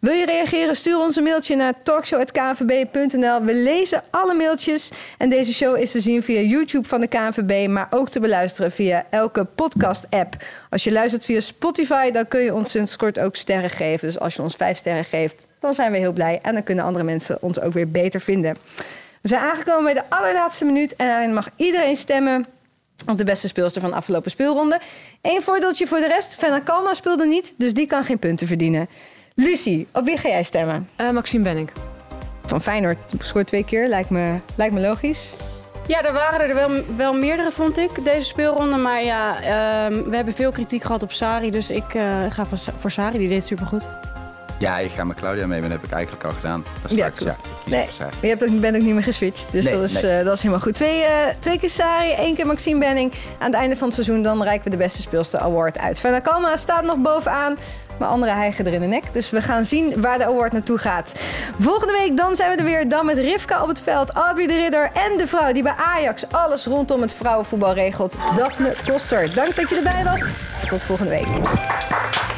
Wil 0.00 0.12
je 0.12 0.26
reageren? 0.26 0.76
Stuur 0.76 0.98
ons 0.98 1.16
een 1.16 1.22
mailtje 1.22 1.56
naar 1.56 1.74
talkshow.knvb.nl. 1.82 3.44
We 3.44 3.54
lezen 3.54 4.02
alle 4.10 4.34
mailtjes. 4.34 4.90
En 5.18 5.28
deze 5.28 5.54
show 5.54 5.76
is 5.76 5.90
te 5.90 6.00
zien 6.00 6.22
via 6.22 6.40
YouTube 6.40 6.88
van 6.88 7.00
de 7.00 7.06
KNVB, 7.06 7.68
maar 7.68 7.88
ook 7.90 8.08
te 8.08 8.20
beluisteren 8.20 8.72
via 8.72 9.06
elke 9.10 9.44
podcast-app. 9.44 10.36
Als 10.70 10.84
je 10.84 10.92
luistert 10.92 11.24
via 11.24 11.40
Spotify, 11.40 12.10
dan 12.10 12.28
kun 12.28 12.40
je 12.40 12.54
ons 12.54 12.70
sinds 12.70 12.96
kort 12.96 13.18
ook 13.18 13.36
sterren 13.36 13.70
geven. 13.70 14.06
Dus 14.06 14.18
als 14.18 14.34
je 14.34 14.42
ons 14.42 14.56
vijf 14.56 14.76
sterren 14.76 15.04
geeft, 15.04 15.46
dan 15.58 15.74
zijn 15.74 15.92
we 15.92 15.98
heel 15.98 16.12
blij. 16.12 16.38
En 16.42 16.52
dan 16.52 16.62
kunnen 16.62 16.84
andere 16.84 17.04
mensen 17.04 17.38
ons 17.40 17.60
ook 17.60 17.72
weer 17.72 17.90
beter 17.90 18.20
vinden. 18.20 18.56
We 19.20 19.28
zijn 19.28 19.40
aangekomen 19.40 19.84
bij 19.84 19.94
de 19.94 20.08
allerlaatste 20.08 20.64
minuut 20.64 20.96
en 20.96 21.06
daarin 21.06 21.34
mag 21.34 21.48
iedereen 21.56 21.96
stemmen 21.96 22.46
op 23.06 23.18
de 23.18 23.24
beste 23.24 23.48
speelster 23.48 23.80
van 23.80 23.90
de 23.90 23.96
afgelopen 23.96 24.30
speelronde. 24.30 24.80
Eén 25.22 25.42
voordeeltje 25.42 25.86
voor 25.86 25.98
de 25.98 26.06
rest. 26.06 26.36
Fenna 26.36 26.58
Kalma 26.58 26.94
speelde 26.94 27.26
niet, 27.26 27.54
dus 27.56 27.74
die 27.74 27.86
kan 27.86 28.04
geen 28.04 28.18
punten 28.18 28.46
verdienen. 28.46 28.88
Lucie, 29.34 29.86
op 29.92 30.04
wie 30.04 30.16
ga 30.16 30.28
jij 30.28 30.42
stemmen? 30.42 30.88
Eh, 30.96 31.10
Maxime 31.10 31.44
Benning. 31.44 31.70
Van 32.46 32.62
Feyenoord 32.62 32.98
scoort 33.18 33.46
twee 33.46 33.64
keer, 33.64 33.88
lijkt 33.88 34.10
me, 34.10 34.38
lijkt 34.54 34.74
me 34.74 34.80
logisch. 34.80 35.34
Ja, 35.86 36.02
er 36.02 36.12
waren 36.12 36.48
er 36.48 36.54
wel, 36.54 36.70
wel 36.96 37.12
meerdere, 37.12 37.50
vond 37.50 37.78
ik, 37.78 38.04
deze 38.04 38.26
speelronde. 38.26 38.76
Maar 38.76 39.04
ja, 39.04 39.42
ehm, 39.42 40.02
we 40.02 40.16
hebben 40.16 40.34
veel 40.34 40.52
kritiek 40.52 40.82
gehad 40.82 41.02
op 41.02 41.12
Sari. 41.12 41.50
Dus 41.50 41.70
ik 41.70 41.94
eh, 41.94 42.24
ga 42.28 42.46
voor 42.78 42.90
Sari, 42.90 43.18
die 43.18 43.28
deed 43.28 43.46
supergoed. 43.46 43.82
Ja, 44.60 44.78
ik 44.78 44.90
ga 44.90 45.04
met 45.04 45.16
Claudia 45.16 45.46
mee, 45.46 45.60
maar 45.60 45.68
dat 45.68 45.78
heb 45.80 45.88
ik 45.88 45.94
eigenlijk 45.96 46.24
al 46.24 46.30
gedaan. 46.32 46.64
Dat 46.82 46.90
Ja, 46.92 47.08
klopt. 47.08 47.34
kies 47.64 47.72
Nee, 47.72 47.88
je 48.20 48.28
hebt 48.28 48.44
ook, 48.44 48.60
bent 48.60 48.76
ook 48.76 48.82
niet 48.82 48.94
meer 48.94 49.02
geswitcht, 49.02 49.46
dus 49.50 49.64
Nee, 49.64 49.74
dat, 49.74 49.82
is, 49.82 49.92
nee. 49.92 50.18
eh, 50.18 50.24
dat 50.24 50.34
is 50.34 50.40
helemaal 50.42 50.62
goed. 50.62 50.74
Twee, 50.74 51.02
eh, 51.02 51.10
twee 51.40 51.58
keer 51.58 51.70
Sari, 51.70 52.10
één 52.10 52.34
keer 52.34 52.46
Maxime 52.46 52.78
Benning. 52.78 53.12
Aan 53.38 53.46
het 53.46 53.54
einde 53.54 53.76
van 53.76 53.86
het 53.86 53.94
seizoen 53.94 54.22
dan 54.22 54.42
reiken 54.42 54.64
we 54.64 54.70
de 54.70 54.76
beste 54.76 55.02
speelster 55.02 55.40
award 55.40 55.78
uit. 55.78 56.00
Fenna 56.00 56.18
Kalma 56.20 56.56
staat 56.56 56.84
nog 56.84 56.96
bovenaan. 56.96 57.56
Maar 57.98 58.08
anderen 58.08 58.34
hijgen 58.36 58.66
er 58.66 58.72
in 58.72 58.80
de 58.80 58.86
nek. 58.86 59.02
Dus 59.12 59.30
we 59.30 59.42
gaan 59.42 59.64
zien 59.64 60.00
waar 60.00 60.18
de 60.18 60.24
award 60.24 60.52
naartoe 60.52 60.78
gaat. 60.78 61.14
Volgende 61.58 61.92
week 61.92 62.16
dan 62.16 62.36
zijn 62.36 62.50
we 62.50 62.56
er 62.56 62.64
weer. 62.64 62.88
Dan 62.88 63.06
met 63.06 63.18
Rivka 63.18 63.62
op 63.62 63.68
het 63.68 63.80
veld, 63.80 64.10
Audrey 64.10 64.46
de 64.46 64.56
Ridder 64.56 64.90
en 64.94 65.16
de 65.16 65.26
vrouw 65.26 65.52
die 65.52 65.62
bij 65.62 65.74
Ajax 65.94 66.24
alles 66.30 66.66
rondom 66.66 67.00
het 67.00 67.12
vrouwenvoetbal 67.14 67.72
regelt. 67.74 68.16
Daphne 68.36 68.74
Koster. 68.86 69.34
Dank 69.34 69.56
dat 69.56 69.68
je 69.68 69.76
erbij 69.76 70.04
was. 70.04 70.24
Tot 70.68 70.82
volgende 70.82 71.10
week. 71.10 72.29